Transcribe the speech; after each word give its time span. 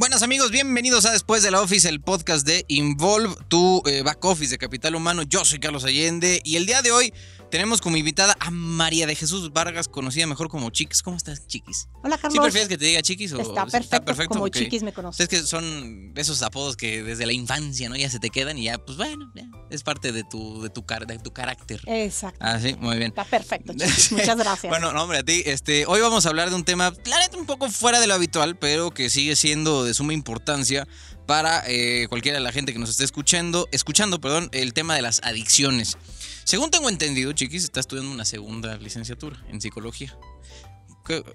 Buenas 0.00 0.22
amigos, 0.22 0.50
bienvenidos 0.50 1.04
a 1.04 1.12
Después 1.12 1.42
de 1.42 1.50
la 1.50 1.60
Office, 1.60 1.86
el 1.86 2.00
podcast 2.00 2.46
de 2.46 2.64
Involve, 2.68 3.34
tu 3.48 3.82
eh, 3.84 4.00
back 4.00 4.24
office 4.24 4.50
de 4.50 4.56
Capital 4.56 4.94
Humano. 4.94 5.24
Yo 5.24 5.44
soy 5.44 5.58
Carlos 5.58 5.84
Allende 5.84 6.40
y 6.42 6.56
el 6.56 6.64
día 6.64 6.80
de 6.80 6.90
hoy 6.90 7.12
tenemos 7.50 7.80
como 7.80 7.96
invitada 7.96 8.36
a 8.38 8.50
María 8.50 9.06
de 9.06 9.14
Jesús 9.14 9.52
Vargas, 9.52 9.88
conocida 9.88 10.26
mejor 10.26 10.48
como 10.48 10.70
Chiquis. 10.70 11.02
¿Cómo 11.02 11.16
estás, 11.16 11.46
Chiquis? 11.46 11.88
Hola, 12.02 12.16
Carlos. 12.16 12.34
¿Sí 12.34 12.40
prefieres 12.40 12.68
que 12.68 12.78
te 12.78 12.84
diga 12.84 13.02
Chiquis? 13.02 13.32
O, 13.32 13.40
está 13.40 13.66
perfecto, 13.66 14.14
como 14.28 14.48
Chiquis 14.48 14.82
me 14.82 14.92
conoces. 14.92 15.20
Es 15.20 15.28
que 15.28 15.42
son 15.46 16.12
esos 16.16 16.42
apodos 16.42 16.76
que 16.76 17.02
desde 17.02 17.26
la 17.26 17.32
infancia, 17.32 17.88
¿no? 17.88 17.96
Ya 17.96 18.08
se 18.08 18.18
te 18.18 18.30
quedan 18.30 18.56
y 18.58 18.64
ya, 18.64 18.78
pues 18.78 18.96
bueno, 18.96 19.30
ya, 19.34 19.44
es 19.70 19.82
parte 19.82 20.12
de 20.12 20.22
tu, 20.24 20.62
de 20.62 20.70
tu, 20.70 20.84
de 21.06 21.18
tu 21.18 21.32
carácter. 21.32 21.80
Exacto. 21.86 22.38
Ah, 22.40 22.58
sí, 22.60 22.76
muy 22.78 22.96
bien. 22.96 23.08
Está 23.08 23.24
perfecto, 23.24 23.72
Chiquis. 23.76 24.12
Muchas 24.12 24.36
gracias. 24.36 24.70
bueno, 24.70 24.92
no, 24.92 25.02
hombre, 25.02 25.18
a 25.18 25.22
ti. 25.22 25.42
Este, 25.44 25.86
hoy 25.86 26.00
vamos 26.00 26.26
a 26.26 26.28
hablar 26.28 26.50
de 26.50 26.56
un 26.56 26.64
tema, 26.64 26.92
claramente 26.92 27.36
un 27.36 27.46
poco 27.46 27.68
fuera 27.68 28.00
de 28.00 28.06
lo 28.06 28.14
habitual, 28.14 28.56
pero 28.56 28.92
que 28.92 29.10
sigue 29.10 29.34
siendo 29.34 29.84
de 29.84 29.94
suma 29.94 30.14
importancia 30.14 30.86
para 31.26 31.62
eh, 31.66 32.06
cualquiera 32.08 32.38
de 32.38 32.44
la 32.44 32.52
gente 32.52 32.72
que 32.72 32.78
nos 32.78 32.90
esté 32.90 33.04
escuchando, 33.04 33.68
escuchando, 33.72 34.20
perdón, 34.20 34.48
el 34.52 34.72
tema 34.72 34.94
de 34.94 35.02
las 35.02 35.20
adicciones. 35.22 35.96
Según 36.44 36.70
tengo 36.70 36.88
entendido, 36.88 37.32
Chiquis, 37.32 37.64
estás 37.64 37.82
estudiando 37.82 38.12
una 38.12 38.24
segunda 38.24 38.76
licenciatura 38.76 39.42
en 39.48 39.60
psicología. 39.60 40.16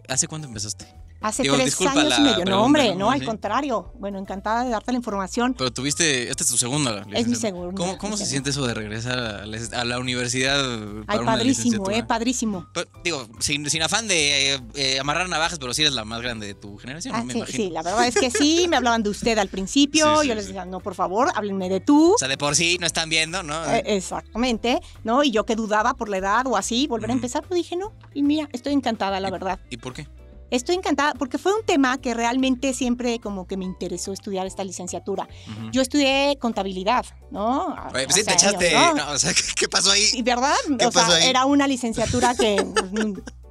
¿Hace 0.08 0.28
cuánto 0.28 0.48
empezaste? 0.48 1.05
Hace 1.26 1.42
tres 1.42 1.82
años 1.82 2.14
y 2.20 2.22
medio. 2.22 2.46
No, 2.46 2.64
hombre, 2.64 2.96
no, 2.96 3.10
al 3.10 3.26
contrario. 3.26 3.92
Bueno, 3.98 4.20
encantada 4.20 4.64
de 4.64 4.70
darte 4.70 4.92
la 4.92 4.98
información. 4.98 5.56
Pero 5.58 5.74
tuviste, 5.74 6.30
esta 6.30 6.44
es 6.44 6.50
tu 6.52 6.58
segunda 6.58 7.04
Es 7.14 7.28
mi 7.28 7.36
segunda. 7.36 7.74
¿Cómo, 7.76 7.98
cómo 7.98 8.16
se 8.16 8.28
siente 8.28 8.52
eso 8.52 8.64
de 8.68 8.76
regresar 8.76 9.18
a 9.18 9.86
la, 9.86 9.98
universidad? 9.98 10.62
Para 11.08 11.20
Ay, 11.20 11.26
padrísimo, 11.26 11.90
eh, 11.90 12.04
padrísimo. 12.04 12.68
digo, 13.04 13.28
sin, 13.40 13.68
sin, 13.72 13.82
afán 13.82 14.08
de 14.08 14.54
eh, 14.54 14.62
eh, 14.76 15.00
amarrar 15.00 15.28
navajas, 15.28 15.58
pero 15.58 15.74
sí 15.74 15.82
eres 15.82 15.96
la 15.96 16.06
más 16.06 16.22
grande 16.22 16.46
de 16.46 16.54
tu 16.54 16.78
generación, 16.78 17.16
ah, 17.16 17.24
me 17.24 17.34
sí, 17.34 17.40
imagino. 17.40 17.58
Sí, 17.58 17.70
la 17.72 17.82
verdad 17.82 18.06
es 18.06 18.16
que 18.16 18.30
sí, 18.30 18.68
me 18.70 18.78
hablaban 18.78 19.02
de 19.02 19.10
usted 19.10 19.36
al 19.40 19.48
principio, 19.48 20.22
yo 20.22 20.36
les 20.36 20.46
decía, 20.46 20.66
no, 20.66 20.80
por 20.80 20.94
favor, 20.94 21.32
háblenme 21.34 21.70
de 21.70 21.80
tú. 21.80 22.14
O 22.14 22.18
sea, 22.20 22.28
de 22.28 22.38
por 22.38 22.56
sí 22.56 22.78
no 22.80 22.86
están 22.86 23.10
viendo, 23.10 23.42
¿no? 23.42 23.66
Eh, 23.74 23.82
exactamente, 23.88 24.80
¿no? 25.04 25.24
Y 25.24 25.32
yo 25.32 25.44
que 25.44 25.56
dudaba 25.56 25.96
por 25.96 26.08
la 26.08 26.18
edad 26.18 26.46
o 26.46 26.56
así, 26.56 26.86
volver 26.86 27.10
a 27.10 27.14
empezar, 27.14 27.44
pues 27.48 27.58
dije, 27.58 27.76
no, 27.76 27.94
y 28.14 28.22
mira, 28.22 28.48
estoy 28.54 28.74
encantada, 28.74 29.20
la 29.20 29.32
verdad. 29.32 29.60
¿Y 29.72 29.78
por 29.78 29.94
qué? 29.94 30.08
Estoy 30.52 30.76
encantada 30.76 31.14
porque 31.14 31.38
fue 31.38 31.54
un 31.54 31.66
tema 31.66 31.98
que 32.00 32.14
realmente 32.14 32.74
siempre 32.74 33.20
como 33.20 33.48
que 33.48 33.58
me 33.58 33.66
interesó 33.66 34.14
estudiar 34.14 34.46
esta 34.46 34.64
licenciatura. 34.64 35.28
Yo 35.72 35.82
estudié 35.82 36.38
contabilidad, 36.40 37.06
¿no? 37.32 37.76
Pues 37.92 38.08
sí, 38.12 38.24
te 38.24 38.34
echaste, 38.34 38.74
¿no? 38.74 39.12
o 39.12 39.18
sea, 39.18 39.34
¿qué 39.56 39.68
pasó 39.68 39.92
ahí? 39.92 40.22
¿Verdad? 40.24 40.56
o 40.86 40.92
sea, 40.92 41.26
era 41.26 41.46
una 41.46 41.68
licenciatura 41.68 42.36
que 42.36 42.66
pues, 42.92 43.06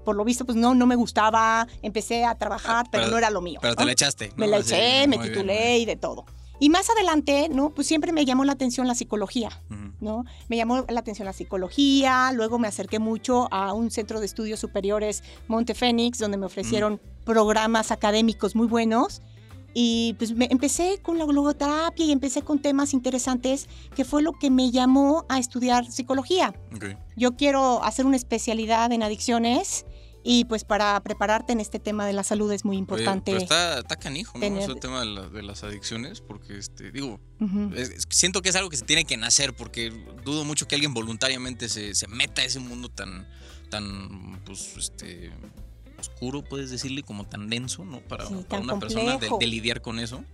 por 0.04 0.16
lo 0.16 0.24
visto 0.24 0.44
pues 0.44 0.56
no, 0.56 0.74
no 0.74 0.86
me 0.86 0.96
gustaba, 0.96 1.66
empecé 1.82 2.24
a 2.24 2.34
trabajar, 2.36 2.86
pero, 2.90 3.08
no 3.08 3.18
era 3.18 3.30
lo 3.30 3.40
mío. 3.40 3.58
Pero 3.62 3.74
te 3.74 3.84
la 3.84 3.92
echaste. 3.92 4.32
Me 4.36 4.46
la 4.46 4.58
eché, 4.58 5.06
me 5.08 5.18
titulé 5.18 5.78
y 5.78 5.86
de 5.86 5.96
todo. 5.96 6.24
Y 6.60 6.70
más 6.70 6.88
adelante, 6.88 7.48
¿no? 7.50 7.70
Pues 7.70 7.86
siempre 7.86 8.12
me 8.12 8.24
llamó 8.24 8.44
la 8.44 8.52
atención 8.52 8.86
la 8.86 8.94
psicología, 8.94 9.50
¿no? 10.00 10.24
Me 10.48 10.56
llamó 10.56 10.84
la 10.88 11.00
atención 11.00 11.26
la 11.26 11.32
psicología, 11.32 12.30
luego 12.32 12.58
me 12.58 12.68
acerqué 12.68 12.98
mucho 12.98 13.52
a 13.52 13.72
un 13.72 13.90
centro 13.90 14.20
de 14.20 14.26
estudios 14.26 14.60
superiores, 14.60 15.22
Montefénix, 15.48 16.18
donde 16.18 16.36
me 16.36 16.46
ofrecieron 16.46 17.00
programas 17.24 17.90
académicos 17.90 18.54
muy 18.54 18.66
buenos. 18.66 19.20
Y 19.76 20.14
pues 20.18 20.32
me 20.32 20.46
empecé 20.50 21.00
con 21.02 21.18
la 21.18 21.24
logoterapia 21.24 22.06
y 22.06 22.12
empecé 22.12 22.42
con 22.42 22.60
temas 22.60 22.94
interesantes, 22.94 23.68
que 23.96 24.04
fue 24.04 24.22
lo 24.22 24.32
que 24.32 24.48
me 24.48 24.70
llamó 24.70 25.26
a 25.28 25.40
estudiar 25.40 25.90
psicología. 25.90 26.54
Yo 27.16 27.34
quiero 27.34 27.82
hacer 27.82 28.06
una 28.06 28.16
especialidad 28.16 28.92
en 28.92 29.02
adicciones 29.02 29.84
y 30.26 30.46
pues 30.46 30.64
para 30.64 30.98
prepararte 31.00 31.52
en 31.52 31.60
este 31.60 31.78
tema 31.78 32.06
de 32.06 32.14
la 32.14 32.24
salud 32.24 32.50
es 32.50 32.64
muy 32.64 32.78
importante. 32.78 33.36
está, 33.36 33.80
está, 33.80 33.96
canijo, 33.96 34.38
¿no? 34.38 34.46
Ese 34.46 34.74
tema 34.76 35.04
de, 35.04 35.42
las 35.42 35.62
adicciones, 35.62 36.22
porque 36.22 36.56
este, 36.56 36.90
digo, 36.90 37.20
siento 38.08 38.40
que 38.40 38.48
es 38.48 38.56
algo 38.56 38.70
que 38.70 38.78
se 38.78 38.86
tiene 38.86 39.04
que 39.04 39.18
nacer, 39.18 39.54
porque 39.54 39.92
dudo 40.24 40.44
mucho 40.44 40.66
que 40.66 40.74
alguien 40.74 40.94
voluntariamente 40.94 41.68
se, 41.68 41.94
se 41.94 42.08
meta 42.08 42.40
a 42.40 42.46
ese 42.46 42.58
mundo 42.58 42.88
tan, 42.88 43.28
tan, 43.68 44.40
pues, 44.46 44.74
este 44.78 45.30
oscuro, 45.98 46.42
puedes 46.42 46.70
decirle, 46.70 47.02
como 47.02 47.26
tan 47.26 47.48
denso, 47.48 47.84
¿no? 47.84 48.00
Para, 48.00 48.26
una 48.26 48.78
persona 48.78 49.18
de, 49.18 49.46
lidiar 49.46 49.82
con 49.82 49.98
eso. 49.98 50.24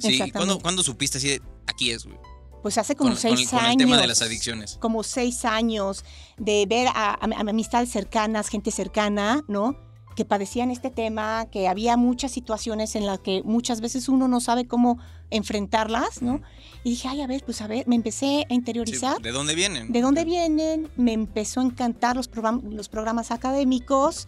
sí, 0.00 0.30
¿cuándo, 0.32 0.82
supiste 0.82 1.18
así 1.18 1.28
de, 1.28 1.42
aquí 1.66 1.90
es, 1.90 2.04
güey? 2.04 2.18
Pues 2.66 2.78
hace 2.78 2.96
como 2.96 3.14
seis 3.14 3.54
años. 3.54 3.70
el 3.70 3.76
tema 3.76 3.96
de 3.96 4.08
las 4.08 4.22
adicciones. 4.22 4.76
Como 4.80 5.04
seis 5.04 5.44
años 5.44 6.04
de 6.36 6.66
ver 6.68 6.88
a, 6.88 7.14
amistades 7.20 7.90
cercanas, 7.90 8.48
gente 8.48 8.72
cercana, 8.72 9.44
¿no? 9.46 9.78
Que 10.16 10.24
padecían 10.24 10.72
este 10.72 10.90
tema, 10.90 11.46
que 11.52 11.68
había 11.68 11.96
muchas 11.96 12.32
situaciones 12.32 12.96
en 12.96 13.06
las 13.06 13.20
que 13.20 13.44
muchas 13.44 13.80
veces 13.80 14.08
uno 14.08 14.26
no 14.26 14.40
sabe 14.40 14.66
cómo 14.66 14.98
enfrentarlas, 15.30 16.22
¿no? 16.22 16.40
Y 16.82 16.90
dije, 16.90 17.06
ay, 17.06 17.20
a 17.20 17.28
ver, 17.28 17.44
pues 17.44 17.60
a 17.60 17.68
ver, 17.68 17.86
me 17.86 17.94
empecé 17.94 18.44
a 18.50 18.52
interiorizar. 18.52 19.22
¿De 19.22 19.30
dónde 19.30 19.54
vienen? 19.54 19.92
¿De 19.92 20.00
dónde 20.00 20.24
vienen? 20.24 20.90
Me 20.96 21.12
empezó 21.12 21.60
a 21.60 21.62
encantar 21.62 22.16
los, 22.16 22.28
los 22.68 22.88
programas 22.88 23.30
académicos 23.30 24.26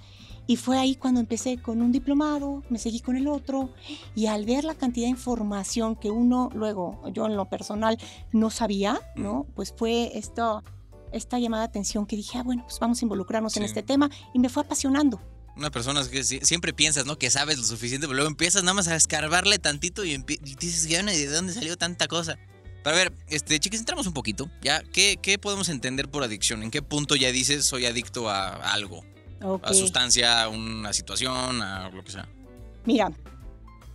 y 0.49 0.57
fue 0.57 0.79
ahí 0.79 0.97
cuando 0.97 1.21
empecé 1.21 1.59
con 1.59 1.83
un 1.83 1.93
diplomado, 1.93 2.65
me 2.71 2.79
seguí 2.79 3.01
con 3.01 3.17
el 3.17 3.29
otro, 3.29 3.71
y 4.17 4.27
al 4.27 4.47
ver 4.47 4.65
la 4.65 4.75
cantidad 4.75 5.05
de 5.05 5.11
información 5.11 5.95
que 5.95 6.11
uno 6.11 6.49
luego, 6.55 7.03
yo 7.13 7.27
en 7.27 7.37
lo 7.37 7.45
personal, 7.51 7.99
no 8.33 8.49
sabía, 8.49 8.99
¿no? 9.15 9.47
Pues 9.55 9.75
fue 9.77 10.11
esto, 10.19 10.65
esta 11.13 11.39
llamada 11.39 11.65
de 11.65 11.69
atención 11.69 12.07
que 12.07 12.17
dije, 12.17 12.39
ah, 12.39 12.43
bueno, 12.43 12.63
pues 12.65 12.79
vamos 12.81 13.01
a 13.03 13.05
involucrarnos 13.05 13.59
en 13.59 13.65
este 13.65 13.83
tema, 13.83 14.11
y 14.33 14.39
me 14.39 14.49
fue 14.49 14.63
apasionando. 14.63 15.21
Una 15.55 15.71
persona 15.71 16.03
que 16.09 16.25
siempre 16.25 16.73
piensas, 16.73 17.05
¿no? 17.05 17.19
Que 17.19 17.29
sabes 17.29 17.59
lo 17.59 17.65
suficiente, 17.65 18.07
pero 18.07 18.15
luego 18.15 18.31
empiezas 18.31 18.63
nada 18.63 18.75
más 18.75 18.89
a 18.89 18.97
escarbarle 18.97 19.59
tantito 19.59 20.03
y, 20.07 20.17
dices, 20.17 20.89
¿de 20.89 21.27
dónde 21.27 21.53
salió 21.53 21.77
tanta 21.77 22.09
cosa? 22.09 22.39
Para 22.83 22.97
ver, 22.97 23.13
este, 23.29 23.61
chicos, 23.61 23.81
entramos 23.81 24.07
un 24.07 24.15
poquito, 24.15 24.51
¿ya? 24.63 24.83
¿Qué, 24.83 25.19
¿Qué 25.21 25.39
podemos 25.39 25.69
entender 25.69 26.09
por 26.09 26.23
adicción? 26.23 26.63
¿En 26.63 26.71
qué 26.71 26.81
punto 26.81 27.17
ya 27.17 27.33
dices 27.33 27.67
soy 27.67 27.85
adicto 27.85 28.31
a 28.31 28.73
algo? 28.73 29.05
A 29.63 29.75
sustancia, 29.75 30.45
a 30.45 30.49
una 30.49 30.93
situación, 30.93 31.63
a 31.63 31.91
lo 31.91 32.03
que 32.03 32.11
sea. 32.11 32.29
Mira, 32.85 33.11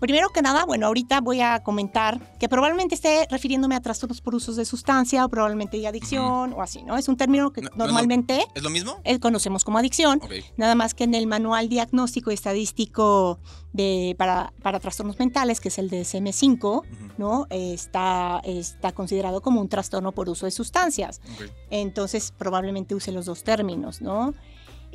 primero 0.04 0.28
que 0.30 0.42
nada, 0.42 0.66
bueno, 0.66 0.88
ahorita 0.88 1.22
voy 1.22 1.40
a 1.40 1.64
comentar 1.64 2.20
que 2.38 2.50
probablemente 2.50 2.94
esté 2.94 3.26
refiriéndome 3.30 3.76
a 3.76 3.82
trastornos 3.82 4.20
por 4.20 4.36
usos 4.36 4.58
de 4.58 4.66
sustancia 4.66 5.24
o 5.24 5.30
probablemente 5.30 5.78
de 5.78 5.88
adicción 5.88 6.52
o 6.52 6.62
así, 6.62 6.84
¿no? 6.84 6.98
Es 6.98 7.08
un 7.08 7.16
término 7.16 7.54
que 7.54 7.62
normalmente... 7.76 8.46
¿Es 8.54 8.64
lo 8.64 8.70
mismo? 8.70 9.00
Eh, 9.06 9.20
conocemos 9.20 9.64
como 9.64 9.78
adicción. 9.78 10.20
Nada 10.58 10.76
más 10.76 10.94
que 10.94 11.06
en 11.06 11.16
el 11.16 11.26
manual 11.26 11.70
diagnóstico 11.70 12.32
y 12.32 12.34
estadístico 12.34 13.40
de, 13.72 14.14
para, 14.18 14.52
para 14.62 14.82
trastornos 14.82 15.18
mentales, 15.20 15.62
que 15.62 15.70
es 15.70 15.78
el 15.78 15.90
DSM-5, 15.90 16.84
¿no? 17.18 17.48
está, 17.50 18.42
está 18.44 18.92
considerado 18.92 19.42
como 19.42 19.62
un 19.62 19.70
trastorno 19.70 20.12
por 20.12 20.28
uso 20.28 20.46
de 20.46 20.52
sustancias. 20.52 21.22
Entonces, 21.70 22.34
probablemente 22.38 22.94
use 22.94 23.14
los 23.14 23.26
dos 23.26 23.46
términos, 23.46 24.02
¿no? 24.02 24.34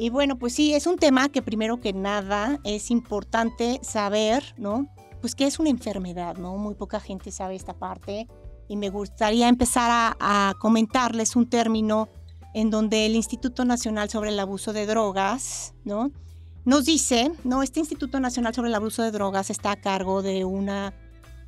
Y 0.01 0.11
bueno, 0.11 0.39
pues 0.39 0.55
sí, 0.55 0.75
es 0.75 0.87
un 0.87 0.97
tema 0.97 1.29
que 1.29 1.43
primero 1.43 1.81
que 1.81 1.93
nada 1.93 2.61
es 2.63 2.93
importante 2.93 3.81
saber, 3.83 4.55
¿no? 4.57 4.87
Pues 5.21 5.35
que 5.35 5.45
es 5.45 5.59
una 5.59 5.71
enfermedad, 5.71 6.37
¿no? 6.37 6.57
Muy 6.57 6.77
poca 6.77 7.01
gente 7.01 7.33
sabe 7.33 7.57
esta 7.57 7.75
parte 7.75 8.29
y 8.69 8.77
me 8.77 8.91
gustaría 8.91 9.49
empezar 9.49 10.15
a, 10.21 10.55
comentarles 10.61 11.35
un 11.35 11.51
término 11.51 12.09
en 12.55 12.71
donde 12.71 13.07
el 13.07 13.17
Instituto 13.17 13.65
Nacional 13.65 14.09
sobre 14.09 14.31
el 14.31 14.39
Abuso 14.39 14.73
de 14.73 14.87
Drogas, 14.87 15.75
¿no? 15.85 16.13
Nos 16.65 16.85
dice, 16.85 17.33
¿no? 17.43 17.65
Este 17.65 17.81
Instituto 17.81 18.21
Nacional 18.21 18.55
sobre 18.55 18.69
el 18.69 18.77
Abuso 18.77 19.03
de 19.03 19.11
Drogas 19.11 19.51
está 19.51 19.73
a 19.73 19.81
cargo 19.81 20.23
de 20.23 20.45
una, 20.45 20.95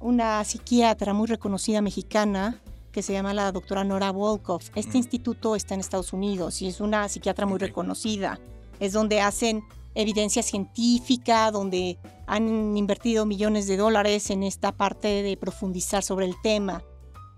una 0.00 0.42
psiquiatra 0.42 1.14
muy 1.14 1.28
reconocida 1.28 1.82
mexicana, 1.82 2.60
que 2.92 3.02
se 3.02 3.12
llama 3.12 3.34
la 3.34 3.52
doctora 3.52 3.84
Nora 3.84 4.10
Wolkoff. 4.10 4.70
Este 4.74 4.98
instituto 4.98 5.56
está 5.56 5.74
en 5.74 5.80
Estados 5.80 6.12
Unidos 6.12 6.60
y 6.62 6.68
es 6.68 6.80
una 6.80 7.08
psiquiatra 7.08 7.46
muy 7.46 7.58
reconocida. 7.58 8.40
Es 8.80 8.92
donde 8.92 9.20
hacen 9.20 9.62
evidencia 9.94 10.42
científica, 10.42 11.50
donde 11.50 11.98
han 12.26 12.76
invertido 12.76 13.26
millones 13.26 13.66
de 13.66 13.76
dólares 13.76 14.30
en 14.30 14.42
esta 14.42 14.72
parte 14.72 15.22
de 15.22 15.36
profundizar 15.36 16.02
sobre 16.02 16.26
el 16.26 16.34
tema. 16.42 16.82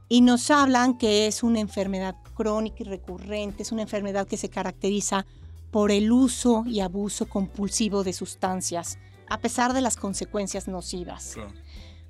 Y 0.08 0.20
nos 0.20 0.50
hablan 0.50 0.98
que 0.98 1.26
es 1.26 1.42
una 1.42 1.60
enfermedad 1.60 2.16
crónica 2.34 2.76
y 2.80 2.84
recurrente, 2.84 3.62
es 3.62 3.72
una 3.72 3.82
enfermedad 3.82 4.26
que 4.26 4.36
se 4.36 4.50
caracteriza 4.50 5.26
por 5.70 5.90
el 5.90 6.12
uso 6.12 6.64
y 6.66 6.80
abuso 6.80 7.26
compulsivo 7.26 8.04
de 8.04 8.12
sustancias, 8.12 8.98
a 9.28 9.38
pesar 9.38 9.72
de 9.72 9.80
las 9.80 9.96
consecuencias 9.96 10.68
nocivas. 10.68 11.36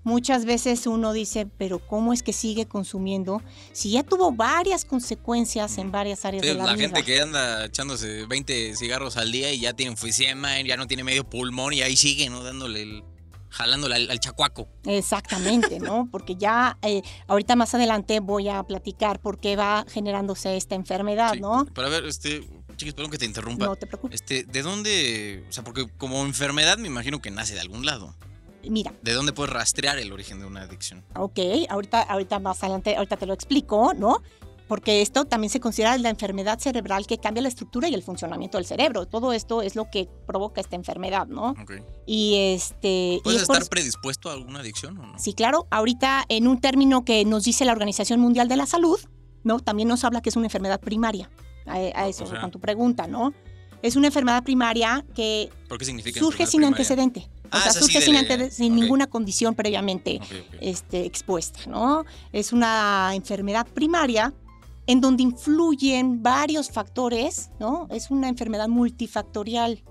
Muchas 0.05 0.45
veces 0.45 0.87
uno 0.87 1.13
dice, 1.13 1.47
pero 1.47 1.79
¿cómo 1.79 2.13
es 2.13 2.23
que 2.23 2.33
sigue 2.33 2.67
consumiendo 2.67 3.41
si 3.73 3.93
ya 3.93 4.03
tuvo 4.03 4.33
varias 4.33 4.85
consecuencias 4.85 5.79
en 5.79 5.93
varias 5.93 6.25
áreas 6.25 6.43
de 6.43 6.55
la, 6.55 6.65
vida? 6.65 6.73
La 6.73 6.79
gente 6.79 7.05
que 7.05 7.21
anda 7.21 7.67
echándose 7.67 8.27
20 8.27 8.75
cigarros 8.77 9.17
al 9.17 9.31
día 9.31 9.53
y 9.53 9.61
ya 9.61 9.75
tiene 9.75 9.93
enfisema, 9.93 10.61
ya 10.63 10.77
no 10.77 10.87
tiene 10.87 11.05
medio 11.05 11.25
pulmón 11.25 11.73
y 11.73 11.83
ahí 11.83 11.97
sigue, 11.97 12.29
¿no? 12.31 12.43
Dándole 12.43 12.83
el, 12.83 13.05
jalándole 13.53 13.95
al, 13.95 14.19
chacuaco. 14.19 14.67
Exactamente, 14.85 15.79
¿no? 15.79 16.09
Porque 16.11 16.35
ya 16.37 16.79
eh, 16.83 17.03
ahorita 17.29 17.55
más 17.55 17.75
adelante 17.75 18.21
voy 18.21 18.49
a 18.49 18.63
platicar 18.65 19.21
por 19.21 19.39
qué 19.39 19.55
va 19.57 19.85
generándose 19.89 20.57
esta 20.57 20.75
enfermedad, 20.83 21.35
¿no? 21.35 21.67
Para 21.67 21.89
ver, 21.89 22.07
este, 22.07 22.41
chiquis, 22.77 22.95
perdón 22.95 23.11
que 23.13 23.19
te 23.19 23.27
interrumpa. 23.27 23.67
No 23.67 23.77
te 23.77 23.87
preocupes. 23.87 24.21
Este, 24.21 24.45
¿de 24.45 24.63
dónde? 24.63 25.45
O 25.49 25.53
sea, 25.53 25.63
porque 25.63 25.87
como 25.99 26.23
enfermedad 26.23 26.79
me 26.79 26.89
imagino 26.89 27.21
que 27.21 27.31
nace 27.31 27.55
de 27.55 27.61
algún 27.61 27.87
lado. 27.87 28.17
Mira. 28.69 28.93
¿De 29.03 29.13
dónde 29.13 29.33
puedes 29.33 29.53
rastrear 29.53 29.99
el 29.99 30.13
origen 30.13 30.41
de 30.41 30.47
una 30.47 30.63
adicción? 30.63 31.05
Ok, 31.17 31.39
ahorita, 31.69 32.03
ahorita 32.03 32.39
más 32.39 32.63
adelante, 32.63 32.97
ahorita 32.97 33.17
te 33.17 33.27
lo 33.27 33.35
explico, 33.35 33.93
¿no? 33.95 34.23
porque 34.73 35.03
esto 35.03 35.27
también 35.27 35.51
se 35.51 35.61
considera 35.61 35.99
la 35.99 36.09
enfermedad 36.09 36.59
cerebral 36.59 37.07
que 37.07 37.19
cambia 37.19 37.43
la 37.43 37.49
estructura 37.49 37.91
y 37.91 37.95
el 37.95 38.03
funcionamiento 38.03 38.57
del 38.57 38.65
cerebro. 38.65 39.05
Todo 39.05 39.35
esto 39.35 39.61
es 39.61 39.77
lo 39.77 39.91
que 39.91 40.09
provoca 40.27 40.63
esta 40.63 40.77
enfermedad, 40.77 41.27
¿no? 41.27 41.51
Okay. 41.63 41.83
Y 42.07 42.37
este... 42.55 43.21
¿Puedes 43.23 43.43
estar 43.43 43.63
predispuesto 43.67 44.31
a 44.31 44.33
alguna 44.33 44.61
adicción 44.61 44.97
o 44.97 45.07
no? 45.09 45.19
Sí, 45.19 45.35
claro. 45.35 45.67
Ahorita 45.71 46.25
en 46.31 46.49
un 46.49 46.59
término 46.59 47.05
que 47.05 47.23
nos 47.27 47.45
dice 47.45 47.67
la 47.67 47.73
Organización 47.73 48.19
Mundial 48.19 48.49
de 48.49 48.57
la 48.57 48.65
Salud, 48.65 48.99
¿no? 49.45 49.61
También 49.61 49.89
nos 49.89 50.05
habla 50.05 50.23
que 50.23 50.31
es 50.31 50.37
una 50.37 50.47
enfermedad 50.47 50.81
primaria. 50.81 51.29
A, 51.67 52.09
eso, 52.09 52.25
con 52.41 52.51
tu 52.51 52.59
pregunta, 52.59 53.07
¿no? 53.07 53.35
Es 53.83 53.95
una 53.97 54.07
enfermedad 54.07 54.43
primaria 54.43 55.05
que 55.15 55.51
surge 56.15 56.47
sin 56.47 56.65
antecedente. 56.65 57.29
O 57.53 57.57
ah, 57.57 57.61
sea, 57.61 57.73
surge 57.73 58.01
sin, 58.51 58.75
ninguna 58.75 59.07
condición 59.07 59.55
previamente 59.55 60.21
Este, 60.61 61.05
expuesta, 61.05 61.61
¿no? 61.67 62.05
Es 62.33 62.53
una 62.53 63.15
enfermedad 63.15 63.67
primaria 63.67 64.33
en 64.87 65.01
donde 65.01 65.23
influyen 65.23 66.23
varios 66.23 66.71
factores, 66.71 67.51
¿no? 67.61 67.89
Es 67.91 68.11
una 68.11 68.29
enfermedad 68.29 68.69
multifactorial, 68.69 69.83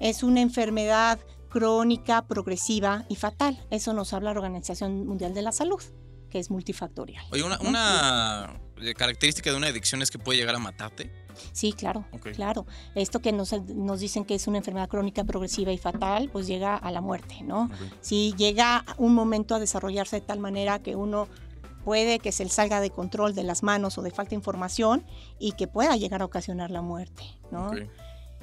es 0.00 0.22
una 0.22 0.40
enfermedad 0.40 1.20
crónica, 1.50 2.26
progresiva 2.26 3.04
y 3.08 3.16
fatal. 3.16 3.58
Eso 3.70 3.92
nos 3.92 4.12
habla 4.12 4.32
la 4.32 4.40
Organización 4.40 5.06
Mundial 5.06 5.34
de 5.34 5.42
la 5.42 5.52
Salud, 5.52 5.82
que 6.30 6.38
es 6.38 6.50
multifactorial. 6.50 7.24
Oye, 7.30 7.42
una, 7.42 8.60
característica 8.96 9.50
de 9.50 9.56
una 9.56 9.68
adicción 9.68 10.02
es 10.02 10.10
que 10.10 10.18
puede 10.18 10.38
llegar 10.38 10.54
a 10.54 10.58
matarte. 10.58 11.10
Sí, 11.52 11.72
claro, 11.72 12.06
claro. 12.34 12.66
Esto 12.94 13.20
que 13.20 13.32
nos, 13.32 13.52
nos, 13.52 14.00
dicen 14.00 14.24
que 14.24 14.34
es 14.34 14.46
una 14.46 14.58
enfermedad 14.58 14.88
crónica, 14.88 15.24
progresiva 15.24 15.72
y 15.72 15.78
fatal, 15.78 16.30
pues 16.32 16.46
llega 16.46 16.76
a 16.76 16.90
la 16.90 17.00
muerte, 17.00 17.36
¿no? 17.42 17.70
Si 18.00 18.34
llega 18.36 18.84
un 18.96 19.14
momento 19.14 19.54
a 19.54 19.58
desarrollarse 19.58 20.16
de 20.16 20.26
tal 20.26 20.38
manera 20.38 20.78
que 20.78 20.96
uno 20.96 21.28
puede 21.84 22.18
que 22.18 22.32
se 22.32 22.48
salga 22.48 22.80
de 22.80 22.90
control 22.90 23.34
de 23.34 23.44
las 23.44 23.62
manos 23.62 23.96
o 23.96 24.02
de 24.02 24.10
falta 24.10 24.30
de 24.30 24.36
información 24.36 25.04
y 25.38 25.52
que 25.52 25.68
pueda 25.68 25.96
llegar 25.96 26.20
a 26.22 26.24
ocasionar 26.24 26.70
la 26.70 26.82
muerte, 26.82 27.22
¿no? 27.52 27.70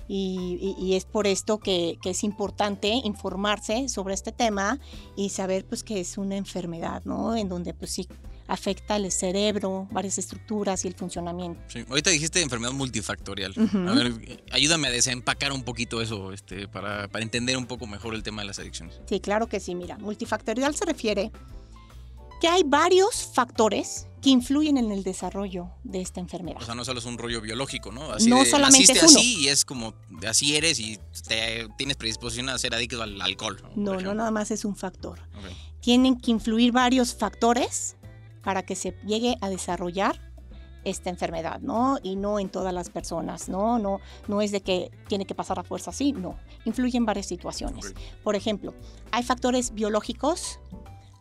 Y, 0.07 0.95
es 0.95 1.06
por 1.06 1.27
esto 1.27 1.59
que, 1.59 1.97
es 2.03 2.24
importante 2.24 2.88
informarse 2.88 3.89
sobre 3.89 4.13
este 4.13 4.31
tema 4.31 4.79
y 5.15 5.29
saber 5.29 5.65
pues 5.65 5.83
que 5.83 6.00
es 6.00 6.18
una 6.18 6.36
enfermedad, 6.36 7.03
¿no? 7.06 7.36
En 7.36 7.50
donde 7.50 7.74
pues 7.74 7.91
sí 7.91 8.07
afecta 8.48 8.95
el 8.95 9.12
cerebro, 9.12 9.88
varias 9.92 10.18
estructuras 10.18 10.86
y 10.86 10.88
el 10.88 10.94
funcionamiento. 10.94 11.62
Sí. 11.68 11.86
Ahorita 11.90 12.10
dijiste 12.10 12.42
enfermedad 12.42 12.74
multifactorial. 12.74 13.54
A 13.57 13.94
ver, 13.94 14.44
ayúdame 14.51 14.88
a 14.88 14.92
desempacar 14.92 15.51
un 15.51 15.63
poquito 15.63 16.01
eso 16.01 16.34
este, 16.34 16.68
para, 16.68 17.07
para 17.07 17.24
entender 17.24 17.57
un 17.57 17.66
poco 17.66 17.88
mejor 17.88 18.16
el 18.16 18.24
tema 18.24 18.42
de 18.42 18.48
las 18.48 18.60
adicciones. 18.60 19.00
Sí, 19.07 19.19
claro 19.19 19.48
que 19.48 19.60
sí. 19.60 19.75
Mira, 19.75 19.98
multifactorial 19.98 20.75
se 20.75 20.86
refiere 20.86 21.31
que 22.44 22.48
hay 22.50 22.63
varios 22.63 23.30
factores 23.34 24.07
que 24.22 24.30
influyen 24.30 24.78
en 24.78 24.92
el 24.92 25.04
desarrollo 25.04 25.69
de 25.84 26.01
esta 26.01 26.19
enfermedad. 26.19 26.62
O 26.62 26.66
sea, 26.66 26.75
no 26.75 26.84
solo 26.86 27.00
es 27.00 27.06
un 27.06 27.18
rollo 27.18 27.42
biológico, 27.42 27.92
¿no? 27.92 28.12
Así 28.12 28.30
no 28.30 28.44
solamente 28.46 28.92
es 28.92 29.04
así 29.04 29.38
y 29.42 29.48
es 29.50 29.66
como 29.66 29.94
así 30.28 30.56
eres 30.56 30.80
y 30.80 30.98
te, 31.28 31.68
tienes 31.78 31.98
predisposición 31.98 32.50
a 32.50 32.57
ser 32.57 32.75
adicto 32.75 33.01
al 33.01 33.22
alcohol. 33.22 33.62
No, 33.75 34.00
no, 34.00 34.13
nada 34.13 34.31
más 34.31 34.51
es 34.51 34.66
un 34.66 34.75
factor. 34.75 35.19
Tienen 35.81 36.18
que 36.18 36.31
influir 36.31 36.72
varios 36.72 37.13
factores 37.13 37.98
para 38.44 38.63
que 38.63 38.75
se 38.75 38.95
llegue 39.06 39.38
a 39.42 39.50
desarrollar 39.50 40.19
esta 40.84 41.10
enfermedad, 41.10 41.62
¿no? 41.62 41.98
Y 42.04 42.18
no 42.18 42.40
en 42.40 42.50
todas 42.50 42.74
las 42.74 42.90
personas, 42.90 43.48
¿no? 43.48 43.80
No, 43.80 44.01
no 44.28 44.42
es 44.42 44.51
de 44.51 44.62
que 44.62 44.92
tiene 45.07 45.25
que 45.25 45.34
pasar 45.34 45.57
a 45.60 45.63
fuerza 45.63 45.92
así, 45.92 46.12
no. 46.12 46.38
Influyen 46.66 47.06
varias 47.06 47.25
situaciones. 47.25 47.94
Por 48.22 48.36
ejemplo, 48.36 48.74
hay 49.12 49.24
factores 49.24 49.74
biológicos 49.74 50.60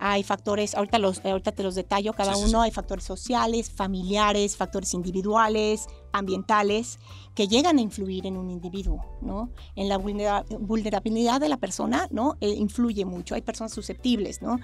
hay 0.04 0.24
factores, 0.24 0.74
ahorita, 0.74 0.98
los, 0.98 1.24
ahorita 1.24 1.52
te 1.52 1.62
los 1.62 1.76
detallo 1.76 2.12
cada 2.12 2.36
uno, 2.36 2.60
hay 2.60 2.72
factores 2.72 3.04
sociales, 3.04 3.70
familiares, 3.70 4.56
factores 4.56 4.94
individuales, 4.94 5.86
ambientales, 6.10 6.98
que 7.36 7.46
llegan 7.46 7.78
a 7.78 7.80
influir 7.80 8.26
en 8.26 8.36
un 8.36 8.50
individuo, 8.50 9.00
¿no? 9.20 9.50
En 9.76 9.88
la 9.88 9.98
vulnerabilidad 9.98 11.40
de 11.40 11.48
la 11.48 11.56
persona, 11.56 12.08
¿no? 12.10 12.36
Eh, 12.40 12.48
influye 12.48 13.04
mucho, 13.04 13.36
hay 13.36 13.42
personas 13.42 13.72
susceptibles, 13.72 14.42
¿no? 14.42 14.58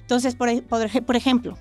Entonces, 0.00 0.36
por, 0.36 0.62
por, 0.64 1.16
ejemplo, 1.16 1.56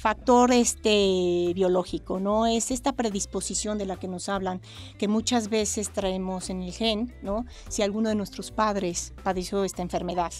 factor 0.00 0.50
este 0.50 1.52
biológico, 1.54 2.20
¿no? 2.20 2.46
Es 2.46 2.70
esta 2.70 2.92
predisposición 2.92 3.76
de 3.76 3.84
la 3.84 3.96
que 3.96 4.08
nos 4.08 4.30
hablan, 4.30 4.62
que 4.98 5.08
muchas 5.08 5.50
veces 5.50 5.92
traemos 5.92 6.48
en 6.48 6.62
el 6.62 6.72
gen, 6.72 7.14
¿no? 7.22 7.44
Si 7.68 7.82
alguno 7.82 8.08
de 8.08 8.14
nuestros 8.14 8.50
padres 8.50 9.12
padeció 9.22 9.62
esta 9.62 9.82
enfermedad, 9.82 10.32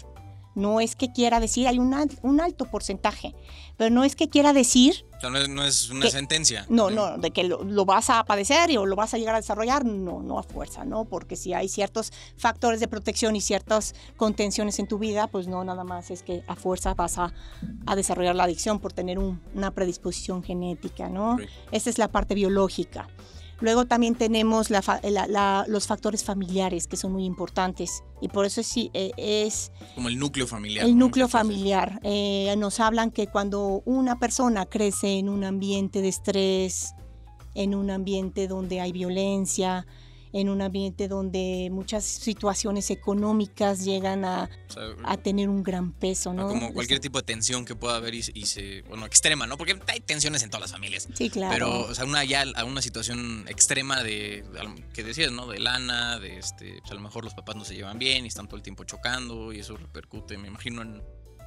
no 0.61 0.81
es 0.81 0.95
que 0.95 1.13
quiera 1.13 1.41
decir, 1.41 1.67
hay 1.67 1.79
un, 1.79 1.95
un 2.23 2.41
alto 2.41 2.67
porcentaje, 2.67 3.35
pero 3.77 3.91
no 3.91 4.05
es 4.05 4.15
que 4.15 4.29
quiera 4.29 4.53
decir... 4.53 5.07
no, 5.23 5.65
es, 5.65 5.91
una 5.91 6.09
sentencia. 6.11 6.67
No, 6.69 6.91
no, 6.91 7.19
de 7.19 7.31
que 7.31 7.45
lo, 7.45 7.85
vas 7.85 8.11
a 8.11 8.25
padecer 8.25 8.77
o 8.79 8.87
lo 8.87 8.95
vas 8.95 9.15
a 9.15 9.19
llegar 9.19 9.35
a 9.35 9.39
desarrollar, 9.39 9.85
no, 9.85 10.23
no 10.23 10.39
a 10.39 10.43
fuerza, 10.43 10.85
¿no? 10.85 11.07
Porque 11.07 11.37
si 11.37 11.55
hay 11.55 11.69
ciertos 11.69 12.13
factores 12.37 12.81
de 12.81 12.89
protección 12.89 13.37
y 13.37 13.41
ciertas 13.41 13.95
contenciones 14.17 14.79
en 14.79 14.87
tu 14.87 14.99
vida, 14.99 15.27
pues 15.27 15.49
no, 15.49 15.65
nada 15.65 15.85
más 15.85 16.11
es 16.11 16.23
que 16.23 16.43
a 16.47 16.57
fuerza 16.57 16.95
vas 16.95 17.19
a, 17.19 17.33
desarrollar 17.97 18.37
la 18.37 18.45
adicción 18.45 18.79
por 18.79 18.93
tener 18.93 19.19
una 19.19 19.71
predisposición 19.73 20.43
genética, 20.43 21.09
¿no? 21.09 21.39
Esa 21.73 21.91
es 21.91 21.99
la 21.99 22.09
parte 22.09 22.35
biológica. 22.35 23.09
Luego 23.61 23.85
también 23.85 24.15
tenemos 24.15 24.69
los 24.71 25.87
factores 25.87 26.25
familiares 26.25 26.87
que 26.87 26.97
son 26.97 27.13
muy 27.13 27.25
importantes 27.25 28.03
y 28.21 28.29
por 28.29 28.47
eso 28.47 28.63
sí 28.63 28.91
eh, 28.95 29.13
es... 29.17 29.71
Como 29.95 30.09
el 30.09 30.19
núcleo 30.19 30.47
familiar. 30.47 30.87
El 30.87 30.97
núcleo 30.97 31.29
familiar. 31.29 32.01
Eh, 32.03 32.55
nos 32.59 32.81
hablan 32.81 33.11
que 33.11 33.27
cuando 33.27 33.83
una 33.85 34.19
persona 34.19 34.67
crece 34.67 35.19
en 35.19 35.29
un 35.29 35.45
ambiente 35.45 36.01
de 36.01 36.09
estrés, 36.09 36.95
en 37.55 37.75
un 37.75 37.91
ambiente 37.91 38.49
donde 38.49 38.81
hay 38.81 38.93
violencia, 38.93 39.87
en 40.33 40.49
un 40.49 40.63
ambiente 40.63 41.09
donde 41.09 41.69
muchas 41.73 42.05
situaciones 42.05 42.91
económicas 42.91 43.85
llegan 43.85 44.25
a, 44.25 44.49
a 45.05 45.17
tener 45.17 45.49
un 45.49 45.63
gran 45.63 45.93
peso, 45.93 46.33
¿no? 46.33 46.49
Como 46.49 46.73
cualquier 46.73 47.01
tipo 47.01 47.19
de 47.19 47.25
tensión 47.25 47.65
que 47.65 47.75
pueda 47.75 47.97
haber 47.97 48.15
y, 48.15 48.23
se, 48.23 48.83
bueno, 48.83 49.07
extrema, 49.07 49.47
¿no? 49.47 49.57
Porque 49.57 49.79
hay 49.89 50.01
tensiones 50.01 50.43
en 50.43 50.51
todas 50.51 50.63
las 50.63 50.73
familias. 50.73 51.09
Sí, 51.15 51.31
claro. 51.31 51.53
Pero, 51.53 51.81
o 51.91 51.95
sea, 51.95 52.05
una 52.05 52.25
ya 52.25 52.45
a 52.55 52.65
una 52.65 52.83
situación 52.83 53.45
extrema 53.49 54.03
de, 54.03 54.45
que 54.95 55.03
decías, 55.03 55.33
¿no? 55.33 55.47
De 55.47 55.59
lana, 55.59 56.19
de 56.19 56.39
este, 56.39 56.79
pues 56.81 56.91
a 56.93 56.95
lo 56.95 57.01
mejor 57.01 57.25
los 57.25 57.35
papás 57.35 57.57
no 57.57 57.65
se 57.65 57.75
llevan 57.75 57.99
bien 57.99 58.25
y 58.25 58.29
están 58.29 58.47
todo 58.47 58.57
el 58.57 58.63
tiempo 58.63 58.85
chocando 58.85 59.53
y 59.53 59.61
eso 59.61 59.77
repercute, 59.77 60.39
me 60.39 60.49
imagino, 60.49 60.83
en, 60.83 61.03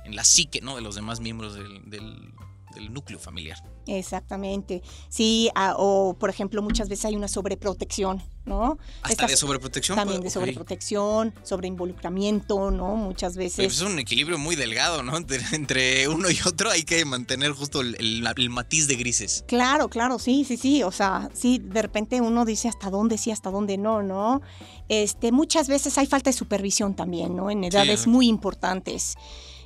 en 0.05 0.15
la 0.15 0.23
psique, 0.23 0.61
¿no? 0.61 0.75
De 0.75 0.81
los 0.81 0.95
demás 0.95 1.19
miembros 1.19 1.55
del, 1.55 1.89
del 1.89 2.33
del 2.75 2.93
núcleo 2.93 3.19
familiar. 3.19 3.57
Exactamente. 3.87 4.81
Sí, 5.09 5.49
ah, 5.55 5.75
o 5.77 6.15
por 6.17 6.29
ejemplo, 6.29 6.61
muchas 6.61 6.89
veces 6.89 7.05
hay 7.05 7.15
una 7.15 7.27
sobreprotección, 7.27 8.21
¿no? 8.45 8.77
Hasta 9.01 9.27
de 9.27 9.37
sobreprotección. 9.37 9.95
También 9.95 10.21
de 10.21 10.29
sobreprotección, 10.29 11.33
sobreinvolucramiento, 11.43 12.71
¿no? 12.71 12.95
Muchas 12.95 13.35
veces. 13.35 13.65
es 13.65 13.81
un 13.81 13.99
equilibrio 13.99 14.37
muy 14.37 14.55
delgado, 14.55 15.03
¿no? 15.03 15.17
Entre 15.51 16.07
uno 16.07 16.29
y 16.29 16.37
otro 16.45 16.69
hay 16.69 16.83
que 16.83 17.03
mantener 17.05 17.51
justo 17.51 17.81
el, 17.81 18.23
matiz 18.49 18.87
de 18.87 18.95
grises. 18.95 19.43
Claro, 19.47 19.89
claro, 19.89 20.19
sí, 20.19 20.45
sí, 20.45 20.57
sí. 20.57 20.83
O 20.83 20.91
sea, 20.91 21.29
sí, 21.33 21.59
de 21.59 21.81
repente 21.81 22.21
uno 22.21 22.45
dice 22.45 22.67
hasta 22.67 22.89
dónde 22.89 23.17
sí, 23.17 23.31
hasta 23.31 23.49
dónde 23.51 23.77
no, 23.77 24.03
¿no? 24.03 24.41
Este, 24.89 25.31
muchas 25.31 25.67
veces 25.67 25.97
hay 25.97 26.07
falta 26.07 26.29
de 26.29 26.33
supervisión 26.35 26.95
también, 26.95 27.35
¿no? 27.35 27.49
En 27.49 27.63
edades 27.63 28.07
muy 28.07 28.27
importantes. 28.27 29.15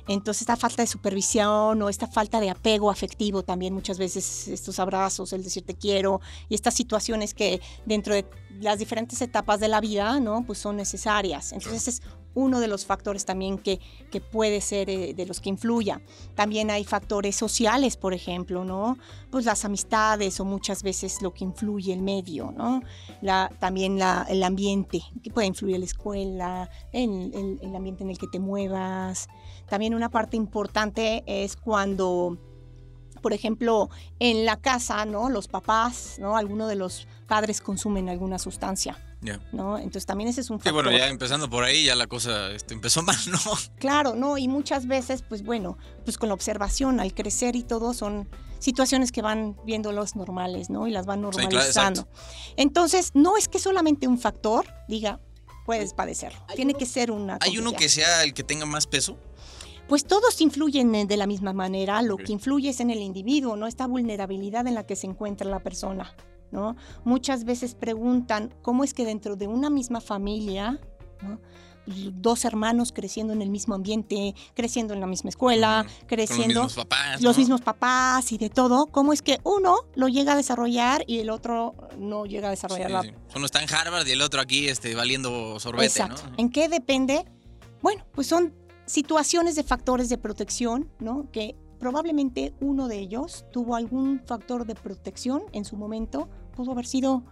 Entonces 0.08 0.42
esta 0.42 0.56
falta 0.56 0.82
de 0.82 0.86
supervisión 0.86 1.80
o 1.82 1.88
esta 1.88 2.06
falta 2.06 2.40
de 2.40 2.50
apego 2.50 2.90
afectivo 2.90 3.42
también 3.42 3.74
muchas 3.74 3.98
veces 3.98 4.48
estos 4.48 4.78
abrazos, 4.78 5.32
el 5.32 5.44
decir 5.44 5.64
te 5.64 5.74
quiero 5.74 6.20
y 6.48 6.54
estas 6.54 6.74
situaciones 6.74 7.34
que 7.34 7.60
dentro 7.84 8.14
de 8.14 8.24
las 8.60 8.78
diferentes 8.78 9.20
etapas 9.22 9.60
de 9.60 9.68
la 9.68 9.80
vida, 9.80 10.20
¿no? 10.20 10.44
Pues 10.44 10.58
son 10.58 10.76
necesarias. 10.76 11.52
Entonces 11.52 11.88
es 11.88 12.02
uno 12.34 12.60
de 12.60 12.68
los 12.68 12.86
factores 12.86 13.24
también 13.24 13.58
que, 13.58 13.80
que 14.10 14.20
puede 14.20 14.60
ser 14.60 14.88
eh, 14.90 15.14
de 15.14 15.26
los 15.26 15.40
que 15.40 15.48
influya. 15.48 16.00
También 16.34 16.70
hay 16.70 16.84
factores 16.84 17.34
sociales, 17.34 17.96
por 17.96 18.14
ejemplo, 18.14 18.64
¿no? 18.64 18.96
Pues 19.30 19.44
las 19.44 19.64
amistades 19.64 20.38
o 20.40 20.44
muchas 20.44 20.82
veces 20.82 21.20
lo 21.20 21.34
que 21.34 21.44
influye 21.44 21.92
el 21.92 22.02
medio, 22.02 22.52
¿no? 22.52 22.82
La, 23.22 23.50
también 23.58 23.98
la, 23.98 24.26
el 24.28 24.42
ambiente, 24.42 25.02
que 25.22 25.30
puede 25.30 25.48
influir 25.48 25.78
la 25.78 25.84
escuela, 25.84 26.70
el, 26.92 27.58
el 27.60 27.74
ambiente 27.74 28.04
en 28.04 28.10
el 28.10 28.18
que 28.18 28.28
te 28.28 28.38
muevas. 28.38 29.28
También 29.68 29.94
una 29.94 30.08
parte 30.08 30.36
importante 30.36 31.24
es 31.26 31.56
cuando 31.56 32.38
por 33.20 33.32
ejemplo, 33.32 33.90
en 34.18 34.44
la 34.44 34.56
casa, 34.56 35.04
¿no? 35.04 35.30
Los 35.30 35.48
papás, 35.48 36.16
¿no? 36.18 36.36
Alguno 36.36 36.66
de 36.66 36.76
los 36.76 37.06
padres 37.26 37.60
consumen 37.60 38.08
alguna 38.08 38.38
sustancia. 38.38 38.96
¿no? 39.52 39.78
Entonces 39.78 40.06
también 40.06 40.30
ese 40.30 40.40
es 40.40 40.50
un 40.50 40.58
factor. 40.58 40.70
Sí, 40.70 40.74
bueno, 40.74 40.96
ya 40.96 41.08
empezando 41.08 41.50
por 41.50 41.64
ahí 41.64 41.84
ya 41.84 41.96
la 41.96 42.06
cosa 42.06 42.50
este, 42.52 42.74
empezó 42.74 43.02
mal, 43.04 43.16
¿no? 43.30 43.38
Claro, 43.78 44.14
¿no? 44.14 44.38
Y 44.38 44.48
muchas 44.48 44.86
veces, 44.86 45.22
pues 45.28 45.42
bueno, 45.42 45.76
pues 46.04 46.18
con 46.18 46.28
la 46.28 46.34
observación, 46.34 47.00
al 47.00 47.14
crecer 47.14 47.56
y 47.56 47.62
todo, 47.62 47.94
son 47.94 48.28
situaciones 48.58 49.12
que 49.12 49.22
van 49.22 49.56
viendo 49.64 49.92
los 49.92 50.16
normales, 50.16 50.70
¿no? 50.70 50.86
Y 50.86 50.90
las 50.90 51.06
van 51.06 51.22
normalizando. 51.22 52.08
Entonces, 52.56 53.12
no 53.14 53.36
es 53.36 53.48
que 53.48 53.58
solamente 53.58 54.08
un 54.08 54.18
factor 54.18 54.66
diga, 54.88 55.20
puedes 55.64 55.94
padecerlo. 55.94 56.38
Tiene 56.56 56.74
que 56.74 56.86
ser 56.86 57.10
una... 57.10 57.38
¿Hay 57.40 57.58
uno 57.58 57.72
que 57.72 57.88
sea 57.88 58.24
el 58.24 58.34
que 58.34 58.42
tenga 58.42 58.66
más 58.66 58.86
peso? 58.86 59.18
Pues 59.88 60.04
todos 60.04 60.40
influyen 60.40 61.08
de 61.08 61.16
la 61.16 61.26
misma 61.26 61.52
manera, 61.52 62.02
lo 62.02 62.18
que 62.18 62.32
influye 62.32 62.68
es 62.70 62.80
en 62.80 62.90
el 62.90 62.98
individuo, 62.98 63.56
¿no? 63.56 63.66
Esta 63.66 63.86
vulnerabilidad 63.86 64.66
en 64.66 64.74
la 64.74 64.86
que 64.86 64.96
se 64.96 65.06
encuentra 65.06 65.48
la 65.48 65.60
persona, 65.60 66.14
¿no? 66.50 66.76
Muchas 67.04 67.44
veces 67.44 67.74
preguntan 67.74 68.54
cómo 68.60 68.84
es 68.84 68.92
que 68.92 69.06
dentro 69.06 69.36
de 69.36 69.46
una 69.46 69.70
misma 69.70 70.00
familia, 70.00 70.78
¿no? 71.22 71.40
dos 71.86 72.44
hermanos 72.44 72.92
creciendo 72.92 73.32
en 73.32 73.42
el 73.42 73.50
mismo 73.50 73.74
ambiente, 73.74 74.34
creciendo 74.54 74.94
en 74.94 75.00
la 75.00 75.06
misma 75.06 75.30
escuela, 75.30 75.86
creciendo 76.06 76.60
los 76.60 76.76
mismos 76.76 76.86
papás, 76.86 77.22
los 77.22 77.38
mismos 77.38 77.60
papás 77.60 78.32
y 78.32 78.38
de 78.38 78.50
todo, 78.50 78.86
¿cómo 78.86 79.12
es 79.12 79.22
que 79.22 79.38
uno 79.44 79.76
lo 79.94 80.08
llega 80.08 80.34
a 80.34 80.36
desarrollar 80.36 81.04
y 81.06 81.20
el 81.20 81.30
otro 81.30 81.74
no 81.98 82.26
llega 82.26 82.48
a 82.48 82.50
desarrollar 82.50 83.14
Uno 83.34 83.46
está 83.46 83.62
en 83.62 83.72
Harvard 83.72 84.06
y 84.06 84.12
el 84.12 84.20
otro 84.20 84.40
aquí 84.40 84.68
este, 84.68 84.94
valiendo 84.94 85.58
sorbete, 85.60 85.86
Exacto. 85.86 86.22
¿En 86.36 86.50
qué 86.50 86.68
depende? 86.68 87.24
Bueno, 87.80 88.04
pues 88.12 88.26
son 88.26 88.52
situaciones 88.88 89.54
de 89.54 89.62
factores 89.62 90.08
de 90.08 90.18
protección, 90.18 90.90
¿no? 90.98 91.30
Que 91.30 91.56
probablemente 91.78 92.54
uno 92.60 92.88
de 92.88 92.98
ellos 92.98 93.44
tuvo 93.52 93.76
algún 93.76 94.20
factor 94.26 94.66
de 94.66 94.74
protección 94.74 95.42
en 95.52 95.64
su 95.64 95.76
momento, 95.76 96.28
pudo 96.56 96.72
haber 96.72 96.86
sido 96.86 97.22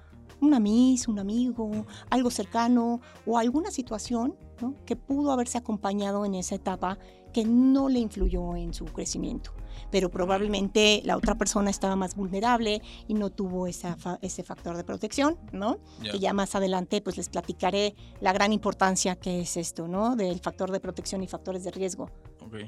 una 0.40 0.60
miss, 0.60 1.08
un 1.08 1.18
amigo, 1.18 1.86
algo 2.10 2.30
cercano 2.30 3.00
o 3.24 3.38
alguna 3.38 3.70
situación 3.70 4.36
que 4.84 4.96
pudo 4.96 5.32
haberse 5.32 5.58
acompañado 5.58 6.24
en 6.24 6.34
esa 6.34 6.54
etapa 6.54 6.98
que 7.32 7.44
no 7.44 7.88
le 7.88 7.98
influyó 7.98 8.54
en 8.56 8.72
su 8.72 8.84
crecimiento. 8.84 9.52
Pero 9.90 10.10
probablemente 10.10 11.00
la 11.04 11.16
otra 11.16 11.36
persona 11.36 11.70
estaba 11.70 11.96
más 11.96 12.14
vulnerable 12.14 12.82
y 13.08 13.14
no 13.14 13.30
tuvo 13.30 13.66
esa 13.66 13.96
ese 14.22 14.42
factor 14.42 14.76
de 14.76 14.84
protección, 14.84 15.38
¿no? 15.52 15.78
Que 16.00 16.18
ya 16.18 16.32
más 16.32 16.54
adelante 16.54 17.00
pues 17.00 17.16
les 17.16 17.28
platicaré 17.28 17.94
la 18.20 18.32
gran 18.32 18.52
importancia 18.52 19.16
que 19.16 19.40
es 19.40 19.56
esto, 19.56 19.88
¿no? 19.88 20.16
Del 20.16 20.40
factor 20.40 20.70
de 20.70 20.80
protección 20.80 21.22
y 21.22 21.28
factores 21.28 21.64
de 21.64 21.70
riesgo. 21.70 22.10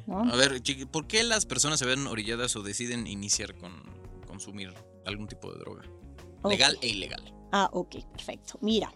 A 0.08 0.36
ver, 0.36 0.60
¿por 0.90 1.06
qué 1.06 1.22
las 1.22 1.46
personas 1.46 1.78
se 1.78 1.86
ven 1.86 2.06
orilladas 2.06 2.56
o 2.56 2.62
deciden 2.62 3.06
iniciar 3.06 3.54
con 3.56 3.72
consumir 4.26 4.72
algún 5.06 5.28
tipo 5.28 5.52
de 5.52 5.58
droga? 5.58 5.82
Legal 6.44 6.78
e 6.82 6.88
ilegal. 6.88 7.22
Ah, 7.52 7.68
ok, 7.72 7.96
perfecto. 8.12 8.58
Mira, 8.60 8.92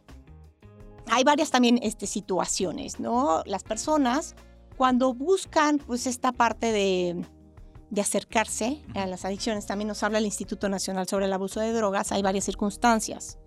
hay 1.06 1.24
varias 1.24 1.50
también 1.50 1.78
este, 1.82 2.06
situaciones, 2.06 3.00
¿no? 3.00 3.42
Las 3.46 3.62
personas 3.62 4.34
cuando 4.76 5.14
buscan 5.14 5.78
pues 5.78 6.06
esta 6.06 6.32
parte 6.32 6.72
de, 6.72 7.24
acercarse 8.00 8.82
a 8.94 9.06
las 9.06 9.24
adicciones, 9.24 9.66
también 9.66 9.88
nos 9.88 10.02
habla 10.02 10.18
el 10.18 10.24
Instituto 10.24 10.68
Nacional 10.68 11.06
sobre 11.06 11.26
el 11.26 11.32
Abuso 11.32 11.60
de 11.60 11.72
Drogas, 11.72 12.12
hay 12.12 12.22
varias 12.22 12.44
circunstancias. 12.44 13.38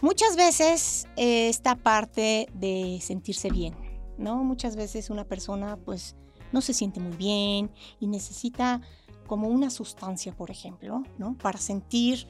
Muchas 0.00 0.36
veces 0.36 1.06
eh, 1.16 1.48
esta 1.48 1.76
parte 1.76 2.48
de 2.54 2.98
sentirse 3.02 3.50
bien, 3.50 3.74
¿no? 4.18 4.42
Muchas 4.42 4.74
veces 4.74 5.10
una 5.10 5.24
persona 5.24 5.76
pues 5.76 6.16
no 6.50 6.60
se 6.60 6.74
siente 6.74 6.98
muy 6.98 7.16
bien 7.16 7.70
y 8.00 8.08
necesita 8.08 8.80
como 9.26 9.48
una 9.48 9.70
sustancia, 9.70 10.34
por 10.34 10.50
ejemplo, 10.50 11.02
¿no? 11.18 11.36
Para 11.38 11.58
sentir 11.58 12.26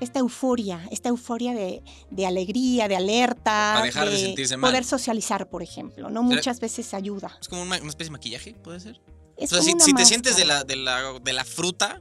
esta 0.00 0.18
euforia, 0.18 0.86
esta 0.90 1.08
euforia 1.08 1.54
de, 1.54 2.26
alegría, 2.26 2.86
de 2.86 2.96
alerta, 2.96 3.82
de, 3.82 4.58
poder 4.58 4.84
socializar, 4.84 5.48
por 5.48 5.62
ejemplo, 5.62 6.10
¿no? 6.10 6.22
Muchas 6.22 6.60
veces 6.60 6.92
ayuda. 6.92 7.36
Es 7.40 7.48
como 7.48 7.62
una, 7.62 7.76
especie 7.76 8.04
de 8.04 8.10
maquillaje, 8.10 8.54
¿puede 8.54 8.80
ser? 8.80 9.00
O 9.36 9.46
sea, 9.46 9.62
si, 9.62 9.74
te 9.74 10.04
sientes 10.04 10.36
de 10.36 10.44
la, 10.44 10.64
de 10.64 10.76
la, 10.76 11.18
de 11.20 11.32
la 11.32 11.44
fruta 11.44 12.00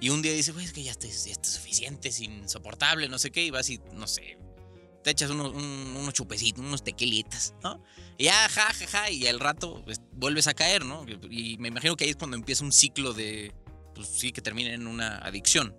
y 0.00 0.10
un 0.10 0.20
día 0.20 0.32
dices, 0.32 0.52
güey, 0.52 0.66
es 0.66 0.72
que 0.72 0.82
ya 0.82 0.92
está, 0.92 1.08
suficiente, 1.42 2.08
es 2.08 2.20
insoportable, 2.20 3.08
no 3.08 3.18
sé 3.18 3.30
qué, 3.30 3.44
y 3.44 3.50
vas 3.50 3.70
y, 3.70 3.80
no 3.94 4.06
sé, 4.06 4.38
te 5.02 5.10
echas 5.10 5.30
unos, 5.30 5.54
unos 5.54 6.12
chupecitos, 6.12 6.64
unos 6.64 6.84
tequilitas, 6.84 7.54
¿no? 7.62 7.82
Y 8.18 8.24
ya, 8.24 8.48
ja, 8.48 8.72
ja, 8.72 8.86
ja, 8.86 9.10
y 9.10 9.26
al 9.26 9.40
rato 9.40 9.82
pues, 9.84 10.00
vuelves 10.12 10.46
a 10.46 10.54
caer, 10.54 10.84
¿no? 10.84 11.06
Y 11.30 11.56
me 11.58 11.68
imagino 11.68 11.96
que 11.96 12.04
ahí 12.04 12.10
es 12.10 12.16
cuando 12.16 12.36
empieza 12.36 12.64
un 12.64 12.72
ciclo 12.72 13.14
de, 13.14 13.54
pues 13.94 14.08
sí, 14.08 14.32
que 14.32 14.42
termina 14.42 14.72
en 14.72 14.86
una 14.86 15.16
adicción. 15.18 15.76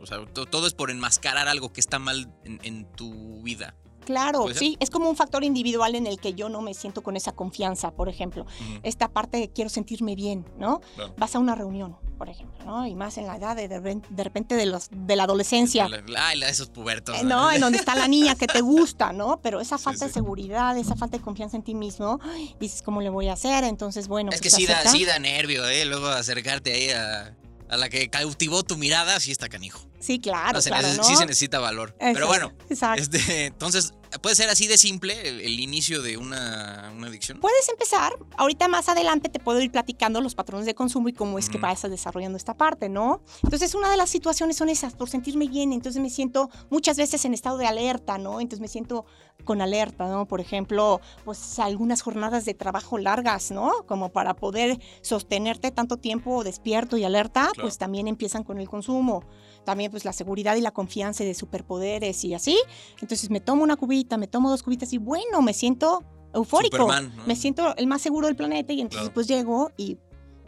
O 0.00 0.06
sea, 0.06 0.24
todo 0.26 0.66
es 0.66 0.74
por 0.74 0.90
enmascarar 0.90 1.48
algo 1.48 1.72
que 1.72 1.80
está 1.80 1.98
mal 1.98 2.32
en, 2.44 2.90
tu 2.92 3.42
vida. 3.42 3.76
Claro, 4.06 4.46
sí, 4.54 4.76
es 4.78 4.88
como 4.88 5.10
un 5.10 5.16
factor 5.16 5.42
individual 5.42 5.96
en 5.96 6.06
el 6.06 6.20
que 6.20 6.32
yo 6.32 6.48
no 6.48 6.62
me 6.62 6.74
siento 6.74 7.02
con 7.02 7.16
esa 7.16 7.32
confianza, 7.32 7.90
por 7.90 8.08
ejemplo. 8.08 8.46
Esta 8.84 9.08
parte 9.08 9.36
de 9.38 9.48
quiero 9.50 9.68
sentirme 9.68 10.14
bien, 10.14 10.46
¿no? 10.58 10.80
Vas 11.16 11.34
a 11.34 11.40
una 11.40 11.56
reunión, 11.56 11.96
por 12.16 12.28
ejemplo, 12.28 12.64
¿no? 12.64 12.86
Y 12.86 12.94
más 12.94 13.18
en 13.18 13.26
la 13.26 13.36
edad 13.36 13.56
de, 13.56 13.66
de 13.66 14.24
repente 14.24 14.54
de, 14.54 14.66
los, 14.66 14.88
de 14.92 15.16
la 15.16 15.24
adolescencia. 15.24 15.88
Ay, 16.16 16.38
la 16.38 16.46
de 16.46 16.52
esos 16.52 16.68
pubertos. 16.68 17.18
Eh, 17.18 17.24
¿no? 17.24 17.50
en 17.50 17.60
donde 17.60 17.78
está 17.78 17.96
la 17.96 18.06
niña 18.06 18.36
que 18.36 18.46
te 18.46 18.60
gusta, 18.60 19.12
¿no? 19.12 19.40
Pero 19.42 19.60
esa 19.60 19.76
falta 19.76 20.06
de 20.06 20.12
seguridad, 20.12 20.78
esa 20.78 20.94
falta 20.94 21.16
de 21.18 21.22
confianza 21.24 21.56
en 21.56 21.64
ti 21.64 21.74
mismo, 21.74 22.20
dices, 22.60 22.82
¿cómo 22.82 23.00
le 23.00 23.10
voy 23.10 23.26
a 23.26 23.32
hacer? 23.32 23.64
Entonces, 23.64 24.06
bueno. 24.06 24.30
Es 24.30 24.40
pues 24.40 24.54
que 24.54 24.60
sí 24.60 24.66
da, 24.66 24.86
sí 24.86 25.04
da 25.04 25.18
nervio, 25.18 25.68
¿eh? 25.68 25.84
Luego 25.84 26.06
acercarte 26.06 26.72
ahí 26.72 26.90
a 26.90 27.34
a 27.68 27.76
la 27.76 27.88
que 27.88 28.08
cautivó 28.08 28.62
tu 28.62 28.76
mirada, 28.76 29.18
sí 29.20 29.32
está 29.32 29.48
canijo. 29.48 29.80
Sí, 30.06 30.20
claro. 30.20 30.60
claro 30.60 31.02
Sí 31.02 31.16
se 31.16 31.26
necesita 31.26 31.58
valor. 31.58 31.96
Pero 31.98 32.28
bueno, 32.28 32.52
este, 32.68 33.46
entonces, 33.46 33.92
¿puede 34.22 34.36
ser 34.36 34.48
así 34.48 34.68
de 34.68 34.78
simple 34.78 35.28
el, 35.28 35.58
inicio 35.58 36.00
de 36.00 36.16
una, 36.16 36.90
adicción? 37.04 37.40
Puedes 37.40 37.68
empezar. 37.68 38.12
Ahorita 38.36 38.68
más 38.68 38.88
adelante 38.88 39.28
te 39.28 39.40
puedo 39.40 39.60
ir 39.60 39.72
platicando 39.72 40.20
los 40.20 40.36
patrones 40.36 40.64
de 40.64 40.76
consumo 40.76 41.08
y 41.08 41.12
cómo 41.12 41.40
es 41.40 41.48
que 41.48 41.58
vas 41.58 41.82
desarrollando 41.82 42.36
esta 42.38 42.54
parte, 42.54 42.88
¿no? 42.88 43.20
Entonces, 43.42 43.74
una 43.74 43.90
de 43.90 43.96
las 43.96 44.08
situaciones 44.08 44.56
son 44.56 44.68
esas, 44.68 44.94
por 44.94 45.10
sentirme 45.10 45.48
bien. 45.48 45.72
Entonces, 45.72 46.00
me 46.00 46.08
siento 46.08 46.50
muchas 46.70 46.96
veces 46.96 47.24
en 47.24 47.34
estado 47.34 47.58
de 47.58 47.66
alerta, 47.66 48.16
¿no? 48.16 48.40
Entonces, 48.40 48.60
me 48.60 48.68
siento 48.68 49.06
con 49.44 49.60
alerta, 49.60 50.06
¿no? 50.06 50.26
Por 50.26 50.40
ejemplo, 50.40 51.00
pues 51.24 51.58
algunas 51.58 52.00
jornadas 52.00 52.44
de 52.44 52.54
trabajo 52.54 52.96
largas, 52.96 53.50
¿no? 53.50 53.72
Como 53.86 54.12
para 54.12 54.34
poder 54.34 54.78
sostenerte 55.00 55.72
tanto 55.72 55.96
tiempo 55.96 56.44
despierto 56.44 56.96
y 56.96 57.02
alerta, 57.02 57.50
pues 57.60 57.76
también 57.76 58.06
empiezan 58.06 58.44
con 58.44 58.58
el 58.58 58.68
consumo 58.68 59.24
también 59.66 59.90
pues 59.90 60.06
la 60.06 60.14
seguridad 60.14 60.56
y 60.56 60.62
la 60.62 60.70
confianza 60.70 61.24
de 61.24 61.34
superpoderes 61.34 62.24
y 62.24 62.32
así. 62.32 62.56
Entonces 63.02 63.28
me 63.28 63.40
tomo 63.40 63.62
una 63.62 63.76
cubita, 63.76 64.16
me 64.16 64.28
tomo 64.28 64.48
dos 64.48 64.62
cubitas 64.62 64.94
y 64.94 64.98
bueno, 64.98 65.42
me 65.42 65.52
siento 65.52 66.02
eufórico. 66.32 66.88
Me 67.26 67.36
siento 67.36 67.76
el 67.76 67.86
más 67.86 68.00
seguro 68.00 68.28
del 68.28 68.36
planeta 68.36 68.72
y 68.72 68.80
entonces 68.80 69.10
pues 69.10 69.26
llego 69.26 69.70
y 69.76 69.98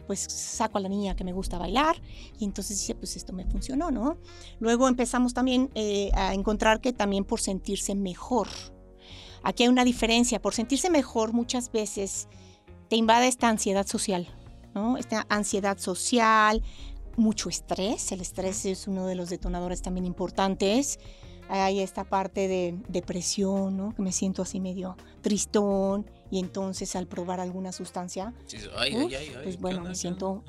pues 0.07 0.21
saco 0.21 0.79
a 0.79 0.81
la 0.81 0.89
niña 0.89 1.15
que 1.15 1.23
me 1.23 1.33
gusta 1.33 1.59
bailar 1.59 2.01
y 2.39 2.45
entonces 2.45 2.79
dice, 2.79 2.95
pues 2.95 3.15
esto 3.15 3.31
me 3.31 3.45
funcionó, 3.45 3.91
¿no? 3.91 4.17
Luego 4.59 4.87
empezamos 4.87 5.35
también 5.35 5.69
eh, 5.75 6.09
a 6.15 6.33
encontrar 6.33 6.81
que 6.81 6.93
también 6.93 7.25
por 7.25 7.39
sentirse 7.39 7.93
mejor. 7.93 8.47
Aquí 9.43 9.63
hay 9.63 9.69
una 9.69 9.83
diferencia, 9.83 10.41
por 10.41 10.55
sentirse 10.55 10.89
mejor 10.89 11.33
muchas 11.33 11.71
veces 11.71 12.27
te 12.89 12.95
invade 12.95 13.27
esta 13.27 13.49
ansiedad 13.49 13.85
social, 13.85 14.27
¿no? 14.73 14.97
Esta 14.97 15.27
ansiedad 15.29 15.77
social, 15.77 16.63
mucho 17.19 17.49
estrés. 17.49 18.11
El 18.11 18.21
estrés 18.21 18.65
es 18.65 18.87
uno 18.87 19.05
de 19.05 19.15
los 19.15 19.29
detonadores 19.29 19.81
también 19.81 20.05
importantes. 20.05 20.99
Hay 21.49 21.79
esta 21.79 22.03
parte 22.03 22.47
de 22.47 22.77
depresión, 22.87 23.75
¿no? 23.75 23.95
Que 23.95 24.03
me 24.03 24.11
siento 24.11 24.43
así 24.43 24.59
medio 24.59 24.95
tristón 25.21 26.05
y 26.29 26.39
entonces 26.39 26.95
al 26.95 27.07
probar 27.07 27.39
alguna 27.39 27.71
sustancia, 27.71 28.35
pues 29.43 29.59
bueno, 29.59 29.81
me 29.81 29.95
siento 29.95 30.43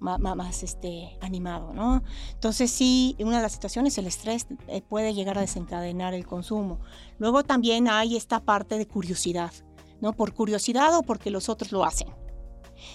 más, 0.00 0.62
este, 0.62 1.18
animado, 1.20 1.74
¿no? 1.74 2.02
Entonces 2.32 2.70
sí, 2.70 3.16
una 3.18 3.36
de 3.36 3.42
las 3.42 3.52
situaciones, 3.52 3.98
el 3.98 4.06
estrés 4.06 4.46
eh, 4.68 4.80
puede 4.80 5.12
llegar 5.12 5.36
a 5.36 5.42
desencadenar 5.42 6.14
el 6.14 6.24
consumo. 6.24 6.80
Luego 7.18 7.44
también 7.44 7.88
hay 7.88 8.16
esta 8.16 8.40
parte 8.40 8.78
de 8.78 8.86
curiosidad, 8.86 9.52
¿no? 10.00 10.14
Por 10.14 10.32
curiosidad 10.32 10.96
o 10.96 11.02
porque 11.02 11.30
los 11.30 11.50
otros 11.50 11.70
lo 11.70 11.84
hacen. 11.84 12.08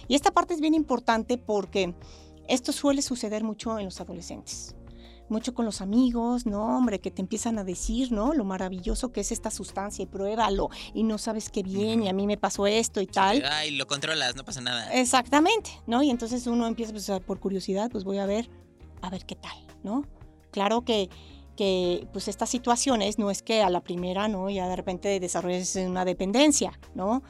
Y 0.07 0.15
esta 0.15 0.31
parte 0.31 0.53
es 0.53 0.61
bien 0.61 0.73
importante 0.73 1.37
porque 1.37 1.95
esto 2.51 2.71
suele 2.71 3.01
suceder 3.01 3.43
mucho 3.43 3.79
en 3.79 3.85
los 3.85 3.99
adolescentes 4.01 4.75
mucho 5.31 5.53
con 5.53 5.65
los 5.65 5.81
amigos, 5.81 6.45
¿no? 6.45 6.77
Hombre, 6.77 6.99
que 6.99 7.09
te 7.09 7.21
empiezan 7.21 7.57
a 7.57 7.63
decir, 7.63 8.11
¿no? 8.11 8.33
Lo 8.33 8.43
maravilloso 8.43 9.11
que 9.11 9.21
es 9.21 9.31
esta 9.31 9.49
sustancia 9.49 10.03
y 10.03 10.05
pruébalo 10.05 10.69
y 10.93 11.03
no 11.03 11.17
sabes 11.17 11.49
qué 11.49 11.63
bien 11.63 12.03
y 12.03 12.09
a 12.09 12.13
mí 12.13 12.27
me 12.27 12.37
pasó 12.37 12.67
esto 12.67 13.01
y 13.01 13.07
tal. 13.07 13.41
Ay, 13.49 13.71
lo 13.71 13.87
controlas, 13.87 14.35
no 14.35 14.43
pasa 14.43 14.61
nada. 14.61 14.91
Exactamente, 14.93 15.71
¿no? 15.87 16.03
Y 16.03 16.09
entonces 16.09 16.45
uno 16.47 16.67
empieza 16.67 16.91
pues, 16.91 17.09
por 17.25 17.39
curiosidad, 17.39 17.89
pues 17.89 18.03
voy 18.03 18.17
a 18.17 18.25
ver, 18.25 18.49
a 19.01 19.09
ver 19.09 19.25
qué 19.25 19.35
tal, 19.35 19.57
¿no? 19.83 20.05
Claro 20.51 20.83
que 20.83 21.09
que 21.55 22.07
pues 22.13 22.27
estas 22.27 22.49
situaciones 22.49 23.19
no 23.19 23.29
es 23.29 23.43
que 23.43 23.61
a 23.61 23.69
la 23.69 23.81
primera, 23.81 24.27
¿no? 24.27 24.49
Ya 24.49 24.67
de 24.67 24.75
repente 24.75 25.19
desarrolles 25.19 25.75
una 25.75 26.05
dependencia, 26.05 26.79
¿no? 26.95 27.23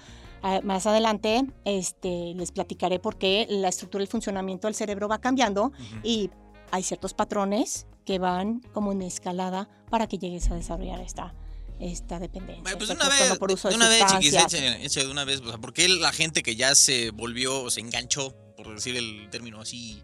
Más 0.63 0.85
adelante 0.87 1.45
este, 1.65 2.33
les 2.35 2.51
platicaré 2.51 2.99
por 2.99 3.17
qué 3.17 3.45
la 3.49 3.69
estructura 3.69 4.01
y 4.03 4.05
el 4.05 4.09
funcionamiento 4.09 4.67
del 4.67 4.75
cerebro 4.75 5.07
va 5.07 5.19
cambiando 5.19 5.71
y 6.03 6.29
hay 6.71 6.83
ciertos 6.83 7.13
patrones 7.13 7.85
que 8.05 8.19
van 8.19 8.61
como 8.73 8.91
en 8.91 9.01
escalada 9.01 9.69
para 9.89 10.07
que 10.07 10.17
llegues 10.17 10.49
a 10.49 10.55
desarrollar 10.55 11.01
esta, 11.01 11.35
esta 11.79 12.19
dependencia. 12.19 12.77
pues 12.77 12.89
una 12.89 13.09
vez, 13.09 13.37
por 13.37 13.51
uso 13.51 13.69
de, 13.69 13.75
una 13.75 13.89
vez, 13.89 13.99
de 13.99 15.07
una 15.07 15.25
vez, 15.25 15.41
¿por 15.41 15.73
qué 15.73 15.87
la 15.89 16.11
gente 16.11 16.43
que 16.43 16.55
ya 16.55 16.75
se 16.75 17.11
volvió, 17.11 17.69
se 17.69 17.81
enganchó, 17.81 18.35
por 18.55 18.73
decir 18.73 18.95
el 18.97 19.29
término 19.29 19.61
así, 19.61 20.01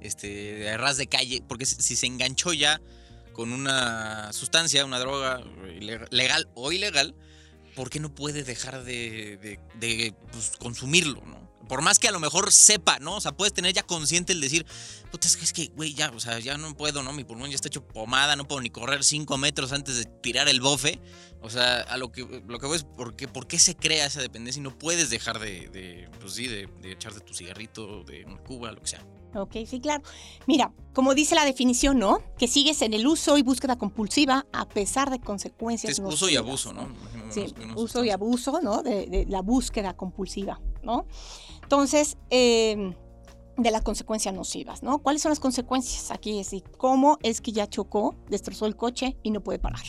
este, 0.00 0.28
de 0.28 0.76
ras 0.76 0.96
de 0.96 1.06
calle, 1.06 1.42
porque 1.46 1.66
si 1.66 1.96
se 1.96 2.06
enganchó 2.06 2.52
ya 2.52 2.80
con 3.32 3.52
una 3.52 4.32
sustancia, 4.32 4.84
una 4.84 4.98
droga 4.98 5.42
legal 6.10 6.48
o 6.54 6.72
ilegal, 6.72 7.14
¿por 7.76 7.90
qué 7.90 8.00
no 8.00 8.12
puede 8.12 8.42
dejar 8.42 8.82
de, 8.82 9.60
pues, 10.32 10.52
consumirlo? 10.58 11.22
¿no? 11.24 11.46
por 11.68 11.82
más 11.82 11.98
que 11.98 12.08
a 12.08 12.12
lo 12.12 12.20
mejor 12.20 12.52
sepa, 12.52 12.98
¿no? 13.00 13.16
O 13.16 13.20
sea, 13.20 13.32
puedes 13.32 13.52
tener 13.52 13.72
ya 13.72 13.82
consciente 13.82 14.32
el 14.32 14.40
decir, 14.40 14.64
puta, 15.10 15.26
es 15.26 15.52
que, 15.52 15.66
güey, 15.74 15.94
ya, 15.94 16.10
o 16.10 16.20
sea, 16.20 16.38
ya 16.38 16.56
no 16.56 16.76
puedo, 16.76 17.02
¿no? 17.02 17.12
Mi 17.12 17.24
pulmón 17.24 17.50
ya 17.50 17.56
está 17.56 17.68
hecho 17.68 17.86
pomada, 17.86 18.36
no 18.36 18.46
puedo 18.46 18.60
ni 18.60 18.70
correr 18.70 19.02
cinco 19.02 19.36
metros 19.36 19.72
antes 19.72 19.96
de 19.96 20.04
tirar 20.04 20.48
el 20.48 20.60
bofe. 20.60 21.00
O 21.40 21.50
sea, 21.50 21.80
a 21.80 21.96
lo 21.96 22.12
que, 22.12 22.22
lo 22.46 22.58
que 22.58 22.66
voy 22.66 22.76
es, 22.76 22.84
¿por 22.84 23.16
qué, 23.16 23.28
¿por 23.28 23.46
qué 23.46 23.58
se 23.58 23.74
crea 23.76 24.06
esa 24.06 24.20
dependencia 24.20 24.60
y 24.60 24.62
no 24.62 24.78
puedes 24.78 25.10
dejar 25.10 25.38
de, 25.38 26.08
pues 26.20 26.34
sí, 26.34 26.46
de, 26.46 26.68
de 26.80 26.92
echarte 26.92 27.20
tu 27.20 27.34
cigarrito, 27.34 28.04
de 28.04 28.24
una 28.24 28.38
cuba, 28.38 28.72
lo 28.72 28.80
que 28.80 28.88
sea? 28.88 29.04
Ok, 29.36 29.56
sí, 29.66 29.80
claro. 29.80 30.02
Mira, 30.46 30.72
como 30.92 31.14
dice 31.14 31.34
la 31.34 31.44
definición, 31.44 31.98
¿no? 31.98 32.20
Que 32.38 32.48
sigues 32.48 32.82
en 32.82 32.94
el 32.94 33.06
uso 33.06 33.36
y 33.36 33.42
búsqueda 33.42 33.76
compulsiva 33.76 34.46
a 34.52 34.66
pesar 34.66 35.10
de 35.10 35.20
consecuencias. 35.20 35.92
Es 35.92 35.98
uso 35.98 36.28
y 36.28 36.36
abuso, 36.36 36.72
¿no? 36.72 36.88
Sí, 37.30 37.54
uso 37.74 38.04
y 38.04 38.10
abuso, 38.10 38.60
¿no? 38.62 38.82
De, 38.82 39.26
la 39.28 39.42
búsqueda 39.42 39.94
compulsiva, 39.94 40.60
¿no? 40.82 41.06
Entonces, 41.62 42.16
em, 42.30 42.94
de 43.56 43.70
las 43.70 43.82
consecuencias 43.82 44.34
nocivas, 44.34 44.82
¿no? 44.82 44.98
¿Cuáles 44.98 45.22
son 45.22 45.30
las 45.30 45.40
consecuencias? 45.40 46.10
Aquí 46.10 46.38
es 46.38 46.54
cómo 46.78 47.18
es 47.22 47.40
que 47.40 47.52
ya 47.52 47.66
chocó, 47.66 48.14
destrozó 48.28 48.66
el 48.66 48.76
coche 48.76 49.16
y 49.22 49.30
no 49.30 49.42
puede 49.42 49.58
parar. 49.58 49.84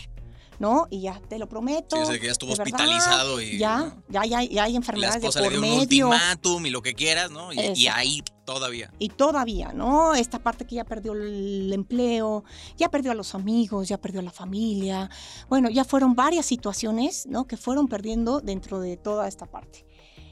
¿No? 0.60 0.88
Y 0.90 1.02
ya 1.02 1.20
te 1.28 1.40
lo 1.40 1.48
prometo. 1.48 2.06
Sí, 2.06 2.20
que 2.20 2.26
ya 2.26 2.32
estuvo 2.32 2.54
hospitalizado 2.54 3.42
y. 3.42 3.58
Ya, 3.58 3.96
ya, 4.10 4.26
ya, 4.26 4.44
ya, 4.44 4.64
hay 4.64 4.76
enfermedades 4.76 5.22
de 5.22 5.42
por 5.42 5.52
le 5.52 5.60
medio. 5.60 5.74
un 5.74 5.80
ultimátum 5.82 6.66
y 6.66 6.70
lo 6.70 6.82
que 6.82 6.94
quieras, 6.94 7.32
¿no? 7.32 7.52
Y, 7.54 7.88
ahí 7.88 8.24
todavía. 8.46 8.92
Y 9.00 9.10
todavía, 9.10 9.74
¿no? 9.74 10.16
Esta 10.16 10.40
parte 10.40 10.66
que 10.66 10.76
ya 10.76 10.84
perdió 10.84 11.14
el 11.14 11.72
empleo, 11.74 12.44
ya 12.78 12.90
perdió 12.90 13.12
a 13.12 13.16
los 13.16 13.36
amigos, 13.36 13.88
ya 13.88 13.98
perdió 13.98 14.20
a 14.20 14.24
la 14.24 14.32
familia. 14.32 15.10
Bueno, 15.50 15.70
ya 15.70 15.84
fueron 15.84 16.16
varias 16.16 16.46
situaciones, 16.46 17.26
¿no? 17.28 17.46
Que 17.46 17.58
fueron 17.58 17.88
perdiendo 17.88 18.40
dentro 18.40 18.80
de 18.80 18.98
toda 18.98 19.28
esta 19.28 19.46
parte. 19.46 19.86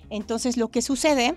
Entonces, 0.10 0.58
lo 0.58 0.70
que 0.70 0.82
sucede 0.82 1.36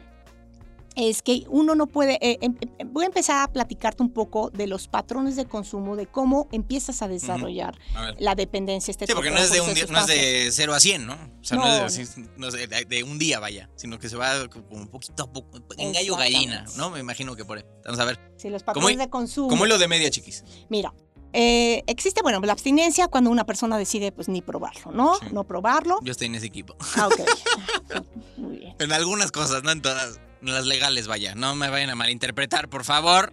es 0.99 1.23
que 1.23 1.45
uno 1.49 1.77
no 1.77 1.87
puede, 1.87 2.19
eh, 2.21 2.39
em, 2.41 2.57
em, 2.79 2.93
voy 2.93 3.05
a 3.05 3.07
empezar 3.07 3.43
a 3.43 3.53
platicarte 3.53 4.03
un 4.03 4.11
poco 4.11 4.51
de 4.51 4.67
los 4.67 4.89
patrones 4.89 5.37
de 5.37 5.47
consumo, 5.47 5.95
de 5.95 6.07
cómo 6.07 6.49
empiezas 6.51 7.03
a 7.03 7.09
desarrollar 7.09 7.79
la 8.19 8.35
dependencia. 8.35 8.91
Este 8.91 9.07
sí, 9.07 9.13
porque 9.15 9.31
no 9.31 9.39
es, 9.39 9.53
de 9.53 9.61
un 9.61 9.69
no 9.91 10.01
es 10.01 10.07
de 10.07 10.49
0 10.51 10.75
a 10.75 10.81
100, 10.81 11.07
¿no? 11.07 11.15
O 11.15 11.45
sea, 11.45 11.57
no, 11.57 11.87
es, 11.87 12.17
de, 12.53 12.85
de, 12.85 13.03
un 13.05 13.19
día, 13.19 13.39
vaya, 13.39 13.71
sino 13.77 13.99
que 13.99 14.09
se 14.09 14.17
va 14.17 14.49
como 14.49 14.91
poquito 14.91 15.23
a 15.23 15.33
poco, 15.33 15.59
en 15.77 15.93
gallo 15.93 16.17
gallina, 16.17 16.65
¿no? 16.77 16.91
Me 16.91 16.99
imagino 16.99 17.37
que 17.37 17.45
por 17.45 17.59
ahí. 17.59 17.65
Vamos 17.85 18.01
a 18.01 18.05
ver. 18.05 18.19
Sí, 18.37 18.51
los 18.51 18.65
patrones 18.65 18.99
de 18.99 19.09
consumo. 19.09 19.49
¿Cómo 19.49 19.65
es 19.65 19.69
lo 19.69 19.79
de 19.79 19.87
media, 19.87 20.11
chiquis? 20.11 20.45
Mira, 20.69 20.93
eh, 21.33 21.85
existe, 21.87 22.23
bueno, 22.23 22.41
la 22.41 22.53
abstinencia 22.53 23.07
cuando 23.09 23.31
una 23.31 23.45
persona 23.45 23.79
decide, 23.79 24.13
pues, 24.13 24.29
ni 24.29 24.43
probarlo, 24.43 24.91
¿no? 24.93 25.15
No 25.33 25.45
probarlo. 25.45 25.99
Yo 26.03 26.11
estoy 26.11 26.27
en 26.27 26.35
ese 26.35 26.47
equipo. 26.47 26.77
Ah, 26.97 27.07
ok. 27.07 28.05
Muy 28.37 28.57
bien. 28.59 28.75
En 28.79 28.93
algunas 28.93 29.31
cosas, 29.31 29.63
no 29.63 29.71
en 29.71 29.83
todas. 29.83 30.19
En 30.43 30.53
las 30.53 30.67
legales, 30.67 31.09
vaya. 31.09 31.35
No 31.35 31.55
me 31.55 31.69
vayan 31.69 31.91
a 31.91 31.95
malinterpretar, 31.95 32.69
por 32.69 32.85
favor. 32.85 33.33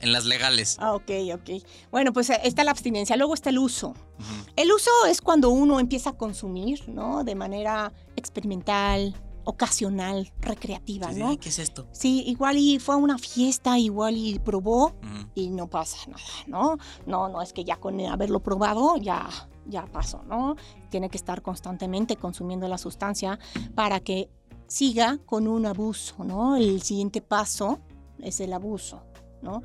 En 0.00 0.12
las 0.12 0.24
legales. 0.24 0.76
Ah, 0.80 0.94
ok, 0.94 1.10
ok. 1.34 1.62
Bueno, 1.90 2.14
pues 2.14 2.30
eh, 2.30 2.40
está 2.44 2.64
la 2.64 2.70
abstinencia. 2.70 3.16
Luego 3.16 3.34
está 3.34 3.50
el 3.50 3.58
uso. 3.58 3.94
El 4.56 4.72
uso 4.72 4.90
es 5.08 5.20
cuando 5.20 5.50
uno 5.50 5.78
empieza 5.78 6.10
a 6.10 6.12
consumir, 6.14 6.88
¿no? 6.88 7.22
De 7.22 7.34
manera 7.34 7.92
experimental, 8.16 9.14
ocasional, 9.44 10.32
recreativa, 10.40 11.12
¿no? 11.12 11.38
¿Qué 11.38 11.50
es 11.50 11.58
esto? 11.58 11.86
Sí, 11.92 12.24
igual 12.26 12.56
y 12.56 12.78
fue 12.78 12.94
a 12.94 12.98
una 12.98 13.18
fiesta, 13.18 13.78
igual 13.78 14.16
y 14.16 14.38
probó 14.38 14.94
y 15.34 15.50
no 15.50 15.68
pasa 15.68 15.98
nada, 16.08 16.22
¿no? 16.46 16.78
No, 17.06 17.28
no 17.28 17.42
es 17.42 17.52
que 17.52 17.64
ya 17.64 17.76
con 17.76 18.00
haberlo 18.00 18.40
probado 18.40 18.96
ya 18.96 19.28
ya 19.66 19.86
pasó, 19.86 20.22
¿no? 20.24 20.56
Tiene 20.90 21.08
que 21.08 21.16
estar 21.16 21.42
constantemente 21.42 22.16
consumiendo 22.16 22.66
la 22.68 22.78
sustancia 22.78 23.38
para 23.74 24.00
que 24.00 24.28
siga 24.70 25.18
con 25.26 25.48
un 25.48 25.66
abuso, 25.66 26.24
¿no? 26.24 26.56
El 26.56 26.80
siguiente 26.82 27.20
paso 27.20 27.80
es 28.22 28.40
el 28.40 28.52
abuso, 28.52 29.02
¿no? 29.42 29.62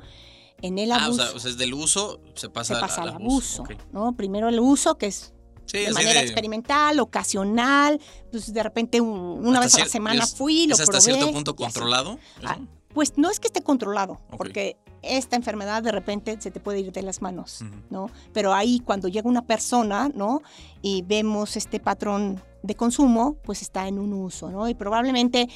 En 0.60 0.78
el 0.78 0.90
abuso. 0.90 1.22
Ah, 1.22 1.32
o 1.34 1.38
sea, 1.38 1.52
del 1.52 1.74
uso 1.74 2.20
se 2.34 2.48
pasa, 2.48 2.78
al, 2.78 3.08
abuso, 3.10 3.64
¿no? 3.92 4.16
Primero 4.16 4.48
el 4.48 4.58
uso, 4.58 4.98
que 4.98 5.06
es 5.06 5.32
de 5.72 5.92
manera 5.92 6.22
experimental, 6.22 6.98
ocasional, 6.98 8.00
pues 8.30 8.52
de 8.52 8.62
repente 8.62 9.00
una 9.00 9.60
vez 9.60 9.74
a 9.76 9.80
la 9.80 9.86
semana 9.86 10.26
fui, 10.26 10.66
lo 10.66 10.74
¿es 10.74 10.80
hasta 10.80 11.00
cierto 11.00 11.30
punto 11.32 11.54
controlado? 11.54 12.18
Ah, 12.44 12.58
pues 12.92 13.16
no 13.16 13.30
es 13.30 13.38
que 13.38 13.46
esté 13.46 13.62
controlado, 13.62 14.20
porque 14.36 14.76
esta 15.02 15.36
enfermedad 15.36 15.82
de 15.82 15.92
repente 15.92 16.36
se 16.40 16.50
te 16.50 16.58
puede 16.58 16.80
ir 16.80 16.92
de 16.92 17.02
las 17.02 17.22
manos, 17.22 17.64
¿no? 17.90 18.10
Pero 18.32 18.54
ahí 18.54 18.80
cuando 18.80 19.06
llega 19.06 19.28
una 19.28 19.46
persona, 19.46 20.10
¿no? 20.12 20.42
Y 20.82 21.02
vemos 21.02 21.56
este 21.56 21.78
patrón 21.78 22.42
de 22.66 22.74
consumo, 22.74 23.36
pues 23.44 23.62
está 23.62 23.88
en 23.88 23.98
un 23.98 24.12
uso, 24.12 24.50
¿no? 24.50 24.68
Y 24.68 24.74
probablemente 24.74 25.48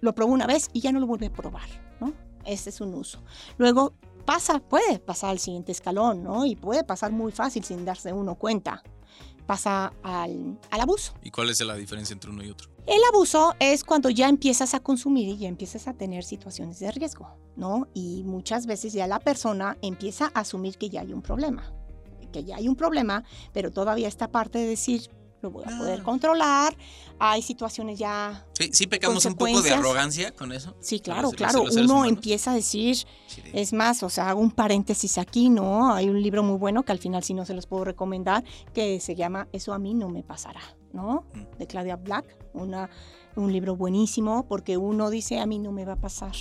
lo 0.00 0.14
probó 0.14 0.32
una 0.32 0.46
vez 0.46 0.68
y 0.72 0.80
ya 0.80 0.92
no 0.92 1.00
lo 1.00 1.06
vuelve 1.06 1.26
a 1.26 1.32
probar, 1.32 1.68
¿no? 2.00 2.12
Este 2.44 2.70
es 2.70 2.80
un 2.80 2.94
uso. 2.94 3.22
Luego 3.58 3.94
pasa, 4.24 4.60
puede 4.60 4.98
pasar 4.98 5.30
al 5.30 5.38
siguiente 5.38 5.72
escalón, 5.72 6.22
¿no? 6.22 6.44
Y 6.46 6.56
puede 6.56 6.84
pasar 6.84 7.12
muy 7.12 7.32
fácil 7.32 7.64
sin 7.64 7.84
darse 7.84 8.12
uno 8.12 8.36
cuenta. 8.36 8.82
Pasa 9.46 9.92
al, 10.02 10.58
al 10.70 10.80
abuso. 10.80 11.12
¿Y 11.22 11.30
cuál 11.30 11.50
es 11.50 11.60
la 11.60 11.74
diferencia 11.74 12.14
entre 12.14 12.30
uno 12.30 12.42
y 12.42 12.50
otro? 12.50 12.70
El 12.86 13.00
abuso 13.12 13.54
es 13.60 13.84
cuando 13.84 14.10
ya 14.10 14.28
empiezas 14.28 14.74
a 14.74 14.80
consumir 14.80 15.28
y 15.28 15.38
ya 15.38 15.48
empiezas 15.48 15.88
a 15.88 15.94
tener 15.94 16.24
situaciones 16.24 16.78
de 16.80 16.90
riesgo, 16.90 17.28
¿no? 17.56 17.88
Y 17.94 18.22
muchas 18.24 18.66
veces 18.66 18.92
ya 18.92 19.06
la 19.06 19.20
persona 19.20 19.76
empieza 19.82 20.30
a 20.34 20.40
asumir 20.40 20.76
que 20.76 20.90
ya 20.90 21.00
hay 21.00 21.12
un 21.12 21.22
problema, 21.22 21.72
que 22.32 22.44
ya 22.44 22.56
hay 22.56 22.68
un 22.68 22.76
problema, 22.76 23.24
pero 23.52 23.70
todavía 23.70 24.08
esta 24.08 24.28
parte 24.28 24.58
de 24.58 24.66
decir, 24.66 25.10
lo 25.44 25.50
voy 25.50 25.64
a 25.66 25.78
poder 25.78 26.02
controlar. 26.02 26.76
Hay 27.18 27.42
situaciones 27.42 27.98
ya. 27.98 28.44
Sí, 28.54 28.70
sí 28.72 28.86
pecamos 28.86 29.24
un 29.26 29.34
poco 29.34 29.62
de 29.62 29.72
arrogancia 29.72 30.32
con 30.32 30.52
eso. 30.52 30.74
Sí, 30.80 31.00
claro, 31.00 31.30
claro. 31.30 31.64
Uno 31.70 32.04
empieza 32.04 32.50
a 32.50 32.54
decir, 32.54 32.96
es 33.52 33.72
más, 33.72 34.02
o 34.02 34.10
sea, 34.10 34.30
hago 34.30 34.40
un 34.40 34.50
paréntesis 34.50 35.18
aquí, 35.18 35.50
¿no? 35.50 35.92
Hay 35.92 36.08
un 36.08 36.20
libro 36.20 36.42
muy 36.42 36.56
bueno 36.56 36.82
que 36.82 36.92
al 36.92 36.98
final 36.98 37.22
sí 37.22 37.34
no 37.34 37.44
se 37.44 37.54
los 37.54 37.66
puedo 37.66 37.84
recomendar, 37.84 38.42
que 38.72 38.98
se 39.00 39.14
llama 39.14 39.48
Eso 39.52 39.72
a 39.72 39.78
mí 39.78 39.94
no 39.94 40.08
me 40.08 40.22
pasará, 40.22 40.62
¿no? 40.92 41.26
Mm. 41.34 41.58
De 41.58 41.66
Claudia 41.66 41.96
Black, 41.96 42.24
una, 42.54 42.90
un 43.36 43.52
libro 43.52 43.76
buenísimo 43.76 44.46
porque 44.48 44.76
uno 44.76 45.10
dice, 45.10 45.38
a 45.38 45.46
mí 45.46 45.58
no 45.58 45.72
me 45.72 45.84
va 45.84 45.92
a 45.92 46.00
pasar, 46.00 46.34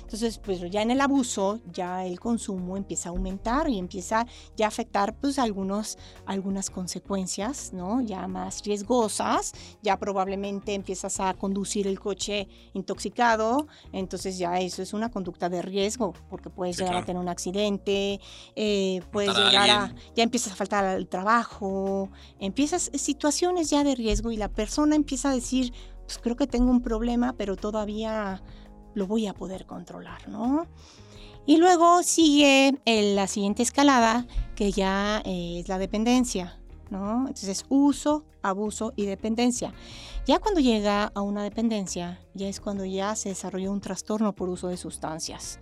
entonces, 0.00 0.38
pues 0.38 0.60
ya 0.70 0.82
en 0.82 0.90
el 0.90 1.00
abuso, 1.00 1.60
ya 1.72 2.04
el 2.04 2.18
consumo 2.18 2.76
empieza 2.76 3.08
a 3.08 3.12
aumentar 3.12 3.68
y 3.68 3.78
empieza 3.78 4.26
ya 4.56 4.66
a 4.66 4.68
afectar 4.68 5.14
pues 5.16 5.38
algunos, 5.38 5.98
algunas 6.26 6.70
consecuencias, 6.70 7.72
¿no? 7.72 8.00
Ya 8.00 8.26
más 8.28 8.62
riesgosas, 8.62 9.52
ya 9.82 9.98
probablemente 9.98 10.74
empiezas 10.74 11.20
a 11.20 11.34
conducir 11.34 11.86
el 11.86 11.98
coche 11.98 12.48
intoxicado, 12.72 13.66
entonces 13.92 14.38
ya 14.38 14.58
eso 14.60 14.82
es 14.82 14.92
una 14.92 15.10
conducta 15.10 15.48
de 15.48 15.62
riesgo, 15.62 16.14
porque 16.28 16.50
puedes 16.50 16.78
llegar 16.78 16.96
a 16.96 17.04
tener 17.04 17.20
un 17.20 17.28
accidente, 17.28 18.20
eh, 18.54 19.00
puedes 19.10 19.36
llegar 19.36 19.70
a, 19.70 19.94
ya 20.14 20.22
empiezas 20.22 20.52
a 20.52 20.56
faltar 20.56 20.84
al 20.84 21.08
trabajo, 21.08 22.10
empiezas 22.38 22.90
situaciones 22.94 23.70
ya 23.70 23.84
de 23.84 23.94
riesgo 23.94 24.30
y 24.30 24.36
la 24.36 24.48
persona 24.48 24.96
empieza 24.96 25.30
a 25.30 25.34
decir, 25.34 25.72
pues 26.10 26.18
creo 26.18 26.36
que 26.36 26.46
tengo 26.46 26.70
un 26.70 26.82
problema, 26.82 27.34
pero 27.34 27.56
todavía 27.56 28.42
lo 28.94 29.06
voy 29.06 29.26
a 29.26 29.34
poder 29.34 29.66
controlar, 29.66 30.28
¿no? 30.28 30.66
Y 31.46 31.56
luego 31.56 32.02
sigue 32.02 32.80
la 32.86 33.26
siguiente 33.26 33.62
escalada, 33.62 34.26
que 34.54 34.72
ya 34.72 35.22
es 35.24 35.68
la 35.68 35.78
dependencia, 35.78 36.60
¿no? 36.90 37.26
Entonces, 37.28 37.64
uso, 37.68 38.24
abuso 38.42 38.92
y 38.94 39.06
dependencia. 39.06 39.72
Ya 40.26 40.38
cuando 40.38 40.60
llega 40.60 41.10
a 41.14 41.20
una 41.22 41.42
dependencia, 41.42 42.20
ya 42.34 42.46
es 42.46 42.60
cuando 42.60 42.84
ya 42.84 43.16
se 43.16 43.30
desarrolla 43.30 43.70
un 43.70 43.80
trastorno 43.80 44.34
por 44.34 44.48
uso 44.48 44.68
de 44.68 44.76
sustancias. 44.76 45.58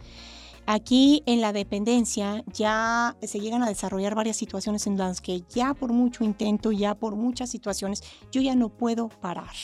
Aquí 0.67 1.23
en 1.25 1.41
la 1.41 1.55
dependencia 1.55 2.45
ya 2.53 3.17
se 3.23 3.41
llegan 3.41 3.63
a 3.63 3.69
desarrollar 3.69 4.15
varias 4.15 4.37
situaciones 4.37 4.87
en 4.87 4.99
las 4.99 5.23
que 5.23 5.43
ya 5.49 5.73
por 5.73 5.93
mucho 5.93 6.25
intento, 6.25 6.73
ya 6.73 6.95
por 6.95 7.17
muchas 7.17 7.49
situaciones, 7.49 8.03
yo 8.31 8.43
ya 8.43 8.55
no 8.55 8.69
puedo 8.69 9.09
parar. 9.09 9.55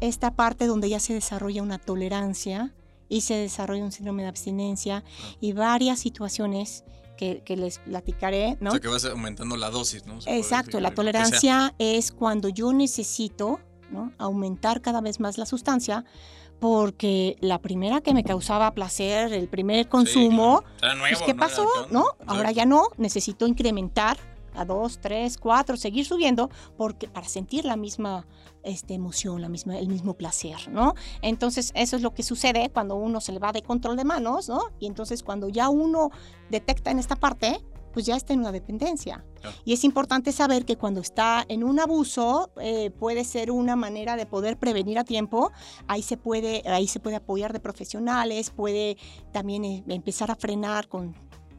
Esta 0.00 0.34
parte 0.34 0.66
donde 0.66 0.88
ya 0.88 1.00
se 1.00 1.14
desarrolla 1.14 1.62
una 1.62 1.78
tolerancia 1.78 2.74
y 3.08 3.22
se 3.22 3.34
desarrolla 3.34 3.84
un 3.84 3.92
síndrome 3.92 4.22
de 4.22 4.28
abstinencia 4.28 5.04
y 5.40 5.52
varias 5.52 6.00
situaciones 6.00 6.84
que, 7.16 7.42
les 7.56 7.78
platicaré, 7.78 8.56
¿no? 8.60 8.70
O 8.70 8.72
sea, 8.72 8.80
que 8.80 8.88
vas 8.88 9.04
aumentando 9.04 9.56
la 9.56 9.70
dosis, 9.70 10.06
¿no? 10.06 10.18
Exacto, 10.26 10.80
la 10.80 10.92
tolerancia 10.92 11.74
es 11.78 12.12
cuando 12.12 12.48
yo 12.48 12.72
necesito 12.72 13.60
aumentar 14.18 14.80
cada 14.80 15.00
vez 15.00 15.20
más 15.20 15.38
la 15.38 15.46
sustancia 15.46 16.04
porque 16.58 17.36
la 17.40 17.60
primera 17.60 18.00
que 18.00 18.14
me 18.14 18.24
causaba 18.24 18.72
placer, 18.72 19.32
el 19.32 19.48
primer 19.48 19.88
consumo, 19.88 20.64
pues, 20.80 21.22
¿qué 21.22 21.34
pasó? 21.34 21.68
¿No? 21.90 22.04
Ahora 22.26 22.52
ya 22.52 22.64
no, 22.64 22.88
necesito 22.96 23.46
incrementar 23.46 24.18
a 24.54 24.64
dos, 24.64 24.98
tres, 25.00 25.36
cuatro, 25.36 25.76
seguir 25.76 26.06
subiendo 26.06 26.50
porque 26.76 27.08
para 27.08 27.28
sentir 27.28 27.64
la 27.64 27.76
misma 27.76 28.26
este, 28.64 28.94
emoción, 28.94 29.40
la 29.40 29.48
misma, 29.48 29.78
el 29.78 29.88
mismo 29.88 30.14
placer, 30.14 30.68
¿no? 30.70 30.94
Entonces 31.22 31.72
eso 31.74 31.96
es 31.96 32.02
lo 32.02 32.14
que 32.14 32.22
sucede 32.22 32.70
cuando 32.70 32.96
uno 32.96 33.20
se 33.20 33.32
le 33.32 33.38
va 33.38 33.52
de 33.52 33.62
control 33.62 33.96
de 33.96 34.04
manos, 34.04 34.48
¿no? 34.48 34.60
Y 34.78 34.86
entonces 34.86 35.22
cuando 35.22 35.48
ya 35.48 35.68
uno 35.68 36.10
detecta 36.50 36.90
en 36.90 36.98
esta 36.98 37.16
parte, 37.16 37.60
pues 37.94 38.04
ya 38.06 38.16
está 38.16 38.34
en 38.34 38.40
una 38.40 38.52
dependencia. 38.52 39.24
Y 39.64 39.72
es 39.72 39.84
importante 39.84 40.32
saber 40.32 40.64
que 40.64 40.76
cuando 40.76 41.00
está 41.00 41.44
en 41.48 41.62
un 41.62 41.78
abuso, 41.78 42.50
eh, 42.60 42.90
puede 42.90 43.24
ser 43.24 43.52
una 43.52 43.76
manera 43.76 44.16
de 44.16 44.26
poder 44.26 44.58
prevenir 44.58 44.98
a 44.98 45.04
tiempo. 45.04 45.52
Ahí 45.86 46.02
se 46.02 46.16
puede, 46.16 46.62
ahí 46.66 46.88
se 46.88 46.98
puede 46.98 47.16
apoyar 47.16 47.52
de 47.52 47.60
profesionales, 47.60 48.50
puede 48.50 48.96
también 49.32 49.64
eh, 49.64 49.84
empezar 49.88 50.30
a 50.32 50.34
frenar 50.34 50.88
con 50.88 51.14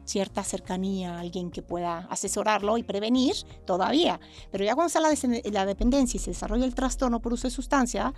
cierta 0.06 0.42
cercanía 0.42 1.18
alguien 1.18 1.50
que 1.50 1.62
pueda 1.62 2.06
asesorarlo 2.10 2.78
y 2.78 2.82
prevenir 2.82 3.34
todavía. 3.66 4.18
Pero 4.50 4.64
ya 4.64 4.74
cuando 4.74 4.86
está 4.86 5.00
la, 5.00 5.10
la 5.52 5.66
dependencia 5.66 6.16
y 6.16 6.20
se 6.20 6.30
desarrolla 6.30 6.64
el 6.64 6.74
trastorno 6.74 7.20
por 7.20 7.32
uso 7.32 7.48
de 7.48 7.52
sustancia, 7.52 8.14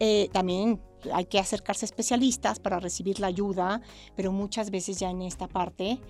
eh, 0.00 0.28
también 0.32 0.80
hay 1.12 1.26
que 1.26 1.38
acercarse 1.38 1.84
a 1.84 1.88
especialistas 1.88 2.58
para 2.58 2.80
recibir 2.80 3.20
la 3.20 3.28
ayuda, 3.28 3.80
pero 4.16 4.32
muchas 4.32 4.70
veces 4.70 4.98
ya 4.98 5.10
en 5.10 5.22
esta 5.22 5.46
parte 5.48 6.00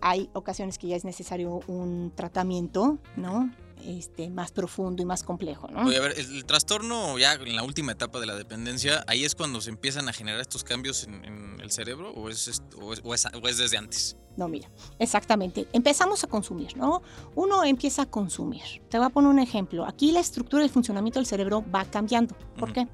hay 0.00 0.30
ocasiones 0.32 0.78
que 0.78 0.88
ya 0.88 0.96
es 0.96 1.04
necesario 1.04 1.60
un 1.66 2.12
tratamiento, 2.14 2.98
¿no? 3.16 3.50
Este, 3.84 4.30
más 4.30 4.52
profundo 4.52 5.02
y 5.02 5.06
más 5.06 5.22
complejo, 5.22 5.68
¿no? 5.68 5.86
Oye, 5.86 5.96
a 5.96 6.00
ver, 6.00 6.14
el, 6.18 6.44
trastorno 6.44 7.18
ya 7.18 7.34
en 7.34 7.56
la 7.56 7.62
última 7.62 7.92
etapa 7.92 8.20
de 8.20 8.26
la 8.26 8.34
dependencia, 8.34 9.04
¿ahí 9.06 9.24
es 9.24 9.34
cuando 9.34 9.60
se 9.60 9.70
empiezan 9.70 10.08
a 10.08 10.12
generar 10.12 10.40
estos 10.40 10.64
cambios 10.64 11.04
en, 11.04 11.58
el 11.60 11.70
cerebro 11.70 12.12
o 12.12 12.28
es, 12.28 12.62
o, 12.80 12.92
es, 12.92 13.02
o 13.04 13.48
es, 13.48 13.58
desde 13.58 13.76
antes? 13.76 14.16
No, 14.36 14.48
mira, 14.48 14.68
exactamente. 14.98 15.66
Empezamos 15.72 16.22
a 16.24 16.26
consumir, 16.28 16.76
¿no? 16.76 17.02
Uno 17.34 17.64
empieza 17.64 18.02
a 18.02 18.06
consumir. 18.06 18.62
Te 18.88 18.98
voy 18.98 19.06
a 19.06 19.10
poner 19.10 19.30
un 19.30 19.38
ejemplo. 19.38 19.84
Aquí 19.84 20.12
la 20.12 20.20
estructura 20.20 20.62
y 20.62 20.66
el 20.66 20.72
funcionamiento 20.72 21.18
del 21.18 21.26
cerebro 21.26 21.64
va 21.74 21.84
cambiando. 21.84 22.36
¿Por 22.56 22.72
qué? 22.72 22.86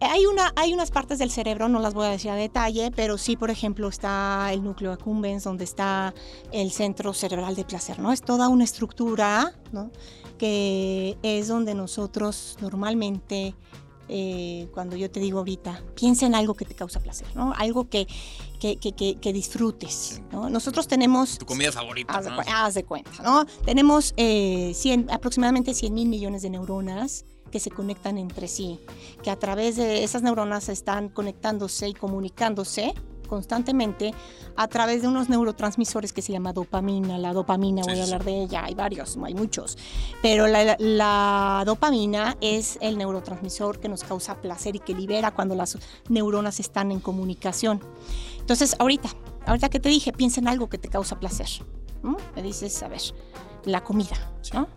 Hay, 0.00 0.26
una, 0.26 0.52
hay 0.54 0.72
unas 0.72 0.90
partes 0.90 1.18
del 1.18 1.30
cerebro, 1.30 1.68
no 1.68 1.80
las 1.80 1.92
voy 1.92 2.06
a 2.06 2.10
decir 2.10 2.30
a 2.30 2.36
detalle, 2.36 2.92
pero 2.94 3.18
sí, 3.18 3.36
por 3.36 3.50
ejemplo, 3.50 3.88
está 3.88 4.52
el 4.52 4.62
núcleo 4.62 4.92
accumbens, 4.92 5.42
donde 5.42 5.64
está 5.64 6.14
el 6.52 6.70
centro 6.70 7.12
cerebral 7.12 7.56
de 7.56 7.64
placer, 7.64 7.98
¿no? 7.98 8.12
Es 8.12 8.22
toda 8.22 8.48
una 8.48 8.62
estructura, 8.62 9.52
¿no? 9.72 9.90
Que 10.38 11.18
es 11.22 11.48
donde 11.48 11.74
nosotros 11.74 12.56
normalmente, 12.60 13.56
eh, 14.08 14.68
cuando 14.72 14.94
yo 14.94 15.10
te 15.10 15.18
digo 15.18 15.40
ahorita, 15.40 15.82
piensa 15.96 16.26
en 16.26 16.36
algo 16.36 16.54
que 16.54 16.64
te 16.64 16.76
causa 16.76 17.00
placer, 17.00 17.26
¿no? 17.34 17.52
Algo 17.56 17.88
que, 17.88 18.06
que, 18.60 18.76
que, 18.76 19.16
que 19.16 19.32
disfrutes, 19.32 20.22
¿no? 20.30 20.48
Nosotros 20.48 20.86
tenemos... 20.86 21.38
Tu 21.38 21.46
comida 21.46 21.72
favorita, 21.72 22.14
haz, 22.14 22.24
de, 22.24 22.30
haz 22.30 22.74
de 22.74 22.84
cuenta, 22.84 23.10
¿no? 23.24 23.46
Tenemos 23.64 24.14
eh, 24.16 24.70
100, 24.76 25.10
aproximadamente 25.10 25.74
100 25.74 25.92
mil 25.92 26.08
millones 26.08 26.42
de 26.42 26.50
neuronas 26.50 27.24
que 27.48 27.60
se 27.60 27.70
conectan 27.70 28.18
entre 28.18 28.48
sí, 28.48 28.80
que 29.22 29.30
a 29.30 29.36
través 29.36 29.76
de 29.76 30.04
esas 30.04 30.22
neuronas 30.22 30.68
están 30.68 31.08
conectándose 31.08 31.88
y 31.88 31.94
comunicándose 31.94 32.94
constantemente 33.28 34.12
a 34.56 34.66
través 34.66 35.02
de 35.02 35.08
unos 35.08 35.28
neurotransmisores 35.28 36.12
que 36.12 36.22
se 36.22 36.32
llama 36.32 36.52
dopamina. 36.52 37.18
La 37.18 37.32
dopamina, 37.32 37.82
voy 37.84 38.00
a 38.00 38.02
hablar 38.02 38.24
de 38.24 38.42
ella, 38.42 38.64
hay 38.64 38.74
varios, 38.74 39.16
hay 39.22 39.34
muchos, 39.34 39.78
pero 40.20 40.48
la, 40.48 40.76
la, 40.78 41.62
dopamina 41.64 42.36
es 42.40 42.78
el 42.80 42.98
neurotransmisor 42.98 43.78
que 43.78 43.88
nos 43.88 44.02
causa 44.02 44.40
placer 44.40 44.74
y 44.74 44.80
que 44.80 44.94
libera 44.94 45.30
cuando 45.30 45.54
las 45.54 45.78
neuronas 46.08 46.58
están 46.58 46.90
en 46.90 46.98
comunicación. 46.98 47.80
Entonces, 48.40 48.74
ahorita, 48.78 49.10
ahorita 49.46 49.68
que 49.68 49.78
te 49.78 49.90
dije, 49.90 50.12
piensa 50.12 50.40
en 50.40 50.48
algo 50.48 50.68
que 50.68 50.78
te 50.78 50.88
causa 50.88 51.20
placer. 51.20 51.48
Me 52.34 52.42
dices, 52.42 52.82
a 52.82 52.88
ver, 52.88 53.02
la 53.64 53.84
comida, 53.84 54.16
¿no? 54.54 54.68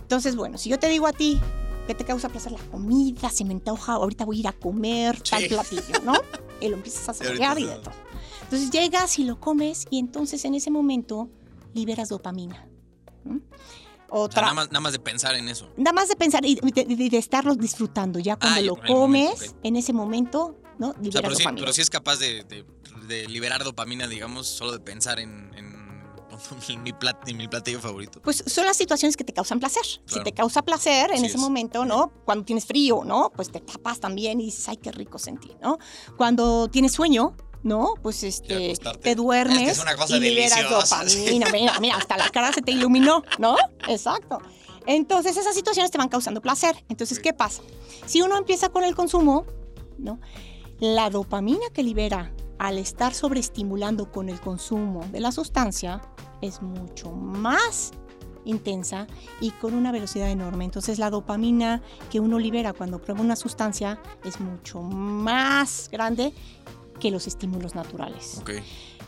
Entonces, 0.00 0.36
bueno, 0.36 0.58
si 0.58 0.70
yo 0.70 0.78
te 0.78 0.88
digo 0.88 1.06
a 1.06 1.12
ti, 1.12 1.40
¿Qué 1.86 1.94
te 1.94 2.04
causa 2.04 2.28
placer? 2.28 2.52
La 2.52 2.58
comida, 2.58 3.30
se 3.30 3.44
me 3.44 3.54
antoja, 3.54 3.94
ahorita 3.94 4.24
voy 4.24 4.38
a 4.38 4.40
ir 4.40 4.48
a 4.48 4.52
comer 4.52 5.20
tal 5.22 5.46
platillo, 5.46 6.00
¿no? 6.04 6.14
y 6.60 6.68
lo 6.68 6.76
empiezas 6.76 7.08
a 7.08 7.14
saborear 7.14 7.58
y 7.58 7.64
de 7.64 7.76
todo. 7.76 7.94
Entonces 8.42 8.70
llegas 8.70 9.18
y 9.18 9.24
lo 9.24 9.38
comes 9.38 9.86
y 9.90 9.98
entonces 9.98 10.44
en 10.44 10.54
ese 10.54 10.70
momento 10.70 11.28
liberas 11.74 12.08
dopamina. 12.08 12.68
Otra, 14.08 14.42
nada, 14.42 14.54
más, 14.54 14.66
nada, 14.68 14.80
más, 14.80 14.92
de 14.92 15.00
pensar 15.00 15.34
en 15.34 15.48
eso. 15.48 15.68
Nada 15.76 15.92
más 15.92 16.08
de 16.08 16.14
pensar 16.14 16.44
y 16.44 16.54
de, 16.54 17.18
estarlo 17.18 17.56
disfrutando. 17.56 18.20
Ya 18.20 18.36
cuando 18.36 18.62
lo 18.62 18.76
comes, 18.76 19.56
en 19.64 19.74
ese 19.74 19.92
momento, 19.92 20.56
¿no? 20.78 20.94
Liberas 21.00 21.22
pero, 21.22 21.30
dopamina. 21.30 21.50
Sí, 21.50 21.60
pero 21.60 21.72
sí 21.72 21.80
es 21.82 21.90
capaz 21.90 22.18
de, 22.18 22.66
liberar 23.28 23.64
dopamina, 23.64 24.06
digamos, 24.06 24.46
solo 24.46 24.72
de 24.72 24.80
pensar 24.80 25.18
en 25.18 25.50
mi, 26.84 26.92
mi 27.34 27.48
platillo 27.48 27.80
favorito? 27.80 28.20
Pues 28.22 28.44
son 28.46 28.64
las 28.64 28.76
situaciones 28.76 29.16
que 29.16 29.24
te 29.24 29.32
causan 29.32 29.60
placer. 29.60 29.84
Si 30.06 30.22
te 30.22 30.32
causa 30.32 30.62
placer 30.62 31.10
en 31.12 31.24
ese 31.24 31.38
momento, 31.38 31.84
¿no? 31.84 32.12
Cuando 32.24 32.44
tienes 32.44 32.66
frío, 32.66 33.02
¿no? 33.04 33.30
Pues 33.34 33.50
te 33.50 33.60
tapas 33.60 34.00
también 34.00 34.40
y 34.40 34.46
dices, 34.46 34.68
ay, 34.68 34.76
qué 34.76 34.92
rico 34.92 35.18
sentir, 35.18 35.56
¿no? 35.60 35.78
Cuando 36.16 36.68
tienes 36.68 36.92
sueño, 36.92 37.36
¿no? 37.62 37.94
Pues 38.02 38.22
este, 38.22 38.74
te 39.02 39.14
duermes 39.14 39.72
es 39.72 39.78
una 39.80 39.96
cosa 39.96 40.16
y 40.16 40.20
liberas 40.20 40.70
dopamina. 40.70 41.50
Mira, 41.50 41.80
mira, 41.80 41.96
hasta 41.96 42.16
la 42.16 42.30
cara 42.30 42.52
se 42.52 42.62
te 42.62 42.72
iluminó, 42.72 43.22
¿no? 43.38 43.56
Exacto. 43.88 44.38
Entonces 44.86 45.36
esas 45.36 45.54
situaciones 45.54 45.90
te 45.90 45.98
van 45.98 46.08
causando 46.08 46.40
placer. 46.40 46.84
Entonces, 46.88 47.18
¿qué 47.18 47.32
pasa? 47.32 47.62
Si 48.06 48.22
uno 48.22 48.38
empieza 48.38 48.68
con 48.68 48.84
el 48.84 48.94
consumo, 48.94 49.44
¿no? 49.98 50.20
La 50.78 51.10
dopamina 51.10 51.66
que 51.72 51.82
libera 51.82 52.32
al 52.58 52.78
estar 52.78 53.14
sobreestimulando 53.14 54.10
con 54.10 54.28
el 54.28 54.40
consumo 54.40 55.04
de 55.10 55.20
la 55.20 55.32
sustancia 55.32 56.00
es 56.46 56.62
mucho 56.62 57.12
más 57.12 57.92
intensa 58.44 59.06
y 59.40 59.50
con 59.50 59.74
una 59.74 59.92
velocidad 59.92 60.30
enorme. 60.30 60.64
Entonces 60.64 60.98
la 60.98 61.10
dopamina 61.10 61.82
que 62.10 62.20
uno 62.20 62.38
libera 62.38 62.72
cuando 62.72 63.00
prueba 63.00 63.20
una 63.20 63.36
sustancia 63.36 64.00
es 64.24 64.40
mucho 64.40 64.80
más 64.80 65.88
grande 65.90 66.32
que 67.00 67.10
los 67.10 67.26
estímulos 67.26 67.74
naturales. 67.74 68.42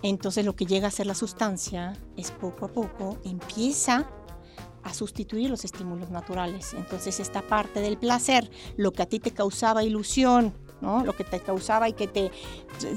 Entonces 0.03 0.45
lo 0.45 0.55
que 0.55 0.67
llega 0.67 0.89
a 0.89 0.91
ser 0.91 1.07
la 1.07 1.15
sustancia 1.15 1.97
es 2.17 2.31
poco 2.31 2.67
a 2.67 2.73
poco 2.73 3.19
empieza 3.25 4.11
a 4.83 4.95
sustituir 4.95 5.51
los 5.51 5.65
estímulos 5.65 6.11
naturales. 6.11 6.75
Entonces 6.75 7.21
esta 7.21 7.43
parte 7.43 7.81
del 7.81 7.99
placer, 7.99 8.51
lo 8.77 8.93
que 8.93 9.03
a 9.03 9.07
ti 9.07 9.19
te 9.21 9.33
causaba 9.33 9.83
ilusión, 9.85 10.55
lo 10.81 11.15
que 11.17 11.25
te 11.25 11.41
causaba 11.41 11.89
y 11.89 11.93
que 11.93 12.07
te, 12.07 12.31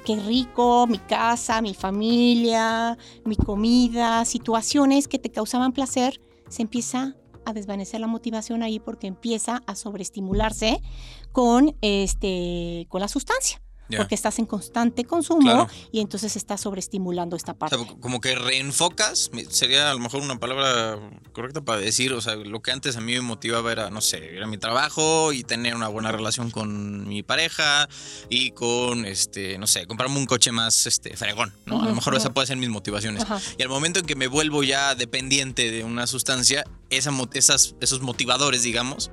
qué 0.06 0.15
rico, 0.17 0.88
mi 0.88 1.00
casa, 1.00 1.62
mi 1.62 1.74
familia, 1.74 2.98
mi 3.26 3.36
comida, 3.36 4.26
situaciones 4.26 5.08
que 5.08 5.20
te 5.20 5.32
causaban 5.32 5.72
placer, 5.72 6.22
se 6.50 6.62
empieza 6.62 7.15
a 7.46 7.54
desvanecer 7.54 8.00
la 8.00 8.08
motivación 8.08 8.62
ahí 8.63 8.80
porque 8.80 9.08
empieza 9.08 9.63
a 9.65 9.76
sobreestimularse 9.76 10.82
con, 11.32 11.76
este, 11.82 12.86
con 12.89 13.02
la 13.02 13.08
sustancia 13.08 13.62
porque 13.97 14.15
estás 14.15 14.39
en 14.39 14.45
constante 14.45 15.04
consumo 15.06 15.67
y 15.91 15.99
entonces 15.99 16.36
estás 16.36 16.62
sobreestimulando 16.62 17.36
esta 17.36 17.54
parte. 17.54 17.77
como 17.99 18.21
que 18.21 18.36
reenfocas, 18.36 19.32
sería 19.49 19.91
a 19.91 19.93
lo 19.93 19.99
mejor 19.99 20.21
una 20.21 20.39
palabra 20.39 20.99
correcta 21.34 21.62
para 21.62 21.80
decir, 21.80 22.13
o 22.13 22.21
sea, 22.21 22.36
lo 22.36 22.62
que 22.62 22.71
antes 22.71 22.95
a 22.97 23.01
mí 23.01 23.13
me 23.13 23.21
motivaba 23.21 23.71
era, 23.71 23.89
no 23.89 24.01
sé, 24.01 24.36
era 24.36 24.47
mi 24.47 24.58
trabajo 24.58 25.34
y 25.34 25.43
tener 25.43 25.75
una 25.75 25.88
buena 25.88 26.12
relación 26.12 26.51
con 26.51 27.08
mi 27.08 27.23
pareja 27.23 27.88
y 28.30 28.51
con, 28.51 29.06
este, 29.06 29.58
no 29.58 29.67
sé, 29.67 29.88
comprarme 29.88 30.17
un 30.17 30.25
coche 30.25 30.51
más, 30.51 30.86
este, 30.86 31.15
fregón, 31.15 31.54
¿no? 31.65 31.82
a 31.82 31.86
lo 31.86 31.95
mejor 31.95 32.15
esa 32.15 32.34
puede 32.34 32.47
ser 32.47 32.58
mis 32.58 32.69
motivaciones. 32.69 33.23
Y 33.58 33.63
al 33.63 33.69
momento 33.69 33.99
en 33.99 34.06
que 34.06 34.15
me 34.15 34.27
vuelvo 34.27 34.63
ya 34.63 34.95
dependiente 34.95 35.71
de 35.71 35.84
una 35.84 36.08
sustancia, 36.08 36.63
esa, 36.89 37.12
esas, 37.34 37.75
esos 37.80 38.01
motivadores, 38.01 38.63
digamos, 38.63 39.12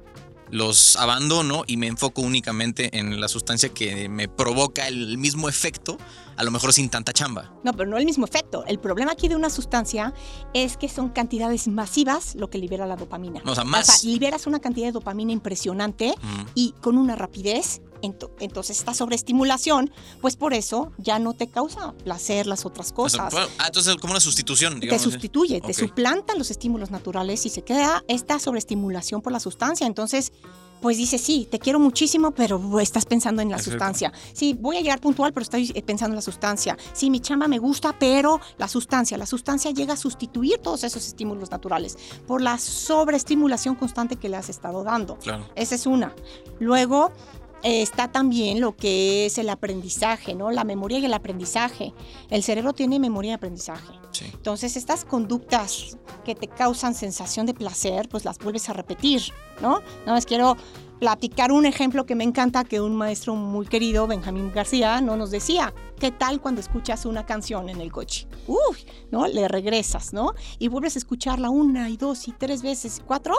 los 0.51 0.97
abandono 0.97 1.65
y 1.67 1.77
me 1.77 1.87
enfoco 1.87 2.23
únicamente 2.23 2.97
en 2.99 3.21
la 3.21 3.29
sustancia 3.29 3.69
que 3.69 4.09
me 4.09 4.29
provoca 4.29 4.87
el 4.89 5.19
mismo 5.19 5.49
efecto, 5.49 5.99
a 6.37 6.45
lo 6.45 6.51
mejor 6.51 6.73
sin 6.73 6.89
tanta 6.89 7.13
chamba. 7.13 7.53
No, 7.65 7.73
pero 7.73 7.89
no 7.89 7.99
el 7.99 8.05
mismo 8.05 8.25
efecto. 8.25 8.65
El 8.67 8.79
problema 8.79 9.13
aquí 9.13 9.29
de 9.29 9.37
una 9.37 9.51
sustancia 9.51 10.15
es 10.55 10.77
que 10.77 10.89
son 10.89 11.11
cantidades 11.11 11.69
masivas 11.69 12.35
lo 12.35 12.49
que 12.49 12.59
libera 12.59 12.87
la 12.87 12.97
dopamina. 12.97 13.43
o 13.45 13.55
sea, 13.55 13.65
más. 13.65 13.89
O 13.89 13.93
sea, 13.93 14.11
liberas 14.11 14.47
una 14.47 14.61
cantidad 14.61 14.87
de 14.87 14.93
dopamina 14.93 15.33
impresionante 15.33 16.15
y 16.55 16.75
con 16.81 16.97
una 16.97 17.17
rapidez 17.17 17.83
entonces 18.03 18.79
esta 18.79 18.95
sobreestimulación, 18.95 19.91
pues 20.21 20.37
por 20.37 20.55
eso 20.55 20.93
ya 20.99 21.19
no 21.19 21.35
te 21.35 21.49
causa 21.49 21.93
placer 22.05 22.47
las 22.47 22.65
otras 22.67 22.93
cosas. 22.93 23.35
Ah, 23.35 23.67
entonces 23.67 23.97
como 23.97 24.13
una 24.13 24.21
sustitución, 24.21 24.81
digamos. 24.81 25.03
Te 25.03 25.11
sustituye, 25.11 25.61
te 25.61 25.75
suplantan 25.75 26.39
los 26.39 26.51
estímulos 26.51 26.91
naturales 26.91 27.45
y 27.47 27.49
se 27.49 27.63
queda 27.63 28.05
esta 28.09 28.39
sobreestimulación 28.39 29.23
por 29.23 29.33
la 29.33 29.41
sustancia. 29.41 29.87
Entonces, 29.87 30.33
pues 30.81 30.97
dice, 30.97 31.19
sí, 31.19 31.49
te 31.51 31.59
quiero 31.59 31.81
muchísimo, 31.81 32.31
pero 32.31 32.79
estás 32.81 33.05
pensando 33.05 33.43
en 33.43 33.51
la 33.51 33.59
sustancia. 33.59 34.13
Sí, 34.33 34.57
voy 34.59 34.77
a 34.77 34.81
llegar 34.81 35.01
puntual, 35.01 35.33
pero 35.33 35.43
estoy 35.43 35.73
eh, 35.75 35.83
pensando 35.83 36.13
en 36.13 36.17
la 36.17 36.23
sustancia. 36.23 36.77
Sí, 36.93 37.11
mi 37.11 37.21
chamba 37.21 37.49
me 37.49 37.59
gusta, 37.59 37.99
pero 37.99 38.41
la 38.59 38.69
sustancia, 38.69 39.19
la 39.19 39.27
sustancia 39.27 39.71
llega 39.71 39.95
a 39.95 39.97
sustituir 39.97 40.59
todos 40.59 40.85
esos 40.85 41.07
estímulos 41.07 41.51
naturales 41.51 41.99
por 42.27 42.41
la 42.41 42.59
sobreestimulación 42.59 43.75
constante 43.75 44.17
que 44.17 44.29
le 44.29 44.37
has 44.37 44.49
estado 44.49 44.85
dando. 44.85 45.17
Claro. 45.17 45.47
Esa 45.57 45.75
es 45.75 45.87
una. 45.87 46.15
Luego, 46.61 47.13
está 47.63 48.09
también 48.09 48.61
lo 48.61 48.77
que 48.77 49.27
es 49.27 49.39
el 49.39 49.49
aprendizaje, 49.49 50.35
¿no? 50.35 50.51
La 50.51 50.65
memoria 50.65 50.99
y 50.99 51.05
el 51.05 51.15
aprendizaje. 51.15 51.93
El 52.31 52.43
cerebro 52.43 52.73
tiene 52.73 52.99
memoria 52.99 53.33
y 53.33 53.35
aprendizaje. 53.35 53.95
Entonces, 54.33 54.77
estas 54.77 55.05
conductas 55.05 55.97
que 56.25 56.35
te 56.35 56.49
causan 56.49 56.95
sensación 56.95 57.47
de 57.47 57.55
placer, 57.55 58.09
pues 58.09 58.25
las 58.25 58.39
vuelves 58.39 58.69
a 58.69 58.73
repetir, 58.73 59.23
¿no? 59.61 59.81
No 60.07 60.13
más 60.13 60.27
quiero 60.27 60.57
platicar 60.99 61.53
un 61.53 61.65
ejemplo 61.65 62.07
que 62.07 62.15
me 62.15 62.25
encanta 62.25 62.65
que 62.65 62.81
un 62.81 62.97
maestro 62.97 63.35
muy 63.35 63.67
querido, 63.67 64.07
Benjamín 64.07 64.53
García, 64.53 65.01
no 65.01 65.17
nos 65.17 65.31
decía. 65.31 65.73
¿Qué 65.99 66.11
tal 66.11 66.41
cuando 66.41 66.61
escuchas 66.61 67.07
una 67.07 67.27
canción 67.27 67.69
en 67.69 67.81
el 67.81 67.93
coche? 67.93 68.27
Uy, 68.47 68.87
¿no? 69.11 69.27
Le 69.27 69.49
regresas, 69.49 70.13
¿no? 70.13 70.35
Y 70.59 70.69
vuelves 70.69 70.97
a 70.97 70.99
escucharla 70.99 71.51
una 71.51 71.89
y 71.91 71.97
dos 71.97 72.29
y 72.29 72.33
tres 72.33 72.63
veces, 72.63 73.03
cuatro 73.05 73.35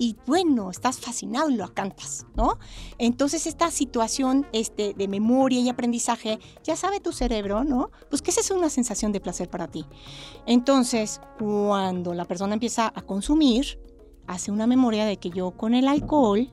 y 0.00 0.16
bueno, 0.26 0.70
estás 0.70 0.98
fascinado 0.98 1.50
y 1.50 1.56
lo 1.56 1.74
cantas, 1.74 2.24
¿no? 2.34 2.58
Entonces 2.96 3.46
esta 3.46 3.70
situación 3.70 4.46
este, 4.52 4.94
de 4.94 5.08
memoria 5.08 5.60
y 5.60 5.68
aprendizaje, 5.68 6.38
ya 6.64 6.74
sabe 6.74 7.00
tu 7.00 7.12
cerebro, 7.12 7.64
¿no? 7.64 7.90
Pues 8.08 8.22
que 8.22 8.30
esa 8.30 8.40
es 8.40 8.50
una 8.50 8.70
sensación 8.70 9.12
de 9.12 9.20
placer 9.20 9.50
para 9.50 9.68
ti. 9.68 9.84
Entonces, 10.46 11.20
cuando 11.38 12.14
la 12.14 12.24
persona 12.24 12.54
empieza 12.54 12.90
a 12.94 13.02
consumir, 13.02 13.78
hace 14.26 14.50
una 14.50 14.66
memoria 14.66 15.04
de 15.04 15.18
que 15.18 15.28
yo 15.28 15.50
con 15.50 15.74
el 15.74 15.86
alcohol 15.86 16.50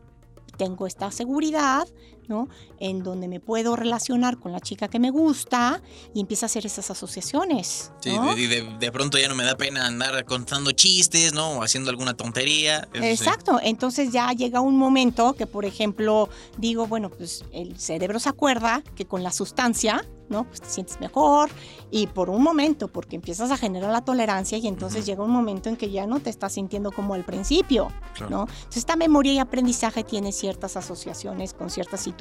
tengo 0.57 0.85
esta 0.85 1.09
seguridad, 1.11 1.87
¿no? 2.27 2.47
En 2.79 3.03
donde 3.03 3.27
me 3.27 3.39
puedo 3.39 3.75
relacionar 3.75 4.37
con 4.37 4.51
la 4.51 4.59
chica 4.59 4.87
que 4.87 4.99
me 4.99 5.09
gusta 5.09 5.81
y 6.13 6.19
empieza 6.19 6.45
a 6.45 6.47
hacer 6.47 6.65
esas 6.65 6.89
asociaciones. 6.91 7.91
Sí, 8.01 8.11
y 8.37 8.47
de, 8.47 8.91
pronto 8.91 9.17
ya 9.17 9.27
no 9.27 9.35
me 9.35 9.43
da 9.43 9.55
pena 9.55 9.85
andar 9.85 10.25
contando 10.25 10.71
chistes, 10.71 11.33
¿no? 11.33 11.59
O 11.59 11.63
haciendo 11.63 11.89
alguna 11.89 12.13
tontería. 12.15 12.87
Exacto, 12.93 13.59
entonces 13.61 14.11
ya 14.11 14.31
llega 14.31 14.61
un 14.61 14.77
momento 14.77 15.33
que, 15.33 15.47
por 15.47 15.65
ejemplo, 15.65 16.29
digo, 16.57 16.87
bueno, 16.87 17.09
pues 17.09 17.45
el 17.51 17.79
cerebro 17.79 18.19
se 18.19 18.29
acuerda 18.29 18.83
que 18.95 19.05
con 19.05 19.23
la 19.23 19.31
sustancia 19.31 20.05
¿no? 20.29 20.43
Pues 20.43 20.61
te 20.61 20.69
sientes 20.69 20.99
mejor 20.99 21.49
y 21.89 22.07
por 22.07 22.29
un 22.29 22.43
momento, 22.43 22.87
porque 22.87 23.15
empiezas 23.15 23.51
a 23.51 23.57
generar 23.57 23.91
la 23.91 24.01
tolerancia 24.01 24.57
y 24.57 24.67
entonces 24.67 25.05
llega 25.05 25.23
un 25.23 25.31
momento 25.31 25.69
en 25.69 25.77
que 25.77 25.89
ya 25.89 26.05
no 26.05 26.19
te 26.19 26.29
estás 26.29 26.53
sintiendo 26.53 26.91
como 26.91 27.13
al 27.13 27.23
principio, 27.23 27.87
¿no? 28.29 28.41
Entonces 28.41 28.77
esta 28.77 28.95
memoria 28.95 29.33
y 29.33 29.39
aprendizaje 29.39 30.03
tiene 30.03 30.31
ciertas 30.31 30.75
asociaciones 30.75 31.53
con 31.53 31.69
ciertas 31.69 32.01
situaciones 32.01 32.16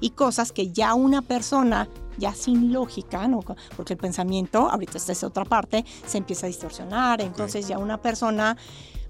y 0.00 0.10
cosas 0.10 0.52
que 0.52 0.70
ya 0.70 0.94
una 0.94 1.22
persona 1.22 1.88
ya 2.18 2.34
sin 2.34 2.72
lógica, 2.72 3.26
¿no? 3.26 3.40
Porque 3.76 3.94
el 3.94 3.98
pensamiento, 3.98 4.68
ahorita 4.70 4.98
esta 4.98 5.12
es 5.12 5.24
otra 5.24 5.44
parte, 5.44 5.84
se 6.06 6.18
empieza 6.18 6.46
a 6.46 6.48
distorsionar, 6.48 7.20
entonces 7.20 7.66
ya 7.66 7.78
una 7.78 8.00
persona 8.00 8.56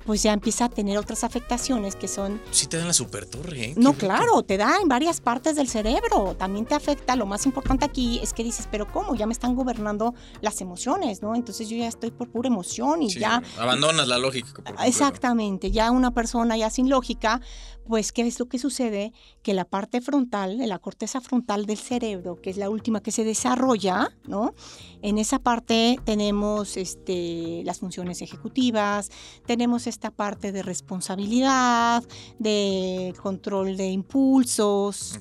pues 0.05 0.23
ya 0.23 0.33
empieza 0.33 0.67
a 0.67 0.69
tener 0.69 0.99
otras 0.99 1.25
afectaciones 1.25 1.97
que 1.97 2.09
son... 2.09 2.41
Sí 2.51 2.67
te 2.67 2.77
dan 2.77 2.87
la 2.87 2.93
super 2.93 3.27
torre, 3.27 3.71
¿eh? 3.71 3.75
No, 3.77 3.95
claro, 3.95 4.43
te 4.43 4.57
da 4.57 4.77
en 4.83 4.89
varias 4.89 5.21
partes 5.21 5.57
del 5.57 5.69
cerebro, 5.69 6.37
también 6.39 6.67
te 6.67 6.75
afecta. 6.75 7.17
Lo 7.17 7.27
más 7.27 7.47
importante 7.47 7.85
aquí 7.85 8.21
es 8.23 8.33
que 8.33 8.45
dices, 8.45 8.69
pero 8.71 8.91
¿cómo? 8.91 9.15
Ya 9.15 9.27
me 9.27 9.33
están 9.33 9.55
gobernando 9.55 10.15
las 10.41 10.61
emociones, 10.61 11.23
¿no? 11.23 11.35
Entonces 11.35 11.69
yo 11.69 11.77
ya 11.77 11.89
estoy 11.89 12.11
por 12.11 12.29
pura 12.31 12.49
emoción 12.49 13.03
y 13.03 13.09
ya... 13.09 13.43
Abandonas 13.59 14.07
la 14.07 14.19
lógica. 14.19 14.63
exactamente, 14.85 15.71
ya 15.71 15.91
una 15.91 16.11
persona 16.13 16.57
ya 16.57 16.71
sin 16.71 16.91
lógica, 16.91 17.41
pues 17.87 18.13
¿qué 18.13 18.23
es 18.23 18.39
lo 18.39 18.47
que 18.47 18.59
sucede? 18.59 19.13
Que 19.43 19.55
la 19.55 19.65
parte 19.65 20.01
frontal, 20.01 20.59
la 20.59 20.79
corteza 20.79 21.21
frontal 21.21 21.67
del 21.67 21.79
cerebro, 21.79 22.41
que 22.41 22.51
es 22.51 22.57
la 22.57 22.71
última 22.71 23.03
que 23.03 23.11
se 23.11 23.25
desarrolla, 23.25 24.11
¿no? 24.27 24.55
En 25.03 25.19
esa 25.19 25.39
parte 25.39 25.99
tenemos 26.05 26.77
este, 26.77 27.63
las 27.65 27.81
funciones 27.81 28.23
ejecutivas, 28.23 29.11
tenemos 29.47 29.87
esta 29.87 30.11
parte 30.11 30.53
de 30.53 30.63
responsabilidad, 30.63 32.03
de 32.39 33.15
control 33.23 33.77
de 33.77 33.89
impulsos 33.89 35.19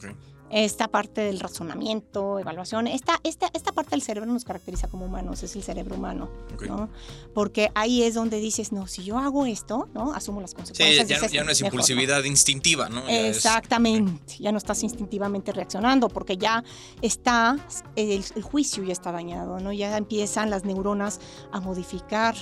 esta 0.54 0.88
parte 0.88 1.22
del 1.22 1.39
razonamiento, 1.39 2.38
evaluación, 2.38 2.86
esta, 2.86 3.20
esta, 3.24 3.50
esta 3.54 3.72
parte 3.72 3.92
del 3.92 4.04
cerebro 4.04 4.32
nos 4.32 4.46
caracteriza 4.46 4.88
como 4.88 5.06
humanos, 5.06 5.42
es 5.42 5.56
el 5.56 5.63
cerebro 5.63 5.96
humano, 5.96 6.30
¿no? 6.68 6.89
Porque 7.34 7.72
ahí 7.74 8.04
es 8.04 8.13
donde 8.13 8.39
dices, 8.39 8.72
no, 8.72 8.86
si 8.86 9.04
yo 9.04 9.18
hago 9.18 9.48
esto, 9.48 9.89
¿no? 9.96 10.13
Asumo 10.13 10.42
las 10.42 10.54
consecuencias. 10.54 11.08
Sí, 11.08 11.34
ya, 11.34 11.44
no 11.44 11.52
es 11.52 11.62
impulsividad 11.62 12.24
instintiva, 12.24 12.88
¿no? 12.88 13.08
Exactamente, 13.08 14.36
ya 14.39 14.52
no 14.52 14.60
estás 14.60 14.84
instintivamente 14.84 15.52
reaccionando 15.52 16.08
porque 16.08 16.38
ya 16.38 16.63
está, 17.02 17.58
el, 17.96 18.24
el 18.36 18.42
juicio 18.44 18.84
ya 18.84 18.94
está 18.94 19.12
dañado, 19.12 19.60
¿no? 19.60 19.74
Ya 19.74 19.98
empiezan 19.98 20.52
las 20.52 20.66
neuronas 20.66 21.20
a 21.52 21.62
modificar 21.62 22.36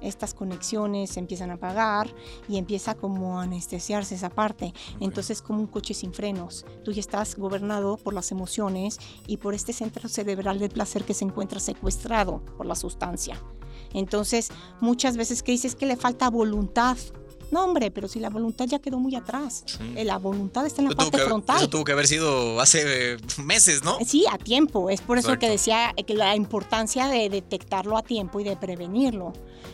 estas 0.00 0.34
conexiones 0.34 1.16
empiezan 1.16 1.50
a 1.50 1.54
apagar 1.54 2.12
y 2.48 2.58
empieza 2.58 2.94
como 2.94 3.38
a 3.38 3.44
anestesiarse 3.44 4.14
esa 4.14 4.30
parte. 4.30 4.72
Entonces 5.00 5.42
como 5.42 5.60
un 5.60 5.66
coche 5.66 5.94
sin 5.94 6.12
frenos. 6.12 6.64
Tú 6.84 6.92
ya 6.92 7.00
estás 7.00 7.36
gobernado 7.36 7.96
por 7.96 8.14
las 8.14 8.30
emociones 8.30 8.98
y 9.26 9.38
por 9.38 9.54
este 9.54 9.72
centro 9.72 10.08
cerebral 10.08 10.58
del 10.58 10.70
placer 10.70 11.04
que 11.04 11.14
se 11.14 11.24
encuentra 11.24 11.60
secuestrado 11.60 12.44
por 12.56 12.66
la 12.66 12.74
sustancia. 12.74 13.40
Entonces 13.92 14.50
muchas 14.80 15.16
veces 15.16 15.42
que 15.42 15.52
dices 15.52 15.74
que 15.74 15.86
le 15.86 15.96
falta 15.96 16.28
voluntad 16.30 16.96
no, 17.50 17.64
hombre, 17.64 17.90
pero 17.90 18.08
si 18.08 18.18
la 18.18 18.28
voluntad 18.28 18.66
ya 18.66 18.78
quedó 18.80 18.98
muy 18.98 19.14
atrás. 19.14 19.64
Eh, 19.94 20.04
la 20.04 20.18
voluntad 20.18 20.66
está 20.66 20.82
en 20.82 20.88
la 20.88 20.96
parte 20.96 21.18
frontal. 21.18 21.58
Eso 21.58 21.68
tuvo 21.68 21.84
que 21.84 21.92
haber 21.92 22.08
sido 22.08 22.60
hace 22.60 23.14
eh, 23.14 23.16
meses, 23.44 23.84
¿no? 23.84 23.98
Sí, 24.04 24.24
a 24.30 24.36
tiempo. 24.38 24.90
Es 24.90 25.00
por 25.00 25.18
eso 25.18 25.38
que 25.38 25.48
decía 25.48 25.94
que 26.06 26.14
la 26.14 26.34
importancia 26.34 27.06
de 27.06 27.28
detectarlo 27.28 27.96
a 27.96 28.02
tiempo 28.02 28.40
y 28.40 28.44
de 28.44 28.56
prevenirlo. 28.56 29.32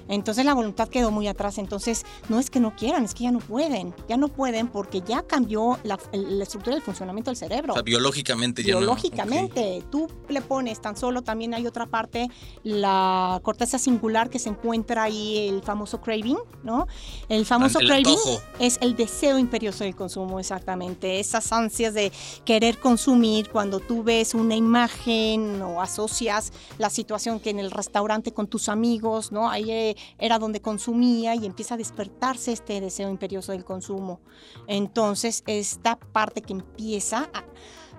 Entonces 0.08 0.44
la 0.44 0.54
voluntad 0.54 0.88
quedó 0.88 1.10
muy 1.10 1.28
atrás. 1.28 1.58
Entonces 1.58 2.04
no 2.28 2.38
es 2.38 2.50
que 2.50 2.60
no 2.60 2.76
quieran, 2.76 3.04
es 3.04 3.14
que 3.14 3.24
ya 3.24 3.32
no 3.32 3.38
pueden. 3.38 3.94
Ya 4.08 4.16
no 4.16 4.28
pueden 4.28 4.68
porque 4.68 5.00
ya 5.00 5.22
cambió 5.22 5.78
la, 5.84 5.98
estructura 6.42 6.76
del 6.76 6.82
funcionamiento 6.82 7.30
del 7.30 7.36
cerebro. 7.36 7.72
O 7.72 7.76
sea, 7.76 7.82
biológicamente 7.82 8.62
ya 8.62 8.76
Biológicamente. 8.76 9.82
Tú 9.90 10.08
le 10.28 10.42
pones 10.42 10.80
tan 10.80 10.96
solo, 10.96 11.22
también 11.22 11.54
hay 11.54 11.66
otra 11.66 11.86
parte, 11.86 12.28
la 12.62 13.40
corteza 13.42 13.78
singular 13.78 14.30
que 14.30 14.38
se 14.38 14.48
encuentra 14.48 15.04
ahí, 15.04 15.48
el 15.48 15.62
famoso 15.62 16.00
craving, 16.00 16.38
¿no? 16.62 16.86
El 17.28 17.46
famoso 17.46 17.62
famoso 17.62 17.78
craving 17.80 18.18
es 18.58 18.78
el 18.80 18.96
deseo 18.96 19.38
imperioso 19.38 19.84
del 19.84 19.94
consumo, 19.94 20.40
exactamente. 20.40 21.20
Esas 21.20 21.52
ansias 21.52 21.94
de 21.94 22.12
querer 22.44 22.78
consumir 22.78 23.50
cuando 23.50 23.80
tú 23.80 24.02
ves 24.02 24.34
una 24.34 24.56
imagen 24.56 25.62
o 25.62 25.80
asocias 25.80 26.52
la 26.78 26.90
situación 26.90 27.40
que 27.40 27.50
en 27.50 27.58
el 27.58 27.70
restaurante 27.70 28.32
con 28.32 28.46
tus 28.46 28.68
amigos, 28.68 29.32
¿no? 29.32 29.50
Ahí 29.50 29.70
era 30.18 30.38
donde 30.38 30.60
consumía 30.60 31.34
y 31.34 31.46
empieza 31.46 31.74
a 31.74 31.78
despertarse 31.78 32.52
este 32.52 32.80
deseo 32.80 33.10
imperioso 33.10 33.52
del 33.52 33.64
consumo. 33.64 34.20
Entonces, 34.66 35.42
esta 35.46 35.98
parte 35.98 36.42
que 36.42 36.52
empieza 36.52 37.30
a 37.32 37.44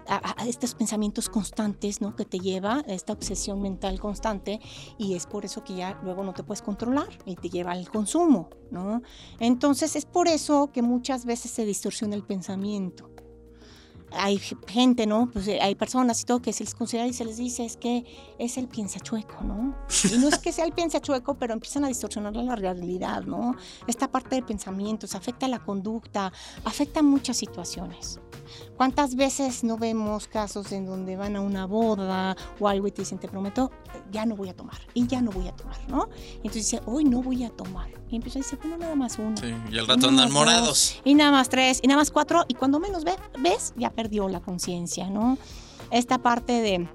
a, 0.08 0.46
estos 0.48 0.76
pensamientos 0.76 1.30
constantes, 1.30 2.02
¿no? 2.02 2.16
Que 2.16 2.26
te 2.26 2.40
lleva 2.40 2.84
a 2.88 2.94
esta 2.94 3.14
obsesión 3.14 3.62
mental 3.62 4.00
constante 4.00 4.60
y 4.98 5.16
es 5.16 5.26
por 5.26 5.46
eso 5.46 5.64
que 5.64 5.76
ya 5.76 6.00
luego 6.04 6.24
no 6.24 6.34
te 6.34 6.44
puedes 6.44 6.62
controlar 6.62 7.08
y 7.26 7.36
te 7.36 7.50
lleva 7.50 7.72
al 7.72 7.90
consumo, 7.90 8.50
¿no? 8.72 9.02
Entonces 9.40 9.96
es 9.96 10.06
por 10.06 10.28
eso 10.28 10.72
que 10.72 10.82
muchas 10.82 11.26
veces 11.26 11.52
se 11.52 11.66
distorsiona 11.66 12.16
el 12.16 12.24
pensamiento 12.24 13.13
hay 14.16 14.40
gente, 14.68 15.06
¿no? 15.06 15.30
Pues 15.32 15.48
eh, 15.48 15.60
hay 15.62 15.76
personas 15.76 16.22
y 16.22 16.26
todo 16.26 16.42
que 16.42 16.54
se 16.54 16.64
les 16.64 16.76
considera 16.76 17.08
y 17.08 17.14
se 17.14 17.26
les 17.26 17.38
dice 17.38 17.66
es 17.66 17.78
que 17.78 18.06
es 18.38 18.58
el 18.58 18.68
piensa 18.68 19.00
chueco, 19.00 19.44
¿no? 19.44 19.76
Y 20.12 20.18
no 20.18 20.28
es 20.28 20.38
que 20.40 20.52
sea 20.52 20.66
el 20.66 20.74
piensa 20.74 21.00
chueco, 21.00 21.36
pero 21.36 21.54
empiezan 21.54 21.86
a 21.86 21.88
distorsionar 21.88 22.36
la 22.36 22.56
realidad, 22.56 23.24
¿no? 23.24 23.56
Esta 23.88 24.10
parte 24.10 24.36
del 24.36 24.46
pensamiento, 24.46 25.08
se 25.08 25.18
afecta 25.18 25.48
la 25.48 25.60
conducta, 25.60 26.32
afecta 26.64 27.02
muchas 27.02 27.38
situaciones. 27.38 28.20
¿Cuántas 28.84 29.16
veces 29.16 29.64
no 29.64 29.78
vemos 29.78 30.28
casos 30.28 30.74
en 30.74 30.86
donde 30.86 31.16
van 31.16 31.38
a 31.38 31.40
una 31.40 31.66
boda 31.66 32.36
o 32.60 32.68
algo 32.68 32.86
y 32.86 32.92
te 32.92 33.04
dicen, 33.04 33.18
te 33.18 33.30
prometo, 33.30 33.72
ya 34.12 34.26
no 34.26 34.36
voy 34.36 34.50
a 34.50 34.54
tomar, 34.54 34.76
y 34.94 35.08
ya 35.08 35.22
no 35.22 35.32
voy 35.32 35.48
a 35.48 35.56
tomar, 35.56 35.78
¿no? 35.88 36.10
Entonces 36.36 36.70
dice, 36.70 36.82
hoy 36.86 37.06
no 37.06 37.22
voy 37.22 37.46
a 37.46 37.50
tomar. 37.50 37.90
Y 38.10 38.18
empieza 38.18 38.40
a 38.40 38.42
decir, 38.42 38.60
bueno, 38.62 38.78
nada 38.78 38.94
más 38.96 39.18
uno. 39.20 39.38
Sí, 39.38 39.54
y 39.72 39.78
al 39.78 39.88
rato 39.88 40.10
andan 40.10 40.34
morados. 40.34 41.00
y 41.06 41.14
nada 41.14 41.32
más 41.32 41.48
tres, 41.48 41.80
y 41.82 41.88
nada 41.88 42.02
más 42.02 42.12
cuatro, 42.12 42.44
y 42.50 42.56
cuando 42.56 42.78
menos 42.82 43.06
ve, 43.06 43.14
ves, 43.40 43.74
ya 43.78 43.90
perdió 43.90 44.28
la 44.28 44.42
conciencia, 44.42 45.10
¿no? 45.10 45.38
Esta 45.90 46.18
parte 46.18 46.52
de, 46.52 46.90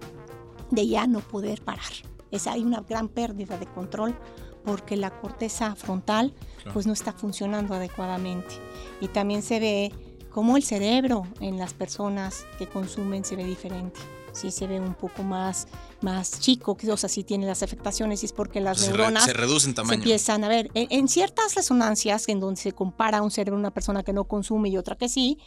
de 0.71 0.87
ya 0.87 1.07
no 1.07 1.21
poder 1.21 1.63
parar. 1.65 1.93
Es, 2.31 2.47
hay 2.49 2.65
una 2.65 2.83
gran 2.83 3.09
pérdida 3.09 3.57
de 3.57 3.65
control 3.65 4.15
porque 4.63 4.99
la 4.99 5.09
corteza 5.09 5.75
frontal 5.75 6.35
pues 6.75 6.87
no 6.87 6.93
está 6.93 7.15
funcionando 7.15 7.73
adecuadamente. 7.73 8.57
Y 9.01 9.09
también 9.09 9.41
se 9.41 9.59
ve 9.59 9.93
como 10.31 10.57
el 10.57 10.63
cerebro 10.63 11.27
en 11.41 11.59
las 11.59 11.75
personas 11.75 12.47
que 12.59 12.67
consumen 12.67 13.25
se 13.25 13.37
ve 13.37 13.45
diferente. 13.45 14.01
Sí 14.33 14.51
se 14.51 14.67
ve 14.67 14.79
un 14.79 14.95
poco 14.95 15.23
más, 15.23 15.67
más 16.01 16.39
chico, 16.39 16.77
o 16.91 16.97
sea, 16.97 17.09
sí 17.09 17.25
tiene 17.25 17.47
las 17.47 17.63
afectaciones 17.63 18.23
y 18.23 18.27
es 18.27 18.33
porque 18.33 18.61
las 18.61 18.81
neuronas 18.87 19.25
se 19.25 19.33
reducen 19.33 19.75
tamaño. 19.75 19.95
empiezan 19.95 20.45
a 20.45 20.49
ver. 20.49 20.71
En, 20.75 21.09
ciertas 21.09 21.55
resonancias 21.55 22.29
en 22.29 22.39
donde 22.39 22.61
se 22.61 22.73
compara 22.73 23.23
un 23.23 23.31
cerebro 23.31 23.59
una 23.59 23.73
persona 23.73 24.03
que 24.03 24.13
no 24.13 24.25
consume 24.25 24.69
y 24.69 24.77
otra 24.77 24.97
que 24.97 25.09
sí, 25.09 25.39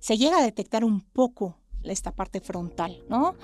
se 0.00 0.18
llega 0.18 0.38
a 0.38 0.42
detectar 0.42 0.84
un 0.84 1.00
poco 1.00 1.58
esta 1.84 2.10
parte 2.10 2.40
frontal, 2.40 3.02
¿no? 3.08 3.36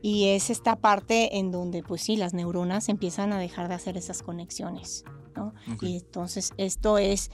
Y 0.00 0.28
es 0.28 0.50
esta 0.50 0.76
parte 0.76 1.38
en 1.38 1.50
donde, 1.50 1.82
pues 1.82 2.02
sí, 2.02 2.16
las 2.16 2.32
neuronas 2.32 2.88
empiezan 2.88 3.32
a 3.32 3.38
dejar 3.38 3.68
de 3.68 3.74
hacer 3.74 3.96
esas 3.96 4.22
conexiones, 4.22 5.04
¿no? 5.34 5.52
Y 5.80 5.96
entonces 5.96 6.52
esto 6.56 6.98
es 6.98 7.30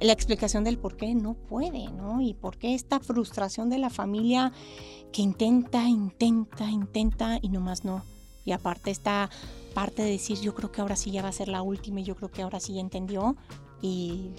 la 0.00 0.12
explicación 0.12 0.64
del 0.64 0.78
por 0.78 0.96
qué 0.96 1.14
no 1.14 1.34
puede, 1.34 1.90
¿no? 1.90 2.20
Y 2.20 2.34
por 2.34 2.56
qué 2.56 2.74
esta 2.74 3.00
frustración 3.00 3.70
de 3.70 3.78
la 3.78 3.90
familia 3.90 4.52
que 5.12 5.22
intenta, 5.22 5.88
intenta, 5.88 6.70
intenta 6.70 7.38
y 7.42 7.48
nomás 7.48 7.84
no. 7.84 8.04
Y 8.44 8.52
aparte 8.52 8.90
esta 8.90 9.30
parte 9.74 10.02
de 10.02 10.10
decir, 10.10 10.40
yo 10.40 10.54
creo 10.54 10.72
que 10.72 10.80
ahora 10.80 10.96
sí 10.96 11.10
ya 11.10 11.22
va 11.22 11.28
a 11.28 11.32
ser 11.32 11.48
la 11.48 11.62
última 11.62 12.00
y 12.00 12.04
yo 12.04 12.16
creo 12.16 12.30
que 12.30 12.42
ahora 12.42 12.60
sí 12.60 12.74
ya 12.74 12.80
entendió 12.80 13.36
y 13.82 14.30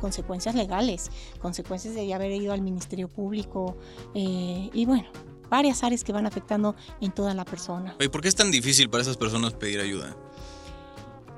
consecuencias 0.00 0.54
legales, 0.54 1.10
consecuencias 1.40 1.94
de 1.94 2.12
haber 2.14 2.32
ido 2.32 2.52
al 2.52 2.62
Ministerio 2.62 3.08
Público 3.08 3.76
eh, 4.14 4.70
y 4.72 4.86
bueno, 4.86 5.08
varias 5.48 5.82
áreas 5.82 6.04
que 6.04 6.12
van 6.12 6.26
afectando 6.26 6.74
en 7.00 7.12
toda 7.12 7.34
la 7.34 7.44
persona. 7.44 7.96
¿Y 8.00 8.08
por 8.08 8.20
qué 8.20 8.28
es 8.28 8.34
tan 8.34 8.50
difícil 8.50 8.88
para 8.90 9.02
esas 9.02 9.16
personas 9.16 9.54
pedir 9.54 9.80
ayuda? 9.80 10.16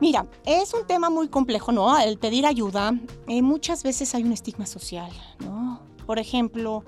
Mira, 0.00 0.26
es 0.44 0.74
un 0.74 0.86
tema 0.86 1.08
muy 1.08 1.28
complejo, 1.28 1.72
¿no? 1.72 1.98
El 1.98 2.18
pedir 2.18 2.44
ayuda, 2.44 2.92
eh, 3.28 3.40
muchas 3.40 3.82
veces 3.82 4.14
hay 4.14 4.24
un 4.24 4.32
estigma 4.32 4.66
social, 4.66 5.10
¿no? 5.40 5.80
Por 6.06 6.18
ejemplo... 6.18 6.84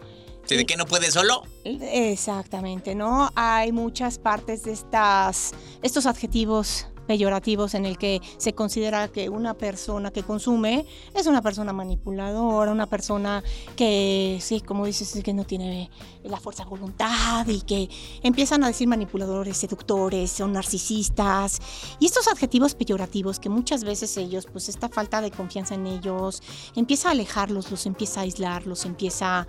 ¿De 0.49 0.64
qué 0.64 0.77
no 0.77 0.87
puede 0.87 1.11
solo? 1.11 1.42
Exactamente, 1.64 2.94
¿no? 2.94 3.31
Hay 3.35 3.73
muchas 3.73 4.18
partes 4.18 4.64
de 4.64 4.73
estas, 4.73 5.53
estos 5.83 6.07
adjetivos 6.07 6.87
peyorativos 7.09 7.75
en 7.75 7.87
el 7.87 7.97
que 7.97 8.21
se 8.37 8.53
considera 8.53 9.09
que 9.09 9.31
una 9.31 9.55
persona 9.55 10.11
que 10.12 10.23
consume 10.23 10.85
es 11.14 11.27
una 11.27 11.40
persona 11.40 11.73
manipuladora, 11.73 12.71
una 12.71 12.87
persona 12.87 13.42
que, 13.75 14.38
sí, 14.42 14.61
como 14.61 14.85
dices, 14.85 15.18
que 15.25 15.33
no 15.33 15.44
tiene 15.44 15.90
la 16.23 16.38
fuerza 16.38 16.64
de 16.64 16.71
voluntad 16.71 17.49
y 17.49 17.62
que 17.62 17.88
empiezan 18.23 18.62
a 18.62 18.66
decir 18.66 18.87
manipuladores, 18.87 19.57
seductores, 19.57 20.31
son 20.31 20.53
narcisistas. 20.53 21.61
Y 21.99 22.05
estos 22.05 22.29
adjetivos 22.29 22.75
peyorativos 22.75 23.40
que 23.40 23.49
muchas 23.49 23.85
veces 23.85 24.14
ellos, 24.18 24.47
pues 24.53 24.68
esta 24.68 24.90
falta 24.90 25.23
de 25.23 25.31
confianza 25.31 25.75
en 25.75 25.87
ellos, 25.87 26.42
empieza 26.77 27.09
a 27.09 27.12
alejarlos, 27.12 27.71
los 27.71 27.87
empieza 27.87 28.21
a 28.21 28.25
aislar, 28.25 28.66
los 28.66 28.85
empieza, 28.85 29.47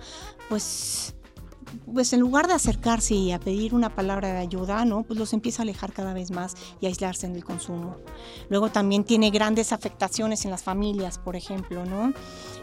pues 0.48 1.14
pues 1.92 2.12
en 2.12 2.20
lugar 2.20 2.46
de 2.46 2.54
acercarse 2.54 3.14
y 3.14 3.32
a 3.32 3.40
pedir 3.40 3.74
una 3.74 3.94
palabra 3.94 4.32
de 4.32 4.38
ayuda, 4.38 4.84
¿no? 4.84 5.02
Pues 5.02 5.18
los 5.18 5.32
empieza 5.32 5.62
a 5.62 5.64
alejar 5.64 5.92
cada 5.92 6.14
vez 6.14 6.30
más 6.30 6.54
y 6.80 6.86
a 6.86 6.88
aislarse 6.88 7.26
en 7.26 7.36
el 7.36 7.44
consumo. 7.44 7.96
Luego 8.48 8.70
también 8.70 9.04
tiene 9.04 9.30
grandes 9.30 9.72
afectaciones 9.72 10.44
en 10.44 10.50
las 10.50 10.62
familias, 10.62 11.18
por 11.18 11.36
ejemplo, 11.36 11.84
¿no? 11.84 12.12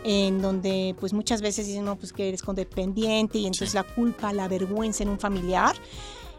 En 0.04 0.42
donde 0.42 0.96
pues 1.00 1.14
muchas 1.14 1.42
veces 1.42 1.68
dicen, 1.68 1.86
no, 1.86 1.96
pues 1.96 2.14
que 2.14 2.30
eres 2.30 2.42
codependiente 2.42 3.38
y 3.40 3.46
entonces 3.46 3.74
la 3.74 3.84
culpa, 3.84 4.34
la 4.34 4.48
vergüenza 4.48 5.04
en 5.04 5.10
un 5.10 5.20
familiar 5.20 5.76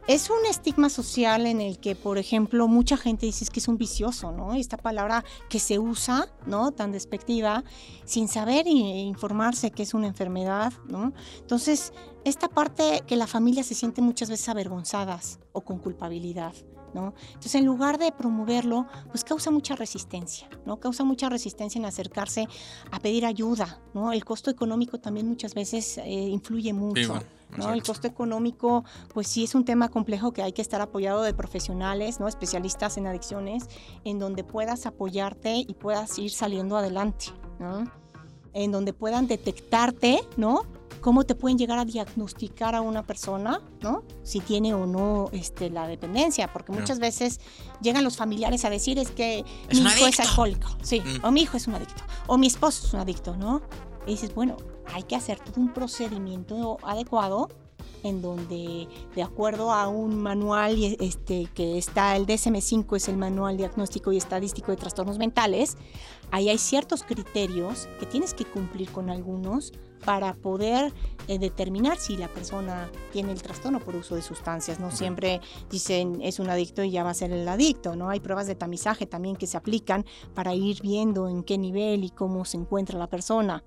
es 0.09 0.31
un 0.31 0.47
estigma 0.47 0.89
social 0.89 1.45
en 1.45 1.61
el 1.61 1.79
que, 1.79 1.95
por 1.95 2.17
ejemplo, 2.17 2.67
mucha 2.67 2.97
gente 2.97 3.27
dice 3.27 3.45
que 3.53 3.61
es 3.61 3.69
un 3.69 3.77
vicioso, 3.77 4.33
¿no? 4.33 4.55
Esta 4.55 4.79
palabra 4.79 5.23
que 5.51 5.61
se 5.61 5.79
usa, 5.79 6.29
¿no? 6.47 6.73
Tan 6.73 6.93
despectiva, 6.93 7.63
sin 8.07 8.27
saber 8.27 8.67
e 8.67 8.71
informarse 8.71 9.71
que 9.71 9.83
es 9.83 9.93
una 9.93 10.07
enfermedad, 10.07 10.73
¿no? 10.87 11.13
Entonces, 11.41 11.93
esta 12.29 12.49
parte 12.49 13.03
que 13.07 13.17
la 13.17 13.27
familia 13.27 13.63
se 13.63 13.75
siente 13.75 14.03
muchas 14.03 14.31
veces 14.31 14.49
avergonzadas 14.49 15.41
o 15.53 15.63
con 15.63 15.79
culpabilidad. 15.79 16.55
¿No? 16.95 17.13
Entonces, 17.27 17.55
en 17.57 17.67
lugar 17.67 17.99
de 17.99 18.11
promoverlo, 18.13 18.87
pues 19.11 19.23
causa 19.23 19.51
mucha 19.51 19.77
resistencia, 19.77 20.49
¿no? 20.65 20.81
Causa 20.81 21.05
mucha 21.05 21.29
resistencia 21.29 21.79
en 21.79 21.85
acercarse 21.85 22.49
a 22.91 22.99
pedir 22.99 23.27
ayuda, 23.27 23.83
¿no? 23.93 24.11
El 24.11 24.25
costo 24.25 24.51
económico 24.51 24.99
también 24.99 25.29
muchas 25.29 25.53
veces 25.53 25.99
eh, 25.99 26.07
influye 26.07 26.73
mucho. 26.73 27.21
¿no? 27.59 27.75
El 27.75 27.83
costo 27.83 28.07
económico, 28.07 28.85
pues 29.13 29.29
sí 29.29 29.45
es 29.45 29.55
un 29.55 29.67
tema 29.67 29.91
complejo 29.91 30.33
que 30.33 30.43
hay 30.43 30.53
que 30.53 30.63
estar 30.63 30.81
apoyado 30.81 31.23
de 31.23 31.35
profesionales, 31.35 32.21
¿no? 32.21 32.27
Especialistas 32.27 32.97
en 32.97 33.07
adicciones, 33.07 33.69
en 34.05 34.19
donde 34.19 34.43
puedas 34.43 34.87
apoyarte 34.87 35.57
y 35.57 35.75
puedas 35.75 36.19
ir 36.19 36.31
saliendo 36.31 36.79
adelante, 36.79 37.27
¿no? 37.59 37.85
En 38.53 38.73
donde 38.73 38.93
puedan 38.93 39.27
detectarte, 39.27 40.21
¿no? 40.37 40.63
cómo 41.01 41.25
te 41.25 41.35
pueden 41.35 41.59
llegar 41.59 41.79
a 41.79 41.85
diagnosticar 41.85 42.75
a 42.75 42.81
una 42.81 43.07
persona, 43.07 43.63
¿no? 43.81 44.03
Si 44.23 44.41
tiene 44.41 44.75
o 44.75 44.87
no 44.87 45.31
este, 45.33 45.71
la 45.71 45.87
dependencia, 45.87 46.53
porque 46.53 46.73
muchas 46.73 46.99
veces 46.99 47.41
llegan 47.81 48.05
los 48.05 48.17
familiares 48.17 48.65
a 48.65 48.71
decir 48.71 48.99
es 48.99 49.11
que 49.11 49.45
mi 49.73 49.79
hijo 49.79 50.07
es 50.07 50.21
alcohólico, 50.21 50.69
sí, 50.83 51.01
mm. 51.01 51.25
o 51.25 51.31
mi 51.31 51.43
hijo 51.43 51.57
es 51.57 51.67
un 51.67 51.75
adicto, 51.75 52.03
o 52.27 52.37
mi 52.37 52.47
esposo 52.47 52.87
es 52.87 52.95
un 52.95 53.01
adicto, 53.01 53.37
¿no? 53.37 53.63
Y 54.07 54.13
dices, 54.13 54.35
bueno, 54.35 54.57
hay 54.93 55.03
que 55.03 55.17
hacer 55.17 55.39
todo 55.39 55.61
un 55.61 55.73
procedimiento 55.73 56.79
adecuado 56.83 57.49
en 58.03 58.23
donde 58.23 58.89
de 59.15 59.23
acuerdo 59.23 59.73
a 59.73 59.89
un 59.89 60.21
manual 60.21 60.77
este, 61.01 61.49
que 61.55 61.79
está 61.79 62.17
el 62.17 62.27
DSM5, 62.27 62.97
es 62.97 63.09
el 63.09 63.17
manual 63.17 63.57
diagnóstico 63.57 64.13
y 64.13 64.17
estadístico 64.17 64.73
de 64.73 64.77
trastornos 64.77 65.19
mentales, 65.19 65.77
ahí 66.31 66.49
hay 66.49 66.59
ciertos 66.59 67.03
criterios 67.03 67.89
que 67.99 68.07
tienes 68.07 68.35
que 68.35 68.45
cumplir 68.45 68.91
con 68.91 69.11
algunos 69.11 69.73
para 70.05 70.35
poder 70.35 70.93
eh, 71.27 71.39
determinar 71.39 71.99
si 71.99 72.17
la 72.17 72.29
persona 72.29 72.91
tiene 73.13 73.33
el 73.33 73.43
trastorno 73.43 73.81
por 73.81 73.97
uso 73.97 74.15
de 74.15 74.23
sustancias. 74.23 74.81
No 74.81 74.91
siempre 74.91 75.41
dicen 75.71 76.21
es 76.23 76.39
un 76.39 76.49
adicto 76.51 76.83
y 76.83 76.91
ya 76.91 77.03
va 77.03 77.11
a 77.11 77.15
ser 77.15 77.33
el 77.33 77.47
adicto, 77.49 77.97
¿no? 77.97 78.09
Hay 78.09 78.21
pruebas 78.21 78.47
de 78.47 78.55
tamizaje 78.55 79.07
también 79.07 79.37
que 79.37 79.47
se 79.47 79.57
aplican 79.57 80.05
para 80.35 80.55
ir 80.55 80.81
viendo 80.83 81.29
en 81.29 81.43
qué 81.43 81.59
nivel 81.59 82.05
y 82.05 82.11
cómo 82.11 82.45
se 82.45 82.57
encuentra 82.57 82.99
la 82.99 83.09
persona. 83.09 83.65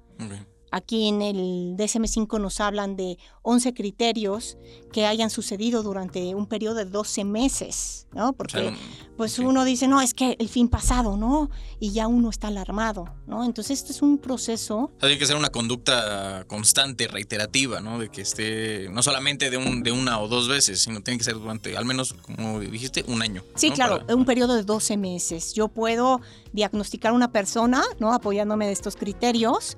Aquí 0.71 1.09
en 1.09 1.21
el 1.21 1.75
DSM5 1.77 2.39
nos 2.39 2.61
hablan 2.61 2.95
de 2.95 3.17
11 3.41 3.73
criterios 3.73 4.57
que 4.93 5.05
hayan 5.05 5.29
sucedido 5.29 5.83
durante 5.83 6.33
un 6.33 6.45
periodo 6.47 6.75
de 6.75 6.85
12 6.85 7.25
meses, 7.25 8.07
¿no? 8.13 8.31
Porque 8.31 8.73
pues 9.17 9.37
uno 9.39 9.65
dice, 9.65 9.89
no, 9.89 10.01
es 10.01 10.13
que 10.13 10.37
el 10.39 10.47
fin 10.47 10.69
pasado, 10.69 11.17
¿no? 11.17 11.49
Y 11.81 11.91
ya 11.91 12.07
uno 12.07 12.29
está 12.29 12.47
alarmado, 12.47 13.05
¿no? 13.27 13.43
Entonces 13.43 13.79
esto 13.79 13.91
es 13.91 14.01
un 14.01 14.17
proceso... 14.17 14.91
tiene 15.01 15.17
que 15.17 15.25
ser 15.25 15.35
una 15.35 15.49
conducta 15.49 16.45
constante, 16.47 17.09
reiterativa, 17.09 17.81
¿no? 17.81 17.99
De 17.99 18.07
que 18.07 18.21
esté, 18.21 18.87
no 18.89 19.03
solamente 19.03 19.49
de, 19.49 19.57
un, 19.57 19.83
de 19.83 19.91
una 19.91 20.21
o 20.21 20.29
dos 20.29 20.47
veces, 20.47 20.81
sino 20.81 21.01
tiene 21.01 21.17
que 21.17 21.25
ser 21.25 21.33
durante, 21.33 21.75
al 21.75 21.83
menos, 21.83 22.13
como 22.13 22.61
dijiste, 22.61 23.03
un 23.09 23.21
año. 23.21 23.43
Sí, 23.55 23.71
claro, 23.71 24.05
un 24.07 24.23
periodo 24.23 24.55
de 24.55 24.63
12 24.63 24.95
meses. 24.95 25.53
Yo 25.53 25.67
puedo 25.67 26.21
diagnosticar 26.53 27.11
a 27.11 27.15
una 27.15 27.33
persona, 27.33 27.83
¿no? 27.99 28.13
Apoyándome 28.13 28.67
de 28.67 28.71
estos 28.71 28.95
criterios 28.95 29.77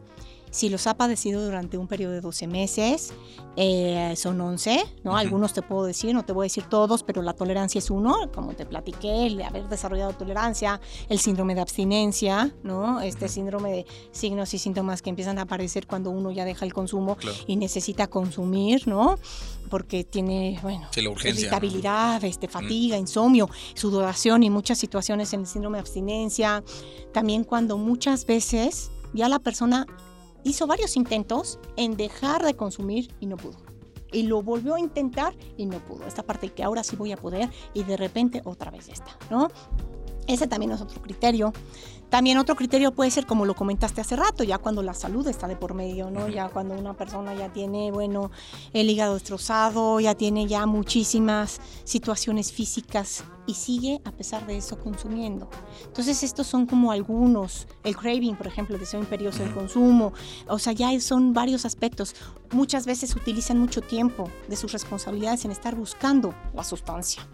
si 0.54 0.70
los 0.70 0.86
ha 0.86 0.94
padecido 0.94 1.44
durante 1.44 1.80
un 1.80 1.88
periodo 1.88 2.14
de 2.14 2.22
12 2.22 2.46
meses, 2.46 3.12
eh, 3.56 4.14
son 4.16 4.40
11, 4.40 4.86
¿no? 5.04 5.18
Algunos 5.18 5.52
te 5.52 5.64
puedo 5.64 5.84
decir, 5.84 6.14
no 6.14 6.24
te 6.26 6.32
voy 6.32 6.44
a 6.44 6.46
decir 6.46 6.66
todos, 6.66 7.02
pero 7.02 7.24
la 7.24 7.34
tolerancia 7.34 7.80
es 7.80 7.90
uno, 7.90 8.32
como 8.32 8.54
te 8.54 8.68
platiqué, 8.68 9.26
el 9.26 9.38
de 9.38 9.46
haber 9.46 9.68
desarrollado 9.68 10.14
tolerancia, 10.14 10.80
el 11.10 11.18
síndrome 11.18 11.56
de 11.56 11.62
abstinencia, 11.62 12.54
¿no? 12.62 13.02
Este 13.02 13.30
síndrome 13.30 13.72
de 13.72 13.86
signos 14.12 14.54
y 14.54 14.60
síntomas 14.60 15.02
que 15.02 15.10
empiezan 15.10 15.40
a 15.40 15.42
aparecer 15.42 15.88
cuando 15.88 16.12
uno 16.12 16.30
ya 16.30 16.46
deja 16.46 16.66
el 16.66 16.74
consumo 16.74 17.18
y 17.48 17.56
necesita 17.56 18.06
consumir, 18.06 18.88
¿no? 18.88 19.18
Porque 19.72 20.04
tiene, 20.04 20.60
bueno, 20.62 20.88
irritabilidad, 20.96 22.24
este, 22.24 22.48
fatiga, 22.48 22.96
insomnio, 22.96 23.50
sudoración 23.74 24.44
y 24.44 24.52
muchas 24.52 24.78
situaciones 24.78 25.34
en 25.34 25.40
el 25.42 25.48
síndrome 25.48 25.78
de 25.78 25.82
abstinencia. 25.82 26.64
También 27.12 27.44
cuando 27.44 27.80
muchas 27.80 28.28
veces 28.28 28.92
ya 29.16 29.28
la 29.30 29.40
persona 29.40 29.88
hizo 30.44 30.68
varios 30.68 30.96
intentos 30.96 31.60
en 31.76 31.98
dejar 31.98 32.44
de 32.46 32.56
consumir 32.56 33.14
y 33.20 33.26
no 33.26 33.38
pudo. 33.38 33.58
Y 34.12 34.24
lo 34.24 34.44
volvió 34.44 34.76
a 34.76 34.80
intentar 34.80 35.36
y 35.58 35.66
no 35.66 35.80
pudo. 35.80 36.06
Esta 36.06 36.24
parte 36.24 36.50
que 36.50 36.64
ahora 36.64 36.84
sí 36.84 36.96
voy 36.96 37.12
a 37.12 37.18
poder 37.18 37.50
y 37.74 37.84
de 37.84 37.98
repente 37.98 38.42
otra 38.46 38.70
vez 38.70 38.90
esta, 38.90 39.18
¿no? 39.32 39.50
Ese 40.28 40.48
también 40.48 40.72
es 40.72 40.82
otro 40.82 41.02
criterio. 41.02 41.52
También 42.14 42.38
otro 42.38 42.56
criterio 42.56 42.92
puede 42.92 43.10
ser, 43.10 43.26
como 43.26 43.44
lo 43.44 43.56
comentaste 43.56 44.00
hace 44.00 44.16
rato, 44.16 44.44
ya 44.44 44.60
cuando 44.60 44.84
la 44.84 44.94
salud 44.94 45.28
está 45.28 45.48
de 45.48 45.56
por 45.56 45.74
medio, 45.74 46.12
¿no? 46.12 46.28
Ya 46.28 46.48
cuando 46.48 46.76
una 46.76 46.94
persona 46.94 47.34
ya 47.34 47.52
tiene, 47.52 47.90
bueno, 47.90 48.30
el 48.72 48.88
hígado 48.88 49.16
destrozado, 49.16 50.00
ya 50.00 50.14
tiene 50.14 50.46
ya 50.46 50.68
muchísimas 50.68 51.60
situaciones 51.86 52.52
físicas 52.52 53.24
y 53.48 53.56
sigue 53.56 54.00
a 54.06 54.12
pesar 54.12 54.46
de 54.46 54.58
eso 54.58 54.78
consumiendo. 54.78 55.50
Entonces 55.88 56.22
estos 56.22 56.46
son 56.46 56.68
como 56.68 56.92
algunos, 56.92 57.68
el 57.84 57.98
craving, 57.98 58.36
por 58.36 58.46
ejemplo, 58.46 58.78
deseo 58.78 59.00
imperioso 59.00 59.40
del 59.40 59.52
consumo, 59.52 60.14
o 60.48 60.60
sea, 60.60 60.72
ya 60.74 60.92
son 61.00 61.34
varios 61.34 61.66
aspectos. 61.66 62.16
Muchas 62.52 62.86
veces 62.86 63.16
utilizan 63.16 63.58
mucho 63.58 63.82
tiempo 63.82 64.30
de 64.48 64.56
sus 64.56 64.72
responsabilidades 64.72 65.46
en 65.46 65.52
estar 65.52 65.74
buscando 65.74 66.36
la 66.54 66.64
sustancia. 66.64 67.28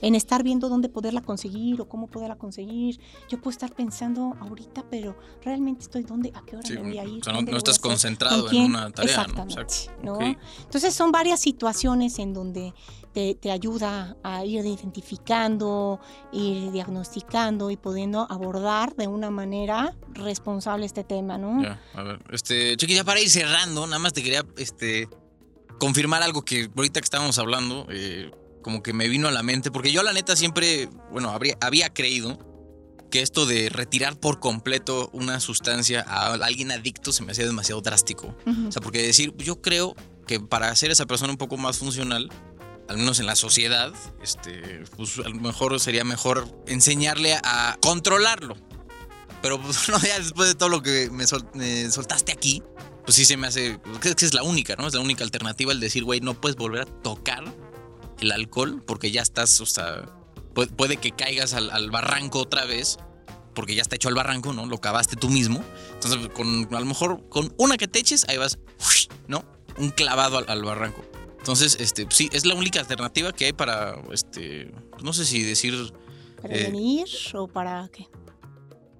En 0.00 0.14
estar 0.14 0.42
viendo 0.42 0.68
dónde 0.68 0.88
poderla 0.88 1.22
conseguir 1.22 1.80
o 1.80 1.88
cómo 1.88 2.06
poderla 2.06 2.36
conseguir. 2.36 3.00
Yo 3.28 3.38
puedo 3.38 3.50
estar 3.50 3.72
pensando 3.74 4.36
ahorita, 4.40 4.84
pero 4.90 5.16
realmente 5.42 5.82
estoy 5.82 6.02
dónde, 6.02 6.32
a 6.34 6.44
qué 6.44 6.56
hora 6.56 6.68
me 6.70 6.80
voy 6.80 6.98
a 6.98 7.04
ir. 7.04 7.22
no, 7.26 7.56
estás 7.56 7.78
concentrado 7.78 8.50
en 8.50 8.66
una 8.66 8.90
tarea. 8.90 9.10
Exactamente. 9.10 9.74
¿no? 10.02 10.18
Entonces 10.20 10.94
son 10.94 11.12
varias 11.12 11.40
situaciones 11.40 12.18
en 12.18 12.32
donde 12.32 12.74
te, 13.12 13.50
ayuda 13.50 14.16
a 14.22 14.44
ir 14.44 14.64
identificando, 14.66 16.00
ir 16.32 16.70
diagnosticando 16.70 17.70
y 17.70 17.76
pudiendo 17.76 18.26
abordar 18.30 18.94
de 18.94 19.06
una 19.06 19.30
manera 19.30 19.96
responsable 20.12 20.84
este 20.84 21.02
tema, 21.02 21.38
¿no? 21.38 21.62
Ya, 21.62 21.80
a 21.94 22.02
ver, 22.02 22.22
este, 22.30 22.76
Chiqui, 22.76 22.94
ya 22.94 23.04
para 23.04 23.20
ir 23.20 23.30
cerrando, 23.30 23.86
nada 23.86 23.98
más 23.98 24.12
te 24.12 24.22
quería 24.22 24.44
este, 24.58 25.08
confirmar 25.78 26.22
algo 26.22 26.42
que 26.42 26.70
ahorita 26.76 27.00
que 27.00 27.04
estábamos 27.04 27.38
hablando, 27.38 27.86
eh, 27.88 28.30
como 28.66 28.82
que 28.82 28.92
me 28.92 29.06
vino 29.06 29.28
a 29.28 29.30
la 29.30 29.44
mente, 29.44 29.70
porque 29.70 29.92
yo 29.92 30.02
la 30.02 30.12
neta 30.12 30.34
siempre, 30.34 30.88
bueno, 31.12 31.30
habría, 31.30 31.56
había 31.60 31.94
creído 31.94 32.36
que 33.12 33.22
esto 33.22 33.46
de 33.46 33.68
retirar 33.68 34.18
por 34.18 34.40
completo 34.40 35.08
una 35.12 35.38
sustancia 35.38 36.04
a 36.04 36.34
alguien 36.34 36.72
adicto 36.72 37.12
se 37.12 37.22
me 37.22 37.30
hacía 37.30 37.46
demasiado 37.46 37.80
drástico. 37.80 38.34
O 38.66 38.72
sea, 38.72 38.82
porque 38.82 39.00
decir, 39.02 39.32
yo 39.36 39.62
creo 39.62 39.94
que 40.26 40.40
para 40.40 40.68
hacer 40.70 40.90
esa 40.90 41.06
persona 41.06 41.30
un 41.30 41.38
poco 41.38 41.56
más 41.56 41.78
funcional, 41.78 42.28
al 42.88 42.98
menos 42.98 43.20
en 43.20 43.26
la 43.26 43.36
sociedad, 43.36 43.92
este, 44.20 44.82
pues 44.96 45.20
a 45.20 45.28
lo 45.28 45.36
mejor 45.36 45.78
sería 45.78 46.02
mejor 46.02 46.48
enseñarle 46.66 47.38
a 47.44 47.78
controlarlo 47.80 48.56
pero 49.42 49.62
pues, 49.62 49.88
no, 49.88 50.00
ya 50.00 50.18
después 50.18 50.48
de 50.48 50.54
todo 50.56 50.68
lo 50.68 50.82
que 50.82 51.08
me, 51.10 51.24
soltaste 51.24 52.32
aquí, 52.32 52.64
pues 53.04 53.14
sí 53.14 53.24
se 53.24 53.36
me 53.36 53.46
hace. 53.46 53.78
Creo 54.00 54.16
que 54.16 54.24
es 54.24 54.34
la 54.34 54.42
única, 54.42 54.74
¿no? 54.74 54.88
Es 54.88 54.94
la 54.94 55.00
única 55.00 55.22
alternativa 55.22 55.70
el 55.70 55.78
decir, 55.78 56.02
güey, 56.02 56.20
no 56.20 56.34
puedes 56.34 56.56
volver 56.56 56.82
a 56.82 56.84
tocar 56.86 57.44
el 58.20 58.32
alcohol 58.32 58.82
porque 58.86 59.10
ya 59.10 59.22
estás, 59.22 59.60
o 59.60 59.66
sea, 59.66 60.06
puede, 60.76 60.96
que 60.96 61.12
caigas 61.12 61.54
al, 61.54 61.90
barranco 61.90 62.40
otra 62.40 62.64
vez 62.64 62.98
porque 63.54 63.74
ya 63.74 63.82
está 63.82 63.96
hecho 63.96 64.08
al 64.08 64.14
barranco, 64.14 64.52
¿no? 64.52 64.66
Lo 64.66 64.78
cavaste 64.80 65.16
tú 65.16 65.30
mismo. 65.30 65.64
Entonces, 65.94 66.28
con, 66.34 66.68
a 66.74 66.80
lo 66.80 66.86
mejor 66.86 67.26
con 67.28 67.54
una 67.56 67.78
que 67.78 67.88
te 67.88 67.98
eches, 67.98 68.28
ahí 68.28 68.36
vas, 68.36 68.58
¿no? 69.28 69.44
Un 69.78 69.90
clavado 69.90 70.44
al, 70.46 70.62
barranco. 70.62 71.02
Entonces, 71.38 71.76
este, 71.80 72.06
sí, 72.10 72.28
es 72.32 72.44
la 72.44 72.54
única 72.54 72.80
alternativa 72.80 73.32
que 73.32 73.46
hay 73.46 73.52
para, 73.52 73.94
este, 74.12 74.72
no 75.02 75.12
sé 75.12 75.24
si 75.24 75.42
decir... 75.42 75.92
¿Prevenir 76.42 77.08
o 77.34 77.48
para 77.48 77.88
qué? 77.92 78.08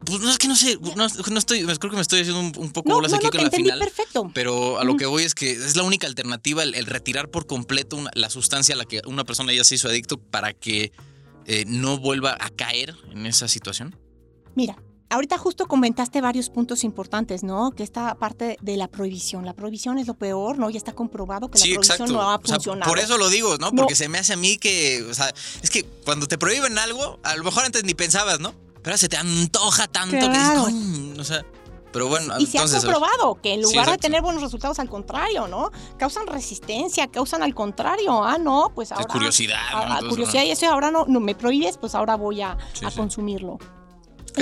Pues 0.06 0.20
no 0.20 0.30
es 0.30 0.38
que 0.38 0.46
no 0.46 0.54
sé, 0.54 0.78
no, 0.94 1.04
estoy, 1.04 1.64
creo 1.64 1.90
que 1.90 1.96
me 1.96 2.00
estoy 2.00 2.20
haciendo 2.20 2.60
un, 2.60 2.70
poco 2.70 2.92
bolas 2.92 3.12
aquí 3.12 3.28
con 3.28 3.42
la 3.42 3.50
final. 3.50 3.80
Perfecto. 3.80 4.30
Pero 4.32 4.78
a 4.78 4.84
lo 4.84 4.96
que 4.96 5.04
voy 5.04 5.24
es 5.24 5.34
que 5.34 5.50
es 5.50 5.74
la 5.74 5.82
única 5.82 6.06
alternativa 6.06 6.62
el, 6.62 6.86
retirar 6.86 7.28
por 7.28 7.46
completo 7.48 7.98
la 8.14 8.30
sustancia 8.30 8.76
a 8.76 8.78
la 8.78 8.84
que 8.84 9.02
una 9.06 9.24
persona 9.24 9.52
ya 9.52 9.64
se 9.64 9.74
hizo 9.74 9.88
adicto 9.88 10.18
para 10.18 10.52
que 10.52 10.92
eh, 11.46 11.64
no 11.66 11.98
vuelva 11.98 12.36
a 12.40 12.50
caer 12.50 12.94
en 13.10 13.26
esa 13.26 13.48
situación. 13.48 13.96
Mira, 14.54 14.76
ahorita 15.10 15.38
justo 15.38 15.66
comentaste 15.66 16.20
varios 16.20 16.50
puntos 16.50 16.84
importantes, 16.84 17.42
¿no? 17.42 17.72
Que 17.72 17.82
esta 17.82 18.14
parte 18.14 18.58
de 18.60 18.76
la 18.76 18.86
prohibición. 18.86 19.44
La 19.44 19.54
prohibición 19.54 19.98
es 19.98 20.06
lo 20.06 20.14
peor, 20.14 20.56
¿no? 20.56 20.70
Ya 20.70 20.78
está 20.78 20.92
comprobado 20.92 21.50
que 21.50 21.58
la 21.58 21.64
prohibición 21.64 22.12
no 22.12 22.30
ha 22.30 22.38
funcionado. 22.38 22.88
por 22.88 23.00
eso 23.00 23.18
lo 23.18 23.28
digo, 23.28 23.56
¿no? 23.58 23.72
Porque 23.72 23.96
se 23.96 24.08
me 24.08 24.18
hace 24.18 24.34
a 24.34 24.36
mí 24.36 24.56
que, 24.56 25.04
o 25.10 25.14
sea, 25.14 25.34
es 25.62 25.70
que 25.70 25.82
cuando 26.04 26.28
te 26.28 26.38
prohíben 26.38 26.78
algo, 26.78 27.18
a 27.24 27.34
lo 27.34 27.42
mejor 27.42 27.64
antes 27.64 27.82
ni 27.82 27.94
pensabas, 27.94 28.38
¿no? 28.38 28.54
Pero 28.86 28.96
se 28.96 29.08
te 29.08 29.16
antoja 29.16 29.88
tanto 29.88 30.16
que 30.16 30.28
dices, 30.28 31.18
o 31.18 31.24
sea, 31.24 31.44
pero 31.92 32.06
bueno, 32.06 32.34
y 32.38 32.46
se 32.46 32.60
ha 32.60 32.68
comprobado 32.68 33.34
que 33.42 33.54
en 33.54 33.62
lugar 33.62 33.90
de 33.90 33.98
tener 33.98 34.22
buenos 34.22 34.40
resultados, 34.40 34.78
al 34.78 34.88
contrario, 34.88 35.48
¿no? 35.48 35.72
Causan 35.98 36.28
resistencia, 36.28 37.08
causan 37.08 37.42
al 37.42 37.52
contrario. 37.52 38.22
Ah, 38.22 38.38
no, 38.38 38.70
pues 38.72 38.92
ahora. 38.92 39.06
curiosidad. 39.06 39.58
curiosidad, 40.08 40.44
y 40.44 40.52
eso 40.52 40.70
ahora 40.70 40.92
no, 40.92 41.04
no 41.08 41.18
me 41.18 41.34
prohíbes, 41.34 41.78
pues 41.78 41.96
ahora 41.96 42.14
voy 42.14 42.42
a, 42.42 42.52
a 42.52 42.90
consumirlo 42.92 43.58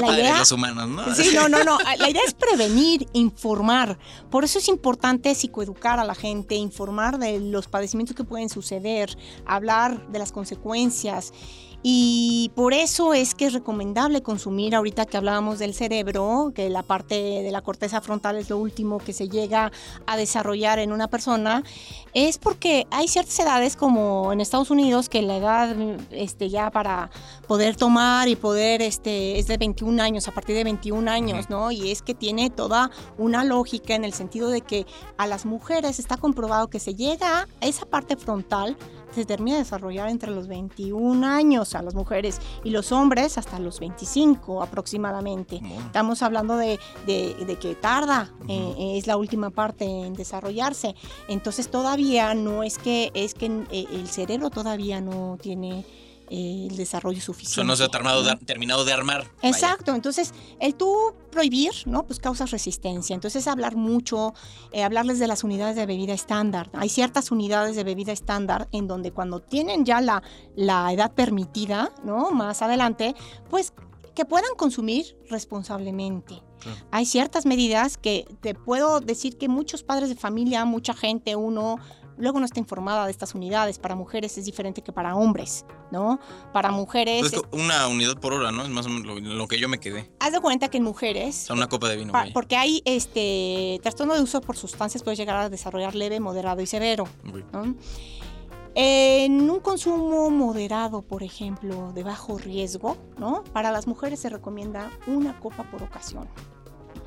la 0.01 0.19
idea, 0.19 0.39
los 0.39 0.53
humanos, 0.53 0.89
¿no? 0.89 1.15
Sí, 1.15 1.31
no, 1.35 1.49
no, 1.49 1.65
no. 1.65 1.79
La 1.99 2.09
idea 2.09 2.23
es 2.27 2.35
prevenir, 2.35 3.07
informar. 3.13 3.99
Por 4.31 4.45
eso 4.45 4.59
es 4.59 4.69
importante 4.69 5.35
psicoeducar 5.35 6.01
a 6.01 6.05
la 6.05 6.15
gente, 6.15 6.55
informar 6.55 7.19
de 7.19 7.41
los 7.41 7.69
padecimientos 7.69 8.17
que 8.17 8.25
pueden 8.25 8.49
suceder, 8.49 9.17
hablar 9.47 10.09
de 10.09 10.19
las 10.19 10.33
consecuencias. 10.33 11.33
Y 11.87 12.51
por 12.55 12.73
eso 12.73 13.13
es 13.13 13.35
que 13.35 13.45
es 13.45 13.53
recomendable 13.53 14.23
consumir, 14.23 14.75
ahorita 14.75 15.05
que 15.05 15.19
hablábamos 15.19 15.59
del 15.59 15.75
cerebro, 15.75 16.51
que 16.55 16.71
la 16.71 16.83
parte 16.83 17.15
de 17.15 17.51
la 17.53 17.61
corteza 17.61 18.01
frontal 18.01 18.39
es 18.39 18.49
lo 18.49 18.57
último 18.57 18.97
que 18.97 19.13
se 19.13 19.29
llega 19.29 19.71
a 20.07 20.17
desarrollar 20.17 20.79
en 20.79 20.93
una 20.93 21.09
persona, 21.09 21.63
es 22.15 22.39
porque 22.39 22.87
hay 22.91 23.07
ciertas 23.07 23.39
edades 23.39 23.77
como 23.77 24.33
en 24.33 24.41
Estados 24.41 24.71
Unidos 24.71 25.11
que 25.11 25.21
la 25.21 25.37
edad 25.37 25.77
este, 26.11 26.49
ya 26.49 26.71
para 26.71 27.11
poder 27.47 27.77
tomar 27.77 28.29
y 28.29 28.37
poder 28.37 28.81
este, 28.81 29.39
es 29.39 29.47
de 29.47 29.59
21 29.59 30.03
años, 30.03 30.27
a 30.27 30.33
partir 30.33 30.57
de 30.57 30.65
21 30.65 31.11
años, 31.11 31.51
¿no? 31.51 31.71
Y 31.71 31.91
es 31.91 32.01
que 32.01 32.15
tiene 32.15 32.49
toda 32.49 32.91
una 33.19 33.45
lógica 33.45 33.95
en 33.95 34.05
el 34.05 34.15
sentido 34.15 34.49
de 34.49 34.63
que 34.63 34.87
a 35.19 35.27
las 35.27 35.45
mujeres 35.45 35.99
está 35.99 36.17
comprobado 36.17 36.69
que 36.69 36.81
se 36.81 36.95
llega 36.95 37.47
a 37.61 37.67
esa 37.67 37.85
parte 37.85 38.17
frontal 38.17 38.79
se 39.15 39.25
termina 39.25 39.57
de 39.57 39.63
desarrollar 39.63 40.09
entre 40.09 40.31
los 40.31 40.49
21 40.49 41.27
años 41.27 41.75
a 41.75 41.83
las 41.83 41.95
mujeres 41.95 42.41
y 42.65 42.71
los 42.71 42.93
hombres 42.93 43.39
hasta 43.39 43.59
los 43.59 43.81
25 43.81 44.63
aproximadamente. 44.63 45.61
Estamos 45.87 46.23
hablando 46.23 46.57
de, 46.57 46.79
que 47.07 47.75
tarda, 47.81 48.33
eh, 48.49 48.95
es 48.97 49.07
la 49.07 49.17
última 49.17 49.51
parte 49.51 49.85
en 49.85 50.15
desarrollarse. 50.15 50.95
Entonces 51.29 51.71
todavía 51.71 52.35
no 52.35 52.63
es 52.63 52.79
que, 52.79 53.11
es 53.15 53.35
que 53.35 53.47
eh, 53.71 53.87
el 53.93 54.09
cerebro 54.09 54.51
todavía 54.51 55.01
no 55.01 55.39
tiene 55.41 55.85
el 56.35 56.77
desarrollo 56.77 57.21
suficiente. 57.21 57.65
no 57.65 57.77
se 57.77 57.85
ha 57.85 57.89
terminado 57.89 58.85
de, 58.85 58.93
armar. 58.93 59.31
Exacto, 59.43 59.95
entonces 59.95 60.33
el 60.61 60.75
tú 60.75 61.15
prohibir, 61.31 61.73
¿no? 61.87 62.07
Pues 62.07 62.19
causas 62.19 62.51
resistencia. 62.51 63.15
Entonces 63.15 63.47
hablar 63.47 63.77
mucho, 63.77 64.35
eh, 64.73 64.83
hablarles 64.83 65.19
de 65.19 65.27
las 65.27 65.45
unidades 65.45 65.77
de 65.77 65.87
bebida 65.87 66.13
estándar. 66.13 66.71
Hay 66.75 66.89
ciertas 66.89 67.31
unidades 67.31 67.77
de 67.77 67.85
bebida 67.85 68.13
estándar 68.13 68.69
en 68.73 68.89
donde 68.89 69.13
cuando 69.13 69.41
tienen 69.41 69.85
ya 69.85 70.01
la, 70.01 70.23
la 70.57 70.93
edad 70.93 71.13
permitida, 71.13 71.93
¿no? 72.05 72.31
Más 72.31 72.63
adelante, 72.63 73.15
pues 73.51 73.73
que 74.15 74.25
puedan 74.25 74.55
consumir 74.57 75.17
responsablemente. 75.29 76.43
Hay 76.91 77.05
ciertas 77.05 77.45
medidas 77.45 77.99
que 77.99 78.27
te 78.41 78.55
puedo 78.55 79.01
decir 79.01 79.37
que 79.37 79.49
muchos 79.49 79.83
padres 79.83 80.09
de 80.09 80.15
familia, 80.15 80.65
mucha 80.65 80.95
gente, 80.95 81.37
uno 81.37 81.77
luego 82.17 82.39
no 82.39 82.47
está 82.47 82.61
informada 82.61 83.05
de 83.05 83.11
estas 83.11 83.35
unidades. 83.35 83.79
Para 83.79 83.95
mujeres 83.95 84.39
es 84.39 84.45
diferente 84.45 84.83
que 84.83 84.93
para 84.93 85.17
hombres, 85.17 85.65
¿no? 85.91 86.21
Para 86.53 86.71
mujeres... 86.71 87.33
una 87.53 87.89
unidad 87.89 88.19
por 88.19 88.33
hora, 88.33 88.53
¿no? 88.53 88.63
Es 88.63 88.69
más 88.69 88.87
o 88.87 88.89
menos 88.89 89.23
lo, 89.23 89.49
que 89.49 89.59
yo 89.59 89.69
me 89.69 89.79
quedé. 89.79 90.11
Haz 90.21 90.33
de 90.33 90.41
cuenta 90.41 90.69
que 90.69 90.79
en 90.79 90.85
mujeres... 90.85 91.51
O 91.51 91.55
una 91.55 91.69
copa 91.69 91.89
de 91.89 91.97
vino. 91.97 92.13
porque 92.33 92.57
hay 92.57 92.83
este 92.85 93.81
trastorno 93.83 94.15
de 94.15 94.23
uso 94.23 94.41
por 94.41 94.57
sustancias 94.57 95.03
puede 95.03 95.17
llegar 95.17 95.37
a 95.37 95.49
desarrollar 95.49 95.95
leve, 95.95 96.21
moderado 96.21 96.61
y 96.63 96.67
severo. 96.67 97.09
En 98.77 99.49
un 99.51 99.61
consumo 99.61 100.31
moderado, 100.31 101.03
por 101.03 101.23
ejemplo, 101.23 101.93
de 101.93 102.03
bajo 102.03 102.39
riesgo, 102.39 102.97
¿no? 103.19 103.45
Para 103.45 103.71
las 103.71 103.87
mujeres 103.87 104.19
se 104.19 104.29
recomienda 104.29 104.91
una 105.07 105.39
copa 105.39 105.63
por 105.71 105.85
ocasión. 105.85 106.29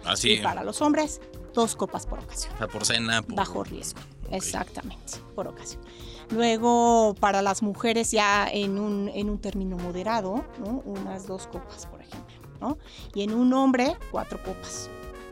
Así. 0.05 0.33
Y 0.33 0.37
para 0.37 0.63
los 0.63 0.81
hombres, 0.81 1.19
dos 1.57 1.75
copas 1.75 2.05
por 2.05 2.19
ocasión. 2.19 2.53
O 2.53 2.57
sea, 2.59 2.67
por 2.67 2.85
cena. 2.85 3.23
Bajo 3.27 3.63
riesgo. 3.63 3.99
Exactamente, 4.29 5.13
por 5.33 5.47
ocasión. 5.47 5.81
Luego, 6.29 7.15
para 7.19 7.41
las 7.41 7.63
mujeres 7.63 8.11
ya 8.11 8.47
en 8.47 8.77
un, 8.77 9.09
en 9.09 9.29
un 9.29 9.39
término 9.39 9.75
moderado, 9.75 10.45
¿no? 10.59 10.83
unas 10.85 11.25
dos 11.25 11.47
copas, 11.47 11.87
por 11.87 12.01
ejemplo. 12.01 12.35
¿no? 12.61 12.77
Y 13.15 13.23
en 13.23 13.33
un 13.33 13.51
hombre, 13.53 13.97
cuatro 14.11 14.39
copas. 14.43 14.87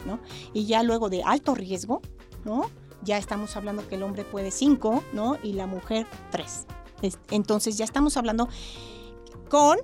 ¿no? 0.05 0.19
Y 0.51 0.65
ya 0.65 0.81
luego 0.81 1.09
de 1.09 1.21
alto 1.23 1.53
riesgo, 1.53 2.01
¿no? 2.43 2.71
ya 3.03 3.19
estamos 3.19 3.55
hablando 3.55 3.87
que 3.87 3.95
el 3.95 4.03
hombre 4.03 4.23
puede 4.23 4.49
cinco, 4.49 5.03
¿no? 5.13 5.37
Y 5.43 5.53
la 5.53 5.67
mujer 5.67 6.07
tres. 6.31 6.65
Entonces 7.29 7.77
ya 7.77 7.85
estamos 7.85 8.17
hablando 8.17 8.49
con 9.47 9.77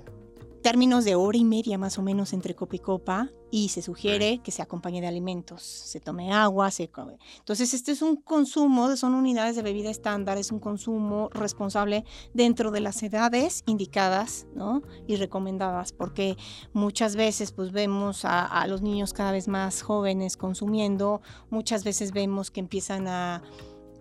términos 0.62 1.04
de 1.04 1.14
hora 1.14 1.36
y 1.36 1.44
media 1.44 1.76
más 1.76 1.98
o 1.98 2.02
menos 2.02 2.32
entre 2.32 2.54
copa 2.54 2.76
y 2.76 2.78
copa 2.78 3.30
y 3.50 3.68
se 3.68 3.82
sugiere 3.82 4.38
que 4.38 4.50
se 4.50 4.62
acompañe 4.62 5.00
de 5.00 5.06
alimentos, 5.06 5.62
se 5.62 6.00
tome 6.00 6.32
agua, 6.32 6.70
se 6.70 6.88
come. 6.88 7.18
Entonces, 7.38 7.74
este 7.74 7.92
es 7.92 8.00
un 8.00 8.16
consumo, 8.16 8.96
son 8.96 9.14
unidades 9.14 9.56
de 9.56 9.62
bebida 9.62 9.90
estándar, 9.90 10.38
es 10.38 10.50
un 10.50 10.58
consumo 10.58 11.28
responsable 11.32 12.04
dentro 12.32 12.70
de 12.70 12.80
las 12.80 13.02
edades 13.02 13.62
indicadas 13.66 14.46
¿no? 14.54 14.82
y 15.06 15.16
recomendadas, 15.16 15.92
porque 15.92 16.36
muchas 16.72 17.14
veces 17.14 17.52
pues 17.52 17.72
vemos 17.72 18.24
a, 18.24 18.66
los 18.66 18.80
niños 18.80 19.12
cada 19.12 19.32
vez 19.32 19.48
más 19.48 19.82
jóvenes 19.82 20.36
consumiendo, 20.38 21.20
muchas 21.50 21.84
veces 21.84 22.12
vemos 22.12 22.50
que 22.50 22.60
empiezan 22.60 23.06
a, 23.08 23.42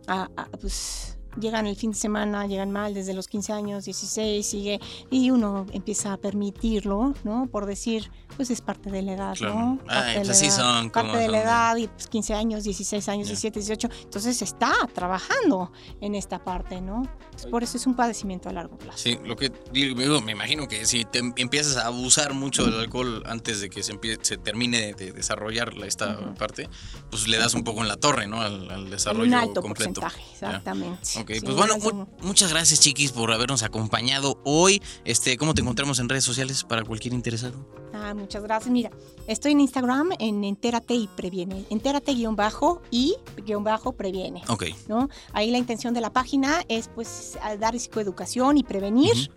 a, 0.08 0.30
a 0.36 0.46
pues, 0.62 1.18
llegan 1.40 1.68
el 1.68 1.76
fin 1.76 1.92
de 1.92 1.98
semana, 1.98 2.48
llegan 2.48 2.72
mal 2.72 2.94
desde 2.94 3.14
los 3.14 3.28
15 3.28 3.54
años, 3.54 3.86
16, 3.86 4.46
sigue, 4.46 4.80
y 5.10 5.32
uno 5.32 5.66
empieza 5.74 6.14
a 6.14 6.18
permitirlo, 6.18 7.14
¿no? 7.24 7.48
Por 7.48 7.66
decir, 7.66 8.12
pues 8.36 8.50
es 8.52 8.62
parte 8.62 8.90
de 8.90 9.02
la 9.02 9.14
edad, 9.14 9.36
¿no? 9.42 9.80
Parte, 9.86 10.22
pues 10.26 10.42
la 10.42 10.48
edad, 10.48 10.92
parte 10.92 11.18
de 11.18 11.28
la 11.28 11.42
edad, 11.42 11.76
y 11.78 11.88
pues 11.88 12.08
15 12.08 12.34
años, 12.34 12.64
16 12.64 13.10
años, 13.10 13.28
17, 13.28 13.60
18, 13.60 13.90
entonces 14.04 14.42
está 14.42 14.74
trabajando 14.94 15.72
en 16.00 16.16
esta 16.16 16.44
parte, 16.44 16.82
¿no? 16.82 17.04
por 17.50 17.64
eso 17.64 17.78
es 17.78 17.88
un 17.88 17.96
padecimiento 17.96 18.50
a 18.50 18.54
largo 18.54 18.78
plazo. 18.78 18.98
Sí, 18.98 19.18
lo 19.26 19.36
que 19.36 19.52
digo, 19.72 20.22
me 20.22 20.34
imagino 20.34 20.68
que 20.68 20.86
si 20.86 21.06
te 21.06 21.20
empiezas 21.20 21.78
a 21.78 21.88
abusar 21.88 22.34
mucho 22.34 22.66
del 22.66 22.80
alcohol 22.80 23.24
antes 23.26 23.62
de 23.62 23.70
que 23.70 23.84
se, 23.84 23.98
se 24.22 24.38
termine 24.38 24.94
de 24.94 25.12
desarrollar 25.12 25.74
esta 25.84 26.34
parte, 26.36 26.70
pues 27.10 27.28
le 27.28 27.38
das 27.38 27.54
un 27.54 27.64
poco 27.64 27.82
en 27.82 27.88
la 27.88 27.98
torre, 27.98 28.28
¿no? 28.28 28.42
Al, 28.42 28.90
desarrollo 28.90 29.26
un 29.26 29.34
alto 29.34 29.62
completo. 29.62 30.02
porcentaje, 30.02 30.32
exactamente. 30.32 31.00
Ok, 31.22 31.32
pues 31.44 31.56
bueno, 31.56 32.08
muchas 32.22 32.52
gracias 32.52 32.80
chiquis 32.80 33.12
por 33.12 33.32
habernos 33.32 33.64
acompañado 33.64 34.40
hoy. 34.44 34.82
Este, 35.06 35.38
¿Cómo 35.38 35.54
te 35.54 35.62
encontramos 35.62 36.00
en 36.00 36.10
redes 36.10 36.24
sociales 36.24 36.64
para 36.64 36.84
cualquier 36.84 37.14
interesado? 37.14 37.66
Ah, 37.94 38.14
muchas 38.14 38.44
gracias. 38.44 38.72
Mira, 38.72 38.92
estoy 39.28 39.52
en 39.52 39.62
Instagram 39.62 40.10
en 40.20 40.44
Entérate 40.44 40.94
y 40.94 41.08
Previene. 41.08 41.66
Entérate 41.70 42.14
guion 42.14 42.36
bajo 42.36 42.82
y 42.90 43.16
guion 43.46 43.64
bajo 43.64 43.94
previene. 43.94 44.42
Ok. 44.48 44.66
¿no? 44.88 45.10
Ahí 45.34 45.52
la 45.52 45.58
intención 45.58 45.94
de 45.94 46.02
la 46.02 46.12
página 46.12 46.64
es 46.68 46.90
pues 46.94 47.38
dar 47.60 47.78
psicoeducación 47.78 48.58
y 48.58 48.64
prevenir. 48.64 49.32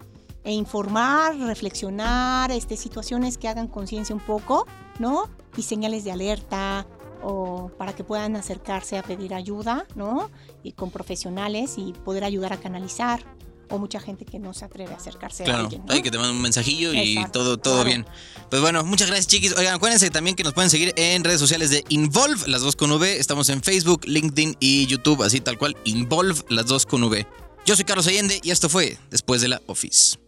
E 0.44 0.52
informar, 0.52 1.38
reflexionar, 1.38 2.50
este, 2.50 2.76
situaciones 2.76 3.38
que 3.38 3.48
hagan 3.48 3.66
conciencia 3.66 4.14
un 4.14 4.20
poco, 4.20 4.66
¿no? 4.98 5.30
Y 5.56 5.62
señales 5.62 6.04
de 6.04 6.12
alerta, 6.12 6.86
o 7.24 7.70
para 7.78 7.94
que 7.94 8.04
puedan 8.04 8.36
acercarse 8.36 8.98
a 8.98 9.02
pedir 9.02 9.34
ayuda, 9.34 9.86
¿no? 9.96 10.30
Y 10.62 10.72
con 10.72 10.90
profesionales 10.90 11.74
y 11.78 11.92
poder 11.92 12.22
ayudar 12.22 12.52
a 12.52 12.58
canalizar 12.58 13.24
o 13.70 13.78
mucha 13.78 13.98
gente 13.98 14.26
que 14.26 14.38
no 14.38 14.52
se 14.52 14.66
atreve 14.66 14.92
a 14.92 14.96
acercarse 14.96 15.44
a 15.44 15.56
alguien. 15.60 15.82
Claro, 15.82 16.02
que 16.02 16.10
te 16.10 16.18
mandan 16.18 16.36
un 16.36 16.42
mensajillo 16.42 16.92
y 16.92 17.24
todo, 17.32 17.56
todo 17.56 17.82
bien. 17.82 18.06
Pues 18.50 18.60
bueno, 18.60 18.84
muchas 18.84 19.08
gracias, 19.08 19.26
chiquis. 19.26 19.56
Oigan, 19.56 19.74
acuérdense 19.74 20.10
también 20.10 20.36
que 20.36 20.44
nos 20.44 20.52
pueden 20.52 20.70
seguir 20.70 20.92
en 20.96 21.24
redes 21.24 21.40
sociales 21.40 21.70
de 21.70 21.82
Involve, 21.88 22.46
las 22.46 22.60
dos 22.60 22.76
con 22.76 22.92
V. 22.92 23.18
Estamos 23.18 23.48
en 23.48 23.62
Facebook, 23.62 24.02
LinkedIn 24.04 24.56
y 24.60 24.86
YouTube, 24.86 25.22
así 25.22 25.40
tal 25.40 25.58
cual. 25.58 25.76
Involve, 25.84 26.42
las 26.50 26.66
dos 26.66 26.84
con 26.84 27.02
V. 27.04 27.26
Yo 27.64 27.74
soy 27.74 27.86
Carlos 27.86 28.06
Allende 28.06 28.40
y 28.42 28.50
esto 28.50 28.68
fue 28.68 28.98
Después 29.10 29.40
de 29.40 29.48
la 29.48 29.62
Office. 29.66 30.18